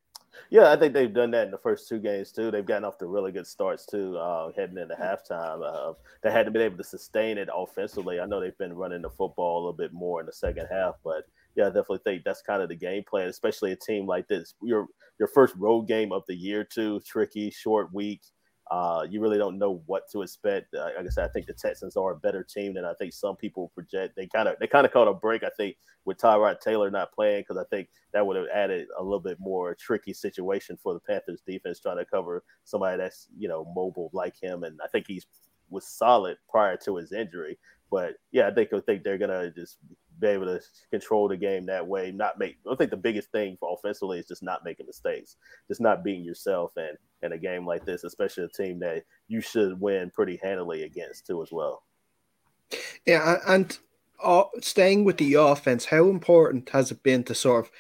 Yeah, 0.48 0.72
I 0.72 0.76
think 0.76 0.94
they've 0.94 1.12
done 1.12 1.30
that 1.32 1.44
in 1.44 1.50
the 1.50 1.58
first 1.58 1.90
two 1.90 1.98
games 1.98 2.32
too. 2.32 2.50
They've 2.50 2.64
gotten 2.64 2.87
off 2.87 2.96
to 2.98 3.06
really 3.06 3.32
good 3.32 3.46
starts 3.46 3.84
too, 3.84 4.16
uh, 4.16 4.50
heading 4.56 4.78
into 4.78 4.94
halftime. 4.94 5.62
Uh, 5.62 5.92
they 6.22 6.32
hadn't 6.32 6.54
been 6.54 6.62
able 6.62 6.78
to 6.78 6.84
sustain 6.84 7.37
it 7.37 7.50
offensively. 7.54 8.18
I 8.18 8.24
know 8.24 8.40
they've 8.40 8.56
been 8.56 8.72
running 8.72 9.02
the 9.02 9.11
football 9.11 9.58
a 9.58 9.61
little 9.61 9.72
bit 9.74 9.92
more 9.92 10.20
in 10.20 10.26
the 10.26 10.32
second 10.32 10.68
half, 10.70 10.94
but 11.04 11.24
yeah, 11.54 11.64
I 11.64 11.68
definitely 11.68 12.00
think 12.04 12.24
that's 12.24 12.40
kind 12.40 12.62
of 12.62 12.70
the 12.70 12.76
game 12.76 13.04
plan, 13.06 13.28
especially 13.28 13.72
a 13.72 13.76
team 13.76 14.06
like 14.06 14.26
this. 14.26 14.54
Your 14.62 14.87
your 15.18 15.28
first 15.28 15.54
road 15.56 15.82
game 15.82 16.12
of 16.12 16.22
the 16.28 16.34
year 16.34 16.64
too, 16.64 17.00
tricky, 17.00 17.50
short 17.50 17.92
week. 17.92 18.22
Uh, 18.70 19.07
you 19.09 19.20
really 19.20 19.38
don't 19.38 19.59
know 19.59 19.83
what 19.87 20.11
to 20.11 20.22
expect. 20.22 20.74
Uh, 20.74 20.90
like 20.96 21.07
I 21.07 21.09
said, 21.09 21.24
I 21.24 21.33
think 21.33 21.46
the 21.46 21.54
Texans 21.54 21.96
are 21.96 22.12
a 22.12 22.16
better 22.16 22.42
team 22.42 22.74
than 22.74 22.85
I 22.85 22.92
think 22.94 23.12
some 23.12 23.37
people 23.37 23.70
project. 23.74 24.14
They 24.16 24.26
kind 24.26 24.48
of 24.48 24.57
they 24.61 24.66
kind 24.66 24.85
of 24.85 24.92
caught 24.92 25.09
a 25.09 25.14
break, 25.14 25.42
I 25.42 25.50
think, 25.57 25.76
with 26.04 26.18
Tyrod 26.18 26.61
Taylor 26.61 26.90
not 26.90 27.12
playing 27.12 27.42
because 27.42 27.57
I 27.57 27.64
think 27.74 27.88
that 28.12 28.26
would 28.26 28.37
have 28.37 28.46
added 28.52 28.88
a 28.98 29.02
little 29.02 29.20
bit 29.20 29.38
more 29.40 29.74
tricky 29.74 30.12
situation 30.12 30.78
for 30.83 30.92
the 30.92 31.00
Panthers 31.00 31.42
defense 31.46 31.81
trying 31.81 31.96
to 31.96 32.04
cover 32.04 32.44
somebody 32.64 32.98
that's 32.98 33.28
you 33.38 33.48
know 33.48 33.64
mobile 33.74 34.11
like 34.12 34.35
him. 34.40 34.64
And 34.64 34.78
I 34.85 34.88
think 34.88 35.07
he's 35.09 35.26
was 35.70 35.87
solid 35.87 36.37
prior 36.48 36.76
to 36.76 36.96
his 36.96 37.12
injury. 37.12 37.59
But 37.90 38.16
yeah, 38.33 38.48
I 38.48 38.54
think 38.54 38.72
I 38.72 38.81
think 38.81 39.02
they're 39.02 39.18
gonna 39.18 39.50
just 39.50 39.78
be 40.20 40.28
able 40.28 40.46
to 40.46 40.61
control 40.90 41.28
the 41.28 41.37
game 41.37 41.66
that 41.66 41.87
way. 41.87 42.11
Not 42.11 42.38
make. 42.38 42.57
I 42.70 42.74
think 42.74 42.90
the 42.90 42.96
biggest 42.96 43.31
thing 43.31 43.57
for 43.59 43.76
offensively 43.76 44.18
is 44.18 44.26
just 44.26 44.42
not 44.42 44.64
making 44.64 44.87
mistakes, 44.87 45.37
just 45.68 45.81
not 45.81 46.04
being 46.04 46.24
yourself. 46.24 46.72
And 46.76 46.96
in 47.22 47.33
a 47.33 47.38
game 47.38 47.66
like 47.66 47.85
this, 47.85 48.04
especially 48.04 48.44
a 48.44 48.48
team 48.48 48.78
that 48.81 49.04
you 49.26 49.40
should 49.40 49.81
win 49.81 50.11
pretty 50.11 50.38
handily 50.42 50.85
against 50.85 51.26
too, 51.26 51.42
as 51.42 51.50
well. 51.52 51.83
Yeah, 53.07 53.38
and 53.46 53.76
uh, 54.22 54.44
staying 54.61 55.04
with 55.04 55.16
the 55.16 55.35
offense, 55.35 55.85
how 55.85 56.09
important 56.09 56.68
has 56.70 56.90
it 56.90 57.02
been 57.02 57.24
to 57.24 57.35
sort 57.35 57.64
of 57.64 57.70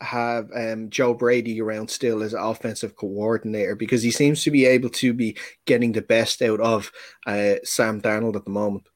have 0.00 0.50
um, 0.54 0.90
Joe 0.90 1.14
Brady 1.14 1.60
around 1.60 1.90
still 1.90 2.22
as 2.22 2.34
offensive 2.34 2.96
coordinator 2.96 3.74
because 3.74 4.02
he 4.02 4.10
seems 4.10 4.42
to 4.42 4.50
be 4.50 4.66
able 4.66 4.90
to 4.90 5.12
be 5.12 5.36
getting 5.66 5.92
the 5.92 6.02
best 6.02 6.42
out 6.42 6.60
of 6.60 6.90
uh, 7.26 7.54
Sam 7.62 8.00
Darnold 8.00 8.36
at 8.36 8.44
the 8.44 8.50
moment. 8.50 8.86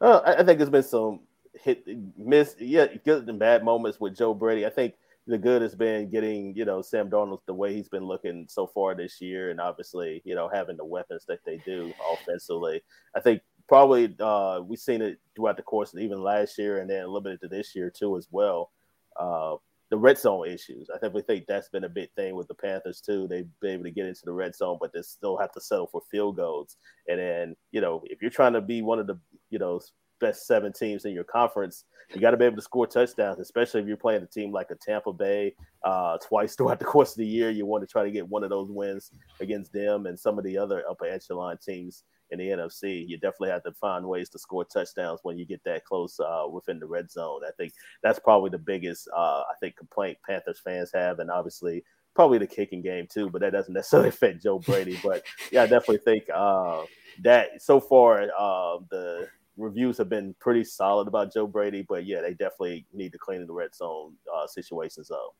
Uh, 0.00 0.20
I 0.24 0.42
think 0.42 0.58
there's 0.58 0.70
been 0.70 0.82
some 0.82 1.20
hit 1.62 1.86
miss, 2.16 2.56
yeah, 2.58 2.86
good 3.04 3.28
and 3.28 3.38
bad 3.38 3.64
moments 3.64 4.00
with 4.00 4.16
Joe 4.16 4.34
Brady. 4.34 4.66
I 4.66 4.70
think 4.70 4.94
the 5.26 5.38
good 5.38 5.62
has 5.62 5.74
been 5.74 6.10
getting 6.10 6.54
you 6.56 6.64
know 6.64 6.82
Sam 6.82 7.10
Darnold 7.10 7.40
the 7.46 7.54
way 7.54 7.74
he's 7.74 7.88
been 7.88 8.04
looking 8.04 8.46
so 8.48 8.66
far 8.66 8.94
this 8.94 9.20
year, 9.20 9.50
and 9.50 9.60
obviously 9.60 10.22
you 10.24 10.34
know 10.34 10.48
having 10.48 10.76
the 10.76 10.84
weapons 10.84 11.24
that 11.28 11.40
they 11.44 11.58
do 11.64 11.92
offensively. 12.12 12.82
I 13.14 13.20
think 13.20 13.42
probably 13.68 14.14
uh, 14.18 14.60
we've 14.66 14.78
seen 14.78 15.02
it 15.02 15.18
throughout 15.36 15.56
the 15.56 15.62
course 15.62 15.92
of 15.92 16.00
even 16.00 16.20
last 16.20 16.58
year, 16.58 16.80
and 16.80 16.90
then 16.90 17.02
a 17.02 17.06
little 17.06 17.20
bit 17.20 17.32
into 17.32 17.48
this 17.48 17.74
year 17.74 17.90
too 17.90 18.16
as 18.16 18.28
well. 18.30 18.70
Uh, 19.18 19.56
the 19.90 19.98
red 19.98 20.16
zone 20.18 20.48
issues. 20.48 20.88
I 20.88 20.94
definitely 20.94 21.22
think 21.22 21.46
that's 21.46 21.68
been 21.68 21.84
a 21.84 21.88
big 21.88 22.10
thing 22.12 22.36
with 22.36 22.46
the 22.46 22.54
Panthers 22.54 23.00
too. 23.00 23.26
They've 23.26 23.48
been 23.60 23.72
able 23.72 23.84
to 23.84 23.90
get 23.90 24.06
into 24.06 24.22
the 24.24 24.32
red 24.32 24.54
zone, 24.54 24.78
but 24.80 24.92
they 24.92 25.02
still 25.02 25.36
have 25.36 25.50
to 25.52 25.60
settle 25.60 25.88
for 25.88 26.00
field 26.10 26.36
goals. 26.36 26.76
And 27.08 27.18
then, 27.18 27.56
you 27.72 27.80
know, 27.80 28.00
if 28.04 28.22
you're 28.22 28.30
trying 28.30 28.52
to 28.52 28.60
be 28.60 28.82
one 28.82 29.00
of 29.00 29.08
the, 29.08 29.18
you 29.50 29.58
know, 29.58 29.80
best 30.20 30.46
seven 30.46 30.72
teams 30.72 31.04
in 31.04 31.12
your 31.12 31.24
conference, 31.24 31.84
you 32.14 32.20
got 32.20 32.32
to 32.32 32.36
be 32.36 32.44
able 32.44 32.56
to 32.56 32.62
score 32.62 32.86
touchdowns, 32.86 33.38
especially 33.38 33.80
if 33.80 33.86
you're 33.86 33.96
playing 33.96 34.22
a 34.22 34.26
team 34.26 34.52
like 34.52 34.70
a 34.70 34.74
Tampa 34.74 35.12
Bay 35.12 35.54
uh, 35.84 36.18
twice 36.18 36.54
throughout 36.54 36.78
the 36.78 36.84
course 36.84 37.12
of 37.12 37.18
the 37.18 37.26
year. 37.26 37.50
You 37.50 37.66
want 37.66 37.82
to 37.82 37.90
try 37.90 38.04
to 38.04 38.10
get 38.10 38.28
one 38.28 38.42
of 38.42 38.50
those 38.50 38.70
wins 38.70 39.12
against 39.40 39.72
them 39.72 40.06
and 40.06 40.18
some 40.18 40.38
of 40.38 40.44
the 40.44 40.58
other 40.58 40.82
upper 40.88 41.06
echelon 41.06 41.58
teams 41.58 42.04
in 42.30 42.38
the 42.38 42.48
NFC. 42.48 43.06
You 43.08 43.16
definitely 43.16 43.50
have 43.50 43.62
to 43.64 43.72
find 43.72 44.06
ways 44.06 44.28
to 44.30 44.38
score 44.38 44.64
touchdowns 44.64 45.20
when 45.22 45.38
you 45.38 45.44
get 45.44 45.62
that 45.64 45.84
close 45.84 46.18
uh, 46.20 46.46
within 46.50 46.78
the 46.78 46.86
red 46.86 47.10
zone. 47.10 47.42
I 47.46 47.50
think 47.56 47.72
that's 48.02 48.18
probably 48.18 48.50
the 48.50 48.58
biggest, 48.58 49.08
uh, 49.16 49.42
I 49.42 49.54
think, 49.60 49.76
complaint 49.76 50.18
Panthers 50.28 50.60
fans 50.64 50.90
have, 50.94 51.18
and 51.18 51.30
obviously 51.30 51.84
probably 52.14 52.38
the 52.38 52.46
kicking 52.46 52.82
game 52.82 53.06
too. 53.10 53.30
But 53.30 53.40
that 53.42 53.52
doesn't 53.52 53.74
necessarily 53.74 54.08
affect 54.08 54.42
Joe 54.42 54.58
Brady. 54.58 54.98
But 55.02 55.22
yeah, 55.52 55.62
I 55.62 55.66
definitely 55.66 55.98
think 55.98 56.24
uh, 56.32 56.84
that 57.22 57.62
so 57.62 57.80
far 57.80 58.22
uh, 58.22 58.78
the 58.90 59.28
reviews 59.60 59.98
have 59.98 60.08
been 60.08 60.34
pretty 60.40 60.64
solid 60.64 61.08
about 61.08 61.32
Joe 61.32 61.46
Brady. 61.46 61.84
But 61.88 62.06
yeah, 62.06 62.20
they 62.20 62.30
definitely 62.30 62.86
need 62.92 63.12
to 63.12 63.18
clean 63.18 63.46
the 63.46 63.52
red 63.52 63.74
zone 63.74 64.14
uh, 64.32 64.46
situations 64.46 65.10
up. 65.10 65.34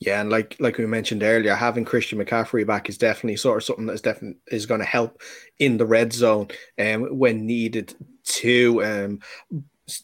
Yeah, 0.00 0.20
and 0.20 0.30
like 0.30 0.56
like 0.58 0.78
we 0.78 0.86
mentioned 0.86 1.22
earlier, 1.22 1.54
having 1.54 1.84
Christian 1.84 2.18
McCaffrey 2.18 2.66
back 2.66 2.88
is 2.88 2.98
definitely 2.98 3.36
sort 3.36 3.58
of 3.58 3.64
something 3.64 3.86
that's 3.86 4.00
definitely 4.00 4.40
is 4.50 4.66
going 4.66 4.80
to 4.80 4.86
help 4.86 5.20
in 5.58 5.76
the 5.76 5.86
red 5.86 6.12
zone 6.12 6.48
um, 6.78 7.18
when 7.18 7.46
needed 7.46 7.94
to. 8.24 8.84
Um, 8.84 9.20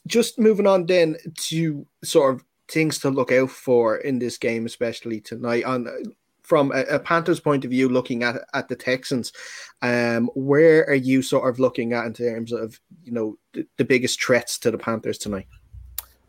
just 0.07 0.39
moving 0.39 0.67
on 0.67 0.87
then 0.87 1.17
to 1.49 1.87
sort 2.05 2.35
of 2.35 2.45
things 2.69 2.99
to 2.99 3.11
look 3.11 3.33
out 3.33 3.51
for 3.51 3.97
in 3.97 4.19
this 4.19 4.39
game, 4.39 4.67
especially 4.67 5.21
tonight. 5.21 5.65
On 5.65 5.89
from 6.49 6.73
a, 6.73 6.81
a 6.85 6.99
Panthers 6.99 7.41
point 7.41 7.67
of 7.67 7.71
view, 7.71 7.91
looking 7.91 8.23
at 8.23 8.37
at 8.55 8.69
the 8.69 8.75
Texans, 8.75 9.33
um, 9.83 10.31
where 10.35 10.89
are 10.89 10.95
you 10.95 11.21
sort 11.21 11.49
of 11.49 11.59
looking 11.59 11.93
at 11.93 12.07
in 12.07 12.15
terms 12.15 12.53
of 12.53 12.81
you 13.05 13.13
know 13.13 13.39
the, 13.53 13.67
the 13.77 13.85
biggest 13.85 14.23
threats 14.23 14.59
to 14.61 14.71
the 14.71 14.79
Panthers 14.79 15.19
tonight? 15.19 15.47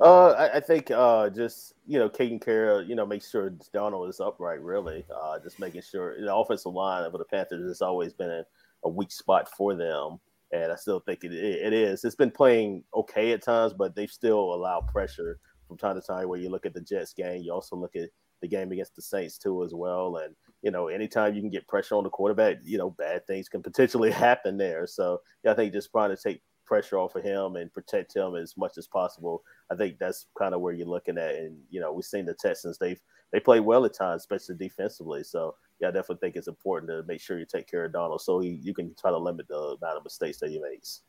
Uh, 0.01 0.31
I, 0.31 0.57
I 0.57 0.59
think 0.59 0.91
uh, 0.91 1.29
just 1.29 1.73
you 1.87 1.99
know 1.99 2.09
taking 2.09 2.39
care 2.39 2.79
of 2.79 2.89
you 2.89 2.95
know 2.95 3.05
make 3.05 3.23
sure 3.23 3.49
Darnold 3.73 4.09
is 4.09 4.19
upright. 4.19 4.61
Really, 4.61 5.05
uh, 5.15 5.39
just 5.39 5.57
making 5.57 5.81
sure 5.81 6.19
the 6.19 6.35
offensive 6.35 6.73
line 6.73 7.05
of 7.05 7.13
the 7.13 7.23
Panthers 7.23 7.65
has 7.67 7.81
always 7.81 8.13
been 8.13 8.29
a, 8.29 8.43
a 8.83 8.89
weak 8.89 9.11
spot 9.11 9.49
for 9.55 9.73
them, 9.73 10.19
and 10.51 10.69
I 10.69 10.75
still 10.75 10.99
think 10.99 11.23
it, 11.23 11.31
it 11.31 11.71
is. 11.71 12.03
It's 12.03 12.15
been 12.15 12.31
playing 12.31 12.83
okay 12.93 13.31
at 13.31 13.41
times, 13.41 13.71
but 13.71 13.95
they've 13.95 14.11
still 14.11 14.53
allow 14.53 14.81
pressure 14.81 15.39
from 15.67 15.77
time 15.77 15.95
to 15.95 16.05
time. 16.05 16.27
Where 16.27 16.39
you 16.39 16.49
look 16.49 16.65
at 16.65 16.73
the 16.73 16.81
Jets 16.81 17.13
game, 17.13 17.41
you 17.41 17.53
also 17.53 17.77
look 17.77 17.95
at 17.95 18.09
the 18.41 18.47
game 18.47 18.71
against 18.71 18.95
the 18.95 19.01
Saints 19.01 19.37
too 19.37 19.63
as 19.63 19.73
well, 19.73 20.17
and 20.17 20.35
you 20.61 20.71
know, 20.71 20.87
anytime 20.87 21.33
you 21.33 21.41
can 21.41 21.49
get 21.49 21.67
pressure 21.67 21.95
on 21.95 22.03
the 22.03 22.09
quarterback, 22.09 22.57
you 22.63 22.77
know, 22.77 22.89
bad 22.91 23.25
things 23.25 23.47
can 23.47 23.63
potentially 23.63 24.11
happen 24.27 24.57
there. 24.57 24.87
So 24.87 25.21
yeah, 25.43 25.51
I 25.51 25.55
think 25.55 25.73
just 25.73 25.91
trying 25.91 26.15
to 26.15 26.21
take 26.21 26.41
pressure 26.65 26.99
off 26.99 27.15
of 27.15 27.23
him 27.23 27.55
and 27.55 27.73
protect 27.73 28.15
him 28.15 28.35
as 28.35 28.55
much 28.55 28.77
as 28.77 28.87
possible. 28.87 29.43
I 29.71 29.75
think 29.75 29.97
that's 29.97 30.27
kind 30.37 30.53
of 30.53 30.61
where 30.61 30.73
you're 30.73 30.87
looking 30.87 31.17
at. 31.17 31.35
And 31.35 31.57
you 31.69 31.81
know, 31.81 31.91
we've 31.91 32.05
seen 32.05 32.25
the 32.25 32.35
Texans 32.35 32.77
they've 32.77 33.01
they 33.31 33.39
play 33.39 33.59
well 33.59 33.85
at 33.85 33.93
times, 33.93 34.21
especially 34.21 34.55
defensively. 34.55 35.23
So 35.23 35.55
yeah, 35.79 35.89
I 35.89 35.91
definitely 35.91 36.17
think 36.21 36.35
it's 36.35 36.47
important 36.47 36.89
to 36.91 37.03
make 37.07 37.21
sure 37.21 37.39
you 37.39 37.45
take 37.45 37.69
care 37.69 37.85
of 37.85 37.91
Darnold 37.91 38.21
so 38.21 38.39
he 38.39 38.59
you 38.61 38.73
can 38.73 38.93
try 38.99 39.11
to 39.11 39.17
limit 39.17 39.47
the 39.47 39.77
amount 39.81 39.97
of 39.97 40.03
mistakes 40.03 40.39
that 40.39 40.49
he 40.51 40.59
makes. 40.59 41.01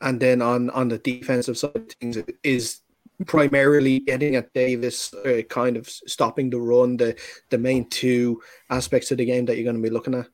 And 0.00 0.18
then 0.18 0.42
on 0.42 0.70
on 0.70 0.88
the 0.88 0.98
defensive 0.98 1.58
side 1.58 1.76
of 1.76 1.88
things 2.00 2.18
is 2.42 2.80
primarily 3.26 4.00
getting 4.00 4.36
at 4.36 4.52
Davis, 4.54 5.12
uh, 5.14 5.42
kind 5.48 5.76
of 5.76 5.88
stopping 5.88 6.50
the 6.50 6.60
run, 6.60 6.96
the 6.96 7.16
the 7.50 7.58
main 7.58 7.88
two 7.88 8.40
aspects 8.70 9.10
of 9.10 9.18
the 9.18 9.24
game 9.24 9.44
that 9.46 9.56
you're 9.56 9.64
going 9.64 9.76
to 9.76 9.82
be 9.82 9.90
looking 9.90 10.14
at. 10.14 10.26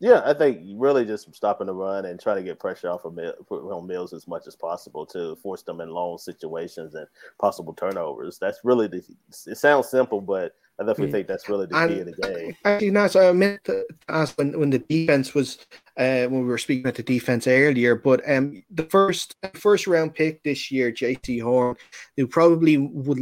Yeah, 0.00 0.22
I 0.24 0.34
think 0.34 0.60
really 0.74 1.04
just 1.06 1.34
stopping 1.34 1.68
the 1.68 1.74
run 1.74 2.04
and 2.04 2.20
trying 2.20 2.36
to 2.36 2.42
get 2.42 2.58
pressure 2.58 2.90
off 2.90 3.04
of 3.04 3.14
Mills 3.14 4.12
as 4.12 4.26
much 4.26 4.46
as 4.46 4.56
possible 4.56 5.06
to 5.06 5.36
force 5.36 5.62
them 5.62 5.80
in 5.80 5.88
long 5.88 6.18
situations 6.18 6.94
and 6.94 7.06
possible 7.40 7.72
turnovers. 7.72 8.38
That's 8.38 8.58
really 8.64 8.88
the. 8.88 9.02
It 9.46 9.56
sounds 9.56 9.88
simple, 9.88 10.20
but 10.20 10.56
I 10.78 10.84
definitely 10.84 11.12
think 11.12 11.28
that's 11.28 11.48
really 11.48 11.66
the 11.66 11.86
key 11.86 12.00
of 12.00 12.06
the 12.06 12.12
game. 12.12 12.56
Actually, 12.64 12.90
no, 12.90 13.06
so 13.06 13.28
I 13.28 13.32
meant 13.32 13.62
to 13.64 13.84
ask 14.08 14.36
when, 14.36 14.58
when 14.58 14.70
the 14.70 14.80
defense 14.80 15.32
was 15.32 15.58
uh, 15.96 16.26
when 16.26 16.40
we 16.40 16.46
were 16.46 16.58
speaking 16.58 16.82
about 16.82 16.96
the 16.96 17.04
defense 17.04 17.46
earlier, 17.46 17.94
but 17.94 18.28
um, 18.28 18.62
the 18.70 18.82
first 18.84 19.36
first 19.54 19.86
round 19.86 20.14
pick 20.14 20.42
this 20.42 20.72
year, 20.72 20.90
Jaycee 20.90 21.40
Horn, 21.40 21.76
who 22.16 22.26
probably 22.26 22.76
would 22.76 23.20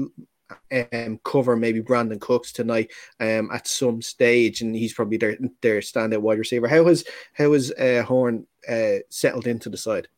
um, 0.92 1.20
cover 1.24 1.56
maybe 1.56 1.82
Brandin 1.82 2.20
Cooks 2.20 2.52
tonight 2.52 2.90
um, 3.20 3.50
at 3.52 3.66
some 3.66 4.00
stage, 4.00 4.62
and 4.62 4.74
he's 4.74 4.94
probably 4.94 5.18
their 5.18 5.36
their 5.60 5.80
standout 5.80 6.22
wide 6.22 6.38
receiver. 6.38 6.68
How 6.68 6.86
has 6.86 7.04
how 7.34 7.52
has 7.52 7.70
uh, 7.72 8.02
Horn 8.06 8.46
uh, 8.68 8.98
settled 9.10 9.46
into 9.46 9.68
the 9.68 9.76
side? 9.76 10.08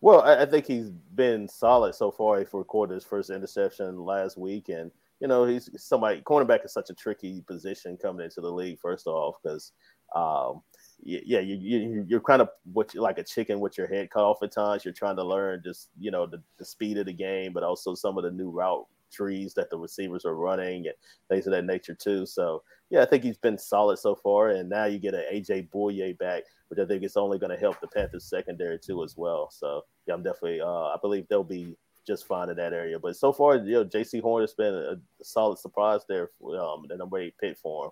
Well, 0.00 0.20
I, 0.20 0.42
I, 0.42 0.46
think 0.46 0.66
he's 0.66 0.90
been 0.90 1.48
solid 1.48 1.94
so 1.94 2.12
far. 2.12 2.38
He 2.38 2.46
recorded 2.52 2.94
his 2.94 3.04
first 3.04 3.30
interception 3.30 4.04
last 4.04 4.38
week, 4.38 4.68
and 4.68 4.92
you 5.20 5.28
know 5.28 5.44
he's 5.44 5.68
somebody. 5.76 6.20
Cornerback 6.22 6.64
is 6.64 6.72
such 6.72 6.90
a 6.90 6.94
tricky 6.94 7.42
position 7.46 7.96
coming 7.96 8.24
into 8.24 8.40
the 8.40 8.50
league. 8.50 8.78
First 8.80 9.06
off, 9.06 9.36
because 9.42 9.72
um, 10.14 10.62
yeah, 11.02 11.40
you, 11.40 11.56
you 11.56 12.04
you're 12.08 12.20
kind 12.20 12.42
of 12.42 12.48
what 12.72 12.94
you 12.94 13.00
like 13.00 13.18
a 13.18 13.24
chicken 13.24 13.60
with 13.60 13.78
your 13.78 13.86
head 13.86 14.10
cut 14.10 14.24
off 14.24 14.42
at 14.42 14.52
times. 14.52 14.84
You're 14.84 14.94
trying 14.94 15.16
to 15.16 15.24
learn 15.24 15.62
just 15.64 15.90
you 15.98 16.10
know 16.10 16.26
the, 16.26 16.42
the 16.58 16.64
speed 16.64 16.98
of 16.98 17.06
the 17.06 17.12
game, 17.12 17.52
but 17.52 17.62
also 17.62 17.94
some 17.94 18.18
of 18.18 18.24
the 18.24 18.30
new 18.30 18.50
route 18.50 18.86
trees 19.10 19.54
that 19.54 19.70
the 19.70 19.78
receivers 19.78 20.24
are 20.24 20.34
running 20.34 20.86
and 20.86 20.94
things 21.28 21.46
of 21.46 21.52
that 21.52 21.64
nature 21.64 21.94
too. 21.94 22.26
So 22.26 22.62
yeah, 22.90 23.02
I 23.02 23.06
think 23.06 23.24
he's 23.24 23.38
been 23.38 23.58
solid 23.58 23.98
so 23.98 24.14
far. 24.14 24.50
And 24.50 24.68
now 24.68 24.84
you 24.84 24.98
get 24.98 25.14
an 25.14 25.24
AJ 25.32 25.70
Bouye 25.70 26.16
back, 26.18 26.44
which 26.68 26.78
I 26.78 26.86
think 26.86 27.02
is 27.02 27.16
only 27.16 27.38
going 27.38 27.50
to 27.50 27.56
help 27.56 27.80
the 27.80 27.88
Panthers 27.88 28.24
secondary 28.24 28.78
too 28.78 29.02
as 29.02 29.16
well. 29.16 29.50
So 29.50 29.82
yeah, 30.06 30.14
I'm 30.14 30.22
definitely 30.22 30.60
uh, 30.60 30.66
I 30.88 30.96
believe 31.00 31.26
they'll 31.28 31.44
be 31.44 31.76
just 32.08 32.26
fine 32.26 32.48
in 32.48 32.56
that 32.56 32.72
area. 32.72 32.98
But 32.98 33.16
so 33.16 33.32
far, 33.32 33.56
you 33.56 33.74
know, 33.74 33.84
Jaycee 33.84 34.20
Horn 34.20 34.42
has 34.42 34.54
been 34.54 34.74
a, 34.74 34.96
solid 35.22 35.58
surprise 35.58 36.00
there, 36.08 36.30
um, 36.42 36.86
and 36.90 37.00
I'm 37.00 37.10
pick 37.40 37.56
for 37.58 37.86
him. 37.86 37.90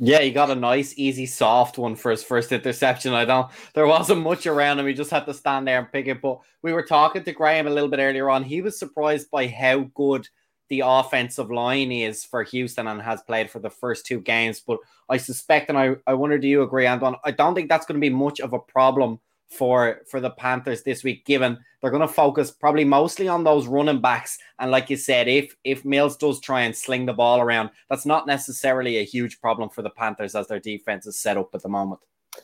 Yeah, 0.00 0.20
he 0.20 0.30
got 0.30 0.50
a 0.50 0.54
nice, 0.54 0.94
easy, 0.96 1.26
soft 1.26 1.76
one 1.76 1.96
for 1.96 2.12
his 2.12 2.22
first 2.22 2.52
interception. 2.52 3.14
I 3.14 3.24
don't. 3.24 3.50
There 3.74 3.86
wasn't 3.86 4.22
much 4.22 4.46
around 4.46 4.78
him. 4.78 4.86
He 4.86 4.94
just 4.94 5.10
had 5.10 5.26
to 5.26 5.34
stand 5.34 5.66
there 5.66 5.80
and 5.80 5.90
pick 5.90 6.06
it. 6.06 6.22
But 6.22 6.38
we 6.62 6.72
were 6.72 6.84
talking 6.84 7.24
to 7.24 7.32
Graham 7.32 7.66
a 7.66 7.70
little 7.70 7.88
bit 7.88 7.98
earlier 7.98 8.30
on. 8.30 8.44
He 8.44 8.62
was 8.62 8.78
surprised 8.78 9.28
by 9.32 9.48
how 9.48 9.90
good 9.96 10.28
the 10.68 10.82
offensive 10.84 11.50
line 11.50 11.90
is 11.90 12.24
for 12.24 12.44
Houston 12.44 12.86
and 12.86 13.02
has 13.02 13.22
played 13.22 13.50
for 13.50 13.58
the 13.58 13.70
first 13.70 14.06
two 14.06 14.20
games. 14.20 14.60
But 14.60 14.78
I 15.08 15.16
suspect, 15.16 15.68
and 15.68 15.78
I, 15.78 15.96
I 16.06 16.14
wonder, 16.14 16.38
do 16.38 16.46
you 16.46 16.62
agree, 16.62 16.86
Anton? 16.86 17.16
I 17.24 17.32
don't 17.32 17.56
think 17.56 17.68
that's 17.68 17.86
going 17.86 18.00
to 18.00 18.04
be 18.04 18.14
much 18.14 18.38
of 18.38 18.52
a 18.52 18.58
problem 18.60 19.18
for 19.48 20.02
for 20.10 20.20
the 20.20 20.30
Panthers 20.30 20.82
this 20.82 21.02
week, 21.02 21.24
given 21.24 21.58
they're 21.80 21.90
going 21.90 22.06
to 22.06 22.12
focus 22.12 22.50
probably 22.50 22.84
mostly 22.84 23.28
on 23.28 23.44
those 23.44 23.66
running 23.66 24.00
backs. 24.00 24.38
And 24.58 24.70
like 24.70 24.90
you 24.90 24.96
said, 24.96 25.28
if 25.28 25.56
if 25.64 25.84
Mills 25.84 26.16
does 26.16 26.40
try 26.40 26.62
and 26.62 26.76
sling 26.76 27.06
the 27.06 27.12
ball 27.12 27.40
around, 27.40 27.70
that's 27.88 28.06
not 28.06 28.26
necessarily 28.26 28.98
a 28.98 29.04
huge 29.04 29.40
problem 29.40 29.70
for 29.70 29.82
the 29.82 29.90
Panthers 29.90 30.34
as 30.34 30.48
their 30.48 30.60
defense 30.60 31.06
is 31.06 31.18
set 31.18 31.36
up 31.36 31.54
at 31.54 31.62
the 31.62 31.68
moment. 31.68 32.00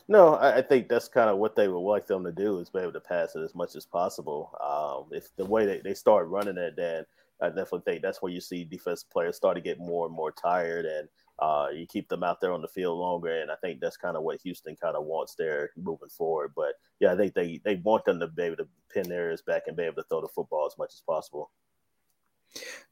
No, 0.07 0.35
I, 0.35 0.57
I 0.57 0.61
think 0.61 0.89
that's 0.89 1.07
kind 1.07 1.29
of 1.29 1.37
what 1.37 1.55
they 1.55 1.67
would 1.67 1.79
like 1.79 2.07
them 2.07 2.23
to 2.23 2.31
do 2.31 2.59
is 2.59 2.69
be 2.69 2.79
able 2.79 2.93
to 2.93 2.99
pass 2.99 3.35
it 3.35 3.41
as 3.41 3.55
much 3.55 3.75
as 3.75 3.85
possible. 3.85 4.51
Um, 4.61 5.15
if 5.15 5.33
the 5.35 5.45
way 5.45 5.65
they, 5.65 5.79
they 5.79 5.93
start 5.93 6.27
running 6.27 6.57
it, 6.57 6.75
then 6.75 7.05
I 7.41 7.47
definitely 7.47 7.81
think 7.85 8.01
that's 8.01 8.21
where 8.21 8.31
you 8.31 8.41
see 8.41 8.63
defensive 8.63 9.09
players 9.09 9.35
start 9.35 9.55
to 9.55 9.61
get 9.61 9.79
more 9.79 10.05
and 10.05 10.15
more 10.15 10.31
tired, 10.31 10.85
and 10.85 11.07
uh, 11.39 11.67
you 11.73 11.85
keep 11.85 12.07
them 12.07 12.23
out 12.23 12.39
there 12.39 12.53
on 12.53 12.61
the 12.61 12.67
field 12.67 12.97
longer. 12.97 13.41
And 13.41 13.51
I 13.51 13.55
think 13.55 13.79
that's 13.79 13.97
kind 13.97 14.15
of 14.15 14.23
what 14.23 14.41
Houston 14.41 14.75
kind 14.75 14.95
of 14.95 15.05
wants 15.05 15.35
there 15.35 15.71
moving 15.75 16.09
forward. 16.09 16.53
But 16.55 16.73
yeah, 16.99 17.11
I 17.11 17.17
think 17.17 17.33
they 17.33 17.59
they 17.63 17.75
want 17.75 18.05
them 18.05 18.19
to 18.19 18.27
be 18.27 18.43
able 18.43 18.57
to 18.57 18.67
pin 18.93 19.09
their 19.09 19.29
ears 19.29 19.41
back 19.41 19.63
and 19.67 19.75
be 19.75 19.83
able 19.83 20.01
to 20.01 20.03
throw 20.09 20.21
the 20.21 20.27
football 20.29 20.65
as 20.65 20.77
much 20.77 20.93
as 20.93 21.01
possible. 21.05 21.51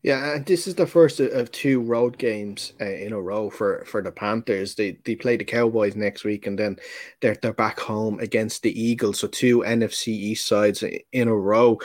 Yeah, 0.02 0.36
and 0.36 0.46
this 0.46 0.68
is 0.68 0.76
the 0.76 0.86
first 0.86 1.22
of 1.22 1.52
two 1.52 1.80
road 1.80 2.18
games 2.18 2.74
uh, 2.82 2.86
in 2.86 3.14
a 3.14 3.22
row 3.22 3.50
for, 3.50 3.86
for 3.86 4.02
the 4.02 4.12
Panthers. 4.12 4.76
They 4.76 4.98
they 5.06 5.16
play 5.16 5.38
the 5.38 5.46
Cowboys 5.46 5.96
next 5.96 6.26
week, 6.26 6.46
and 6.46 6.60
then 6.60 6.78
they're 7.22 7.38
they're 7.42 7.54
back 7.54 7.80
home 7.80 8.20
against 8.20 8.64
the 8.64 8.82
Eagles. 8.82 9.20
So 9.20 9.28
two 9.28 9.60
NFC 9.60 10.08
East 10.10 10.46
sides 10.46 10.84
in 11.14 11.28
a 11.30 11.36
row 11.36 11.80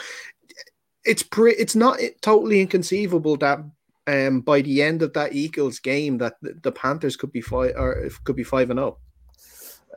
it's 1.05 1.23
pre- 1.23 1.53
it's 1.53 1.75
not 1.75 1.99
totally 2.21 2.61
inconceivable 2.61 3.37
that 3.37 3.59
um, 4.07 4.41
by 4.41 4.61
the 4.61 4.81
end 4.81 5.01
of 5.01 5.13
that 5.13 5.33
Eagles 5.33 5.79
game 5.79 6.17
that 6.17 6.35
the 6.41 6.71
Panthers 6.71 7.15
could 7.15 7.31
be 7.31 7.41
five 7.41 7.73
or 7.75 8.09
could 8.23 8.35
be 8.35 8.43
five 8.43 8.69
and 8.69 8.79
zero. 8.79 8.97
Oh. 8.97 9.09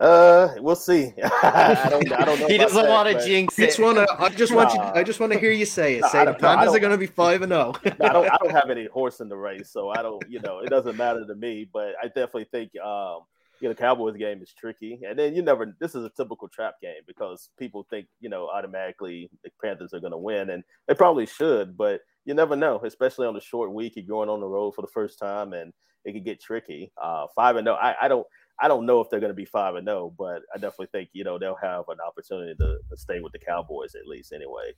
Uh, 0.00 0.54
we'll 0.58 0.74
see. 0.74 1.12
I 1.22 1.86
don't. 1.88 2.10
I 2.12 2.24
don't 2.24 2.40
know. 2.40 2.46
he 2.48 2.58
doesn't 2.58 2.88
want 2.88 3.08
to 3.08 3.24
jinx 3.24 3.58
it. 3.58 3.78
Wanna, 3.78 4.06
I 4.18 4.30
just 4.30 4.52
want 4.52 4.74
nah. 4.74 4.86
you. 4.86 5.00
I 5.00 5.02
just 5.02 5.20
want 5.20 5.32
to 5.32 5.38
hear 5.38 5.52
you 5.52 5.66
say 5.66 5.96
it. 5.96 6.04
Say 6.06 6.24
the 6.24 6.34
Panthers 6.34 6.74
are 6.74 6.80
going 6.80 6.92
to 6.92 6.98
be 6.98 7.06
five 7.06 7.42
and 7.42 7.52
zero. 7.52 7.72
Oh. 7.74 7.80
I 8.00 8.08
don't. 8.12 8.30
I 8.30 8.36
don't 8.42 8.50
have 8.50 8.70
any 8.70 8.86
horse 8.86 9.20
in 9.20 9.28
the 9.28 9.36
race, 9.36 9.70
so 9.70 9.90
I 9.90 10.02
don't. 10.02 10.24
You 10.28 10.40
know, 10.40 10.58
it 10.60 10.70
doesn't 10.70 10.96
matter 10.96 11.24
to 11.26 11.34
me. 11.34 11.68
But 11.70 11.94
I 12.02 12.06
definitely 12.06 12.46
think 12.50 12.72
um, 12.80 13.20
you 13.62 13.68
know, 13.68 13.74
Cowboys 13.74 14.16
game 14.16 14.42
is 14.42 14.52
tricky. 14.52 15.00
And 15.08 15.16
then 15.16 15.34
you 15.36 15.42
never, 15.42 15.74
this 15.80 15.94
is 15.94 16.04
a 16.04 16.10
typical 16.10 16.48
trap 16.48 16.74
game 16.82 17.02
because 17.06 17.50
people 17.56 17.86
think, 17.88 18.06
you 18.20 18.28
know, 18.28 18.48
automatically 18.48 19.30
the 19.44 19.50
Panthers 19.62 19.94
are 19.94 20.00
going 20.00 20.12
to 20.12 20.18
win. 20.18 20.50
And 20.50 20.64
they 20.88 20.94
probably 20.94 21.26
should, 21.26 21.76
but 21.76 22.00
you 22.24 22.34
never 22.34 22.56
know, 22.56 22.80
especially 22.84 23.26
on 23.26 23.36
a 23.36 23.40
short 23.40 23.72
week. 23.72 23.94
You're 23.94 24.04
going 24.04 24.28
on 24.28 24.40
the 24.40 24.48
road 24.48 24.72
for 24.74 24.82
the 24.82 24.90
first 24.92 25.18
time 25.18 25.52
and 25.52 25.72
it 26.04 26.12
could 26.12 26.24
get 26.24 26.42
tricky. 26.42 26.92
Uh, 27.00 27.26
five 27.36 27.54
and 27.54 27.64
no, 27.64 27.74
I, 27.74 27.94
I 28.02 28.08
don't, 28.08 28.26
I 28.60 28.66
don't 28.66 28.84
know 28.84 29.00
if 29.00 29.08
they're 29.08 29.20
going 29.20 29.30
to 29.30 29.34
be 29.34 29.44
five 29.44 29.76
and 29.76 29.86
no, 29.86 30.12
but 30.18 30.42
I 30.52 30.58
definitely 30.58 30.88
think, 30.90 31.10
you 31.12 31.22
know, 31.22 31.38
they'll 31.38 31.56
have 31.62 31.84
an 31.88 31.98
opportunity 32.04 32.54
to, 32.58 32.78
to 32.90 32.96
stay 32.96 33.20
with 33.20 33.32
the 33.32 33.38
Cowboys 33.38 33.94
at 33.94 34.08
least 34.08 34.32
anyway 34.32 34.72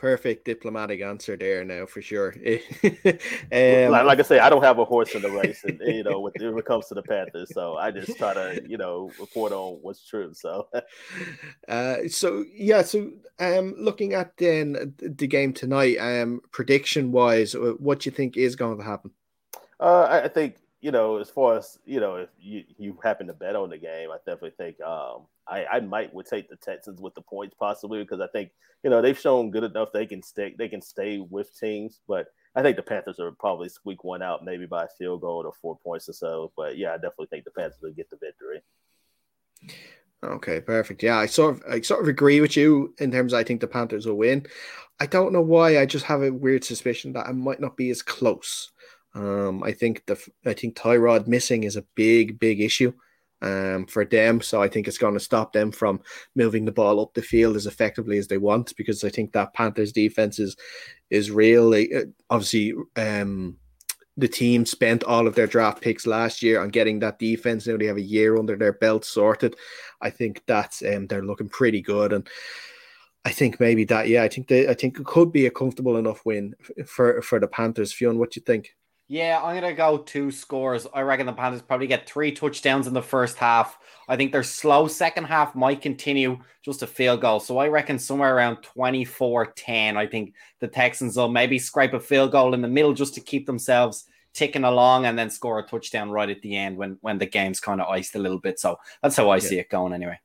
perfect 0.00 0.46
diplomatic 0.46 1.02
answer 1.02 1.36
there 1.36 1.62
now 1.62 1.84
for 1.84 2.00
sure. 2.00 2.34
um, 2.82 2.90
like, 3.52 4.04
like, 4.06 4.18
I 4.18 4.22
say, 4.22 4.38
I 4.38 4.48
don't 4.48 4.64
have 4.64 4.78
a 4.78 4.84
horse 4.84 5.14
in 5.14 5.20
the 5.20 5.30
race, 5.42 5.62
and 5.62 5.78
you 5.80 6.02
know, 6.02 6.20
when 6.20 6.32
it 6.34 6.64
comes 6.64 6.86
to 6.86 6.94
the 6.94 7.02
Panthers, 7.02 7.52
so 7.52 7.76
I 7.76 7.90
just 7.90 8.16
try 8.16 8.32
to 8.32 8.62
you 8.66 8.78
know 8.78 9.10
report 9.20 9.52
on 9.52 9.78
what's 9.82 10.02
true. 10.02 10.32
So, 10.32 10.68
uh, 11.68 11.96
so 12.08 12.44
yeah, 12.52 12.80
so 12.80 13.10
um, 13.38 13.74
looking 13.76 14.14
at 14.14 14.36
then 14.38 14.94
the 14.98 15.26
game 15.26 15.52
tonight, 15.52 15.98
um, 15.98 16.40
prediction 16.50 17.12
wise, 17.12 17.54
uh, 17.54 17.74
what 17.78 18.00
do 18.00 18.10
you 18.10 18.16
think 18.16 18.38
is 18.38 18.56
going 18.56 18.78
to 18.78 18.84
happen? 18.84 19.10
Uh, 19.78 20.22
I 20.24 20.28
think 20.28 20.56
you 20.80 20.92
know, 20.92 21.18
as 21.18 21.28
far 21.28 21.58
as 21.58 21.78
you 21.84 22.00
know, 22.00 22.16
if 22.16 22.30
you, 22.40 22.64
you 22.78 22.98
happen 23.04 23.26
to 23.26 23.34
bet 23.34 23.54
on 23.54 23.68
the 23.68 23.78
game, 23.78 24.10
I 24.10 24.16
definitely 24.16 24.54
think 24.56 24.80
um, 24.80 25.26
I, 25.50 25.66
I 25.66 25.80
might 25.80 26.14
would 26.14 26.26
take 26.26 26.48
the 26.48 26.56
Texans 26.56 27.00
with 27.00 27.14
the 27.14 27.22
points 27.22 27.56
possibly 27.58 28.02
because 28.02 28.20
I 28.20 28.28
think 28.28 28.50
you 28.82 28.90
know 28.90 29.02
they've 29.02 29.18
shown 29.18 29.50
good 29.50 29.64
enough 29.64 29.90
they 29.92 30.06
can 30.06 30.22
stay 30.22 30.54
they 30.56 30.68
can 30.68 30.80
stay 30.80 31.18
with 31.18 31.58
teams, 31.58 32.00
but 32.06 32.28
I 32.54 32.62
think 32.62 32.76
the 32.76 32.82
Panthers 32.82 33.20
are 33.20 33.32
probably 33.32 33.68
squeak 33.68 34.04
one 34.04 34.22
out 34.22 34.44
maybe 34.44 34.66
by 34.66 34.84
a 34.84 34.88
field 34.98 35.20
goal 35.20 35.44
or 35.46 35.52
four 35.60 35.78
points 35.78 36.08
or 36.08 36.12
so. 36.12 36.52
But 36.56 36.78
yeah, 36.78 36.90
I 36.90 36.96
definitely 36.96 37.26
think 37.26 37.44
the 37.44 37.50
Panthers 37.50 37.80
will 37.82 37.92
get 37.92 38.10
the 38.10 38.16
victory. 38.16 38.62
Okay, 40.22 40.60
perfect. 40.60 41.02
Yeah, 41.02 41.18
I 41.18 41.26
sort 41.26 41.56
of 41.56 41.62
I 41.68 41.80
sort 41.80 42.02
of 42.02 42.08
agree 42.08 42.40
with 42.40 42.56
you 42.56 42.94
in 42.98 43.10
terms 43.10 43.34
I 43.34 43.44
think 43.44 43.60
the 43.60 43.66
Panthers 43.66 44.06
will 44.06 44.16
win. 44.16 44.46
I 45.00 45.06
don't 45.06 45.32
know 45.32 45.42
why. 45.42 45.78
I 45.78 45.86
just 45.86 46.04
have 46.04 46.22
a 46.22 46.32
weird 46.32 46.62
suspicion 46.62 47.12
that 47.14 47.26
I 47.26 47.32
might 47.32 47.60
not 47.60 47.76
be 47.76 47.90
as 47.90 48.02
close. 48.02 48.70
Um, 49.14 49.62
I 49.64 49.72
think 49.72 50.04
the 50.06 50.22
I 50.46 50.52
think 50.52 50.76
Tyrod 50.76 51.26
missing 51.26 51.64
is 51.64 51.76
a 51.76 51.86
big, 51.94 52.38
big 52.38 52.60
issue 52.60 52.92
um, 53.42 53.86
for 53.86 54.04
them. 54.04 54.40
So 54.40 54.62
I 54.62 54.68
think 54.68 54.86
it's 54.86 54.98
going 54.98 55.14
to 55.14 55.20
stop 55.20 55.52
them 55.52 55.72
from 55.72 56.00
moving 56.34 56.64
the 56.64 56.72
ball 56.72 57.00
up 57.00 57.14
the 57.14 57.22
field 57.22 57.56
as 57.56 57.66
effectively 57.66 58.18
as 58.18 58.28
they 58.28 58.38
want 58.38 58.74
because 58.76 59.04
I 59.04 59.10
think 59.10 59.32
that 59.32 59.54
Panthers 59.54 59.92
defense 59.92 60.38
is 60.38 60.56
is 61.10 61.30
really 61.30 61.94
uh, 61.94 62.04
obviously 62.28 62.74
um, 62.96 63.56
the 64.16 64.28
team 64.28 64.66
spent 64.66 65.04
all 65.04 65.26
of 65.26 65.34
their 65.34 65.46
draft 65.46 65.80
picks 65.80 66.06
last 66.06 66.42
year 66.42 66.60
on 66.60 66.68
getting 66.68 66.98
that 67.00 67.18
defense. 67.18 67.66
Now 67.66 67.76
they 67.76 67.86
have 67.86 67.96
a 67.96 68.02
year 68.02 68.36
under 68.36 68.56
their 68.56 68.74
belt 68.74 69.04
sorted. 69.04 69.56
I 70.00 70.10
think 70.10 70.42
that's 70.46 70.82
um, 70.82 71.06
they're 71.06 71.24
looking 71.24 71.48
pretty 71.48 71.80
good 71.80 72.12
and. 72.12 72.28
I 73.22 73.32
think 73.32 73.60
maybe 73.60 73.84
that, 73.84 74.08
yeah, 74.08 74.22
I 74.22 74.28
think 74.28 74.48
they, 74.48 74.66
I 74.66 74.72
think 74.72 74.98
it 74.98 75.04
could 75.04 75.30
be 75.30 75.44
a 75.44 75.50
comfortable 75.50 75.98
enough 75.98 76.24
win 76.24 76.54
for 76.86 77.20
for 77.20 77.38
the 77.38 77.48
Panthers. 77.48 77.92
Fionn, 77.92 78.18
what 78.18 78.30
do 78.30 78.40
you 78.40 78.44
think? 78.46 78.74
Yeah, 79.12 79.40
I'm 79.42 79.56
gonna 79.56 79.74
go 79.74 79.98
two 79.98 80.30
scores. 80.30 80.86
I 80.94 81.00
reckon 81.00 81.26
the 81.26 81.32
Panthers 81.32 81.62
probably 81.62 81.88
get 81.88 82.08
three 82.08 82.30
touchdowns 82.30 82.86
in 82.86 82.94
the 82.94 83.02
first 83.02 83.38
half. 83.38 83.76
I 84.06 84.14
think 84.14 84.30
their 84.30 84.44
slow 84.44 84.86
second 84.86 85.24
half 85.24 85.56
might 85.56 85.82
continue 85.82 86.38
just 86.64 86.84
a 86.84 86.86
field 86.86 87.20
goal. 87.20 87.40
So 87.40 87.58
I 87.58 87.66
reckon 87.66 87.98
somewhere 87.98 88.36
around 88.36 88.58
24-10. 88.62 89.96
I 89.96 90.06
think 90.06 90.34
the 90.60 90.68
Texans 90.68 91.16
will 91.16 91.28
maybe 91.28 91.58
scrape 91.58 91.92
a 91.92 91.98
field 91.98 92.30
goal 92.30 92.54
in 92.54 92.62
the 92.62 92.68
middle 92.68 92.92
just 92.92 93.14
to 93.14 93.20
keep 93.20 93.46
themselves 93.46 94.04
ticking 94.32 94.62
along 94.62 95.06
and 95.06 95.18
then 95.18 95.28
score 95.28 95.58
a 95.58 95.66
touchdown 95.66 96.12
right 96.12 96.30
at 96.30 96.40
the 96.42 96.56
end 96.56 96.76
when 96.76 96.96
when 97.00 97.18
the 97.18 97.26
game's 97.26 97.58
kind 97.58 97.80
of 97.80 97.88
iced 97.88 98.14
a 98.14 98.20
little 98.20 98.38
bit. 98.38 98.60
So 98.60 98.78
that's 99.02 99.16
how 99.16 99.28
I 99.28 99.38
yeah. 99.38 99.40
see 99.40 99.58
it 99.58 99.70
going 99.70 99.92
anyway. 99.92 100.20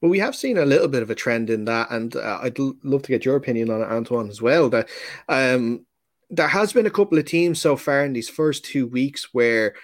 Well, 0.00 0.10
we 0.10 0.18
have 0.18 0.34
seen 0.34 0.58
a 0.58 0.64
little 0.64 0.88
bit 0.88 1.04
of 1.04 1.10
a 1.10 1.14
trend 1.14 1.48
in 1.48 1.64
that, 1.66 1.92
and 1.92 2.16
uh, 2.16 2.40
I'd 2.42 2.58
l- 2.58 2.74
love 2.82 3.02
to 3.02 3.12
get 3.12 3.24
your 3.24 3.36
opinion 3.36 3.70
on 3.70 3.82
it, 3.82 3.88
Antoine, 3.88 4.30
as 4.30 4.42
well. 4.42 4.68
That 4.68 4.88
um, 5.28 5.86
there 6.30 6.48
has 6.48 6.72
been 6.72 6.86
a 6.86 6.90
couple 6.90 7.18
of 7.18 7.24
teams 7.24 7.60
so 7.60 7.76
far 7.76 8.04
in 8.04 8.12
these 8.12 8.28
first 8.28 8.64
two 8.64 8.86
weeks 8.86 9.34
where 9.34 9.74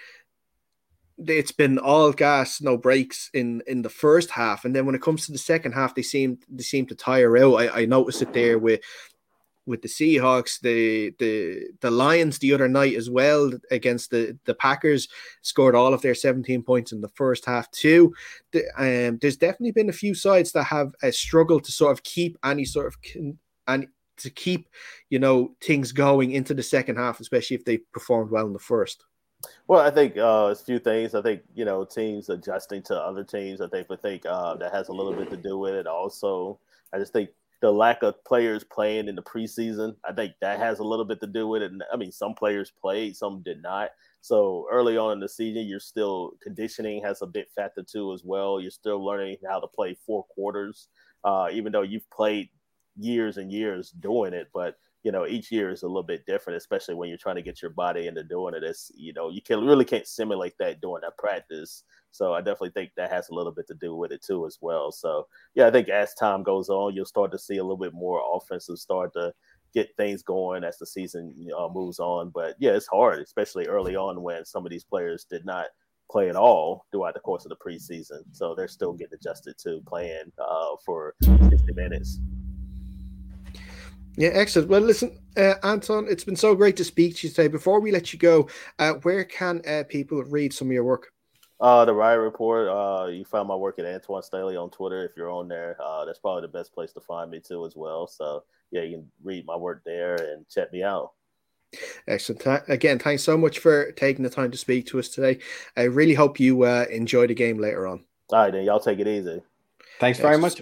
it's 1.17 1.51
been 1.51 1.77
all 1.79 2.11
gas, 2.13 2.61
no 2.61 2.77
brakes 2.77 3.29
in 3.33 3.61
in 3.67 3.81
the 3.81 3.89
first 3.89 4.31
half, 4.31 4.65
and 4.65 4.75
then 4.75 4.85
when 4.85 4.95
it 4.95 5.01
comes 5.01 5.25
to 5.25 5.31
the 5.31 5.37
second 5.37 5.73
half, 5.73 5.95
they 5.95 6.01
seem 6.01 6.39
they 6.49 6.63
seem 6.63 6.85
to 6.87 6.95
tire 6.95 7.37
out. 7.37 7.55
I, 7.55 7.81
I 7.81 7.85
noticed 7.85 8.21
it 8.21 8.33
there 8.33 8.59
with 8.59 8.81
with 9.65 9.81
the 9.81 9.87
Seahawks, 9.87 10.59
the 10.61 11.13
the 11.19 11.69
the 11.81 11.91
Lions 11.91 12.39
the 12.39 12.53
other 12.53 12.69
night 12.69 12.95
as 12.95 13.09
well 13.09 13.51
against 13.71 14.11
the 14.11 14.37
the 14.45 14.53
Packers 14.53 15.07
scored 15.41 15.75
all 15.75 15.93
of 15.93 16.01
their 16.01 16.15
17 16.15 16.63
points 16.63 16.91
in 16.91 17.01
the 17.01 17.09
first 17.09 17.45
half 17.45 17.69
too. 17.71 18.13
The, 18.51 18.63
um, 18.77 19.17
there's 19.19 19.37
definitely 19.37 19.71
been 19.71 19.89
a 19.89 19.93
few 19.93 20.13
sides 20.13 20.51
that 20.53 20.65
have 20.65 20.93
uh, 21.03 21.11
struggled 21.11 21.65
to 21.65 21.71
sort 21.71 21.91
of 21.91 22.03
keep 22.03 22.37
any 22.43 22.63
sort 22.63 22.87
of 22.87 22.97
and 23.67 23.87
to 24.17 24.29
keep 24.29 24.69
you 25.09 25.19
know 25.19 25.55
things 25.61 25.91
going 25.91 26.31
into 26.31 26.53
the 26.53 26.63
second 26.63 26.97
half, 26.97 27.19
especially 27.19 27.55
if 27.55 27.65
they 27.65 27.77
performed 27.77 28.31
well 28.31 28.47
in 28.47 28.53
the 28.53 28.59
first. 28.59 29.03
Well, 29.67 29.81
I 29.81 29.91
think 29.91 30.17
uh, 30.17 30.49
a 30.51 30.55
few 30.55 30.79
things. 30.79 31.13
I 31.15 31.21
think 31.21 31.41
you 31.53 31.65
know 31.65 31.85
teams 31.85 32.29
adjusting 32.29 32.83
to 32.83 32.95
other 32.95 33.23
teams. 33.23 33.61
I 33.61 33.67
think 33.67 33.87
I 33.91 33.95
think 33.95 34.25
uh, 34.25 34.55
that 34.55 34.73
has 34.73 34.89
a 34.89 34.93
little 34.93 35.13
bit 35.13 35.29
to 35.29 35.37
do 35.37 35.57
with 35.57 35.73
it. 35.73 35.87
Also, 35.87 36.59
I 36.93 36.97
just 36.97 37.13
think 37.13 37.29
the 37.61 37.71
lack 37.71 38.03
of 38.03 38.23
players 38.23 38.63
playing 38.63 39.07
in 39.07 39.15
the 39.15 39.23
preseason. 39.23 39.95
I 40.07 40.13
think 40.13 40.33
that 40.41 40.59
has 40.59 40.79
a 40.79 40.83
little 40.83 41.05
bit 41.05 41.19
to 41.21 41.27
do 41.27 41.47
with 41.47 41.61
it. 41.63 41.71
I 41.91 41.97
mean, 41.97 42.11
some 42.11 42.33
players 42.33 42.71
played, 42.71 43.15
some 43.15 43.41
did 43.41 43.61
not. 43.61 43.89
So 44.21 44.67
early 44.71 44.97
on 44.97 45.13
in 45.13 45.19
the 45.19 45.29
season, 45.29 45.67
you're 45.67 45.79
still 45.79 46.33
conditioning 46.41 47.01
has 47.03 47.21
a 47.21 47.27
bit 47.27 47.49
factor 47.55 47.83
too 47.83 48.13
as 48.13 48.23
well. 48.23 48.59
You're 48.59 48.71
still 48.71 49.03
learning 49.03 49.37
how 49.47 49.59
to 49.59 49.67
play 49.67 49.97
four 50.05 50.25
quarters, 50.25 50.89
uh, 51.23 51.47
even 51.51 51.71
though 51.71 51.81
you've 51.81 52.09
played 52.11 52.49
years 52.97 53.37
and 53.37 53.51
years 53.51 53.91
doing 53.91 54.33
it. 54.33 54.47
But 54.53 54.75
you 55.03 55.11
know, 55.11 55.25
each 55.25 55.51
year 55.51 55.69
is 55.71 55.83
a 55.83 55.87
little 55.87 56.03
bit 56.03 56.25
different, 56.25 56.57
especially 56.57 56.95
when 56.95 57.07
you're 57.07 57.17
trying 57.17 57.35
to 57.37 57.41
get 57.41 57.61
your 57.61 57.71
body 57.71 58.07
into 58.07 58.23
doing 58.23 58.53
it. 58.55 58.63
It's 58.63 58.91
you 58.95 59.13
know, 59.13 59.29
you 59.29 59.41
can 59.41 59.65
really 59.65 59.85
can't 59.85 60.07
simulate 60.07 60.57
that 60.59 60.81
during 60.81 61.01
that 61.01 61.17
practice. 61.17 61.83
So 62.11 62.33
I 62.33 62.39
definitely 62.39 62.71
think 62.71 62.91
that 62.97 63.11
has 63.11 63.29
a 63.29 63.33
little 63.33 63.51
bit 63.51 63.67
to 63.67 63.75
do 63.75 63.95
with 63.95 64.11
it 64.11 64.23
too 64.23 64.45
as 64.45 64.57
well. 64.59 64.91
So 64.91 65.27
yeah, 65.55 65.67
I 65.67 65.71
think 65.71 65.87
as 65.89 66.13
time 66.13 66.43
goes 66.43 66.69
on, 66.69 66.93
you'll 66.93 67.05
start 67.05 67.31
to 67.31 67.39
see 67.39 67.57
a 67.57 67.63
little 67.63 67.77
bit 67.77 67.93
more 67.93 68.21
offensive 68.33 68.79
start 68.79 69.13
to 69.13 69.33
get 69.73 69.95
things 69.97 70.23
going 70.23 70.63
as 70.63 70.77
the 70.77 70.85
season 70.85 71.33
uh, 71.57 71.69
moves 71.71 71.99
on. 71.99 72.31
But 72.33 72.55
yeah, 72.59 72.71
it's 72.71 72.87
hard, 72.87 73.19
especially 73.19 73.67
early 73.67 73.95
on 73.95 74.21
when 74.21 74.45
some 74.45 74.65
of 74.65 74.71
these 74.71 74.83
players 74.83 75.25
did 75.29 75.45
not 75.45 75.67
play 76.09 76.29
at 76.29 76.35
all 76.35 76.85
throughout 76.91 77.13
the 77.13 77.19
course 77.19 77.45
of 77.45 77.49
the 77.49 77.55
preseason. 77.55 78.23
So 78.31 78.55
they're 78.55 78.67
still 78.67 78.93
getting 78.93 79.13
adjusted 79.13 79.57
to 79.59 79.81
playing 79.87 80.31
uh, 80.39 80.75
for 80.85 81.15
60 81.21 81.73
minutes. 81.73 82.19
Yeah, 84.17 84.29
excellent. 84.33 84.69
Well, 84.69 84.81
listen, 84.81 85.19
uh, 85.37 85.53
Anton, 85.61 86.07
it's 86.09 86.23
been 86.23 86.35
so 86.35 86.55
great 86.55 86.75
to 86.77 86.83
speak 86.83 87.17
to 87.17 87.27
you 87.27 87.33
today. 87.33 87.47
Before 87.47 87.79
we 87.79 87.91
let 87.91 88.11
you 88.11 88.19
go, 88.19 88.49
uh, 88.79 88.93
where 89.03 89.23
can 89.23 89.61
uh, 89.67 89.83
people 89.87 90.23
read 90.23 90.51
some 90.51 90.69
of 90.69 90.73
your 90.73 90.83
work? 90.83 91.13
Uh, 91.59 91.85
the 91.85 91.93
Riot 91.93 92.19
Report. 92.19 92.67
Uh, 92.67 93.07
you 93.07 93.23
find 93.23 93.47
my 93.47 93.55
work 93.55 93.77
at 93.77 93.85
Antoine 93.85 94.23
Staley 94.23 94.57
on 94.57 94.71
Twitter. 94.71 95.05
If 95.05 95.11
you're 95.15 95.29
on 95.29 95.47
there, 95.47 95.77
uh, 95.79 96.03
that's 96.05 96.17
probably 96.17 96.41
the 96.41 96.47
best 96.47 96.73
place 96.73 96.91
to 96.93 96.99
find 96.99 97.29
me 97.29 97.39
too, 97.39 97.63
as 97.65 97.75
well. 97.75 98.07
So 98.07 98.43
yeah, 98.71 98.81
you 98.81 98.97
can 98.97 99.11
read 99.23 99.45
my 99.45 99.55
work 99.55 99.83
there 99.85 100.15
and 100.15 100.47
check 100.49 100.73
me 100.73 100.81
out. 100.81 101.11
Excellent. 102.07 102.63
Again, 102.69 102.97
thanks 102.97 103.23
so 103.23 103.37
much 103.37 103.59
for 103.59 103.91
taking 103.91 104.23
the 104.23 104.29
time 104.29 104.49
to 104.49 104.57
speak 104.57 104.87
to 104.87 104.99
us 104.99 105.09
today. 105.09 105.39
I 105.75 105.83
really 105.83 106.13
hope 106.15 106.39
you 106.39 106.63
uh, 106.63 106.85
enjoy 106.89 107.27
the 107.27 107.35
game 107.35 107.59
later 107.59 107.85
on. 107.85 108.03
All 108.29 108.39
right, 108.39 108.51
then 108.51 108.63
y'all 108.63 108.79
take 108.79 108.99
it 108.99 109.07
easy. 109.07 109.41
Thanks 109.99 110.19
very 110.19 110.37
much. 110.37 110.59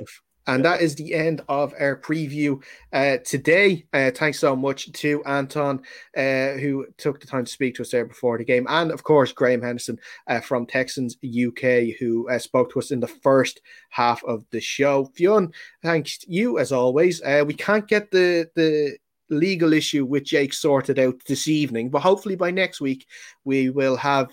And 0.48 0.64
that 0.64 0.82
is 0.82 0.96
the 0.96 1.14
end 1.14 1.42
of 1.50 1.74
our 1.80 2.00
preview 2.00 2.62
uh, 2.94 3.18
today. 3.26 3.86
Uh, 3.94 4.12
thanks 4.12 4.40
so 4.40 4.56
much 4.56 4.92
to 4.92 5.24
Anton, 5.24 5.82
uh, 6.16 6.54
who 6.54 6.86
took 6.98 7.20
the 7.20 7.28
time 7.28 7.46
to 7.46 7.52
speak 7.52 7.76
to 7.76 7.82
us 7.82 7.92
there 7.92 8.06
before 8.06 8.38
the 8.38 8.46
game. 8.46 8.68
And 8.70 8.92
of 8.92 9.04
course, 9.04 9.32
Graham 9.32 9.62
Henderson 9.62 10.00
uh, 10.28 10.42
from 10.42 10.66
Texans 10.66 11.18
UK, 11.18 11.96
who 12.00 12.30
uh, 12.30 12.38
spoke 12.38 12.72
to 12.72 12.80
us 12.80 12.92
in 12.92 13.00
the 13.00 13.08
first 13.08 13.62
half 13.90 14.24
of 14.24 14.46
the 14.52 14.62
show. 14.62 15.06
Fionn, 15.16 15.52
thanks 15.82 16.20
you 16.28 16.60
as 16.60 16.72
always. 16.72 17.22
Uh, 17.24 17.44
we 17.46 17.54
can't 17.56 17.88
get 17.88 18.12
the, 18.12 18.48
the 18.56 18.98
legal 19.32 19.74
issue 19.74 20.06
with 20.06 20.26
Jake 20.26 20.54
sorted 20.54 21.00
out 21.00 21.16
this 21.28 21.48
evening, 21.48 21.90
but 21.90 22.02
hopefully 22.02 22.36
by 22.36 22.52
next 22.52 22.80
week, 22.80 23.08
we 23.46 23.72
will 23.72 23.96
have 23.96 24.30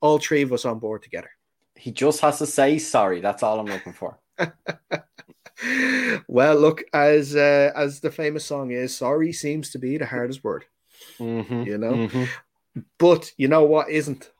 all 0.00 0.18
three 0.18 0.42
of 0.42 0.52
us 0.52 0.64
on 0.64 0.78
board 0.78 1.02
together. 1.02 1.30
He 1.74 1.90
just 1.90 2.20
has 2.20 2.38
to 2.38 2.46
say 2.46 2.78
sorry. 2.78 3.20
That's 3.20 3.42
all 3.42 3.58
I'm 3.58 3.66
looking 3.66 3.92
for. 3.92 4.18
well, 6.28 6.56
look, 6.56 6.84
as 6.92 7.34
uh, 7.34 7.72
as 7.74 8.00
the 8.00 8.10
famous 8.10 8.44
song 8.44 8.70
is, 8.70 8.96
sorry 8.96 9.32
seems 9.32 9.70
to 9.70 9.78
be 9.78 9.96
the 9.96 10.06
hardest 10.06 10.44
word. 10.44 10.64
Mm-hmm, 11.18 11.62
you 11.62 11.78
know, 11.78 11.92
mm-hmm. 11.92 12.24
but 12.98 13.32
you 13.36 13.48
know 13.48 13.64
what 13.64 13.90
isn't? 13.90 14.30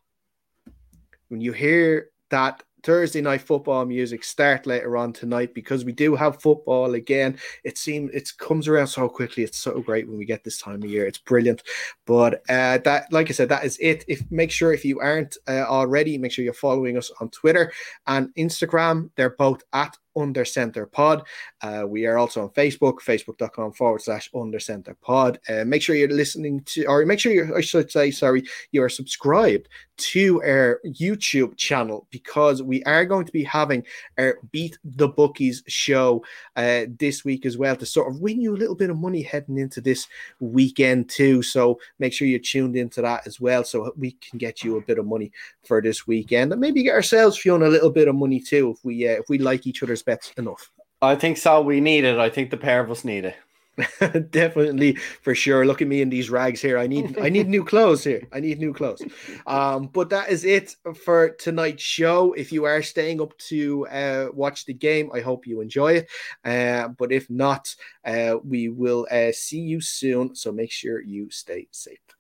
When 1.29 1.41
you 1.41 1.53
hear 1.53 2.11
that 2.31 2.63
Thursday 2.83 3.21
night 3.21 3.41
football 3.41 3.85
music 3.85 4.23
start 4.23 4.67
later 4.67 4.97
on 4.97 5.13
tonight 5.13 5.53
because 5.55 5.85
we 5.85 5.93
do 5.93 6.15
have 6.15 6.41
football 6.41 6.95
again. 6.95 7.39
It 7.65 7.77
seems 7.77 8.11
it 8.15 8.31
comes 8.39 8.69
around 8.69 8.87
so 8.87 9.09
quickly. 9.09 9.43
It's 9.43 9.59
so 9.59 9.81
great 9.81 10.09
when 10.09 10.19
we 10.19 10.25
get 10.25 10.45
this 10.45 10.59
time 10.59 10.83
of 10.83 10.89
year. 10.89 11.07
It's 11.07 11.19
brilliant. 11.19 11.63
But 12.07 12.43
uh, 12.49 12.79
that, 12.79 13.13
like 13.13 13.29
I 13.31 13.33
said, 13.33 13.49
that 13.49 13.65
is 13.65 13.79
it. 13.81 14.05
If 14.09 14.23
make 14.31 14.51
sure 14.51 14.73
if 14.73 14.85
you 14.85 15.01
aren't 15.01 15.37
uh, 15.49 15.65
already, 15.67 16.19
make 16.19 16.33
sure 16.33 16.45
you're 16.45 16.55
following 16.55 16.97
us 16.97 17.11
on 17.21 17.31
Twitter 17.31 17.73
and 18.07 18.33
Instagram. 18.37 19.11
They're 19.17 19.31
both 19.31 19.63
at 19.73 19.97
under 20.19 20.45
center 20.45 20.87
pod. 20.87 21.25
Uh, 21.63 21.85
we 21.87 22.07
are 22.07 22.19
also 22.19 22.43
on 22.43 22.51
Facebook, 22.51 22.99
facebook.com 23.01 23.73
forward 23.73 24.03
slash 24.03 24.31
under 24.35 24.61
center 24.61 24.95
pod. 24.95 25.39
Uh, 25.49 25.65
make 25.65 25.83
sure 25.83 25.97
you're 25.97 26.09
listening 26.09 26.63
to, 26.65 26.85
or 26.87 27.05
make 27.07 27.21
sure 27.21 27.33
you 27.33 27.55
I 27.57 27.61
should 27.61 27.91
say, 27.91 28.11
sorry, 28.11 28.45
you 28.73 28.83
are 28.83 28.89
subscribed 28.89 29.69
to 29.99 30.41
our 30.43 30.81
YouTube 30.87 31.57
channel 31.57 32.07
because 32.11 32.63
we 32.63 32.83
are 32.85 33.05
going 33.05 33.27
to 33.27 33.33
be 33.33 33.45
having 33.45 33.85
our 34.17 34.39
Beat 34.53 34.79
the 34.85 35.09
Bookies 35.09 35.63
show 35.67 36.25
uh, 36.57 36.85
this 36.99 37.25
week 37.25 37.45
as 37.45 37.59
well 37.59 37.77
to 37.77 37.87
sort 37.87 38.13
of 38.13 38.21
win 38.21 38.41
you 38.41 38.55
a 38.55 38.57
little 38.57 38.77
bit 38.77 38.91
of 38.91 38.97
money 38.97 39.23
heading 39.23 39.59
into 39.59 39.81
this 39.81 40.07
weekend 40.41 41.09
too. 41.09 41.43
So 41.43 41.81
make 41.99 42.13
sure 42.13 42.29
you're 42.29 42.39
tuned 42.39 42.77
into 42.77 43.03
that 43.03 43.27
as 43.27 43.41
well 43.41 43.65
so 43.65 43.93
we 43.97 44.13
can 44.13 44.39
get 44.39 44.63
you 44.63 44.77
a 44.77 44.83
bit 44.83 44.99
of 44.99 45.07
money 45.07 45.33
for 45.65 45.83
this 45.83 46.07
weekend 46.07 46.53
and 46.53 46.61
maybe 46.61 46.83
get 46.83 46.95
ourselves 46.95 47.37
feeling 47.37 47.63
a 47.63 47.69
little 47.69 47.91
bit 47.91 48.09
of 48.09 48.15
money 48.15 48.41
too 48.41 48.75
if 48.77 48.85
we 48.85 49.07
uh, 49.07 49.13
if 49.13 49.29
we 49.29 49.39
like 49.39 49.67
each 49.67 49.83
other's 49.83 50.03
bets 50.09 50.33
enough. 50.39 50.71
I 51.03 51.15
think 51.15 51.37
so. 51.37 51.61
We 51.61 51.81
need 51.81 52.05
it. 52.05 52.19
I 52.19 52.31
think 52.31 52.51
the 52.51 52.57
pair 52.57 52.81
of 52.81 52.91
us 52.91 53.05
need 53.05 53.25
it. 53.27 53.37
Definitely 54.31 54.95
for 55.23 55.35
sure. 55.35 55.65
Look 55.65 55.83
at 55.83 55.87
me 55.87 56.01
in 56.03 56.09
these 56.09 56.31
rags 56.31 56.61
here. 56.61 56.79
I 56.79 56.89
need 56.89 57.17
I 57.21 57.29
need 57.29 57.47
new 57.49 57.65
clothes 57.65 58.03
here. 58.03 58.23
I 58.33 58.41
need 58.41 58.59
new 58.59 58.73
clothes. 58.75 59.03
Um, 59.47 59.87
but 59.87 60.11
that 60.11 60.31
is 60.31 60.45
it 60.45 60.75
for 61.05 61.31
tonight's 61.31 61.85
show. 61.85 62.33
If 62.33 62.51
you 62.51 62.65
are 62.65 62.83
staying 62.83 63.21
up 63.21 63.37
to 63.51 63.87
uh, 63.87 64.27
watch 64.33 64.65
the 64.65 64.75
game, 64.75 65.11
I 65.15 65.21
hope 65.21 65.47
you 65.47 65.61
enjoy 65.61 65.93
it. 66.01 66.09
Uh, 66.45 66.89
but 66.89 67.13
if 67.13 67.31
not, 67.31 67.73
uh, 68.05 68.37
we 68.43 68.69
will 68.69 69.07
uh, 69.13 69.31
see 69.33 69.61
you 69.61 69.81
soon. 69.81 70.35
So 70.35 70.51
make 70.51 70.73
sure 70.73 71.01
you 71.01 71.31
stay 71.31 71.69
safe. 71.71 72.18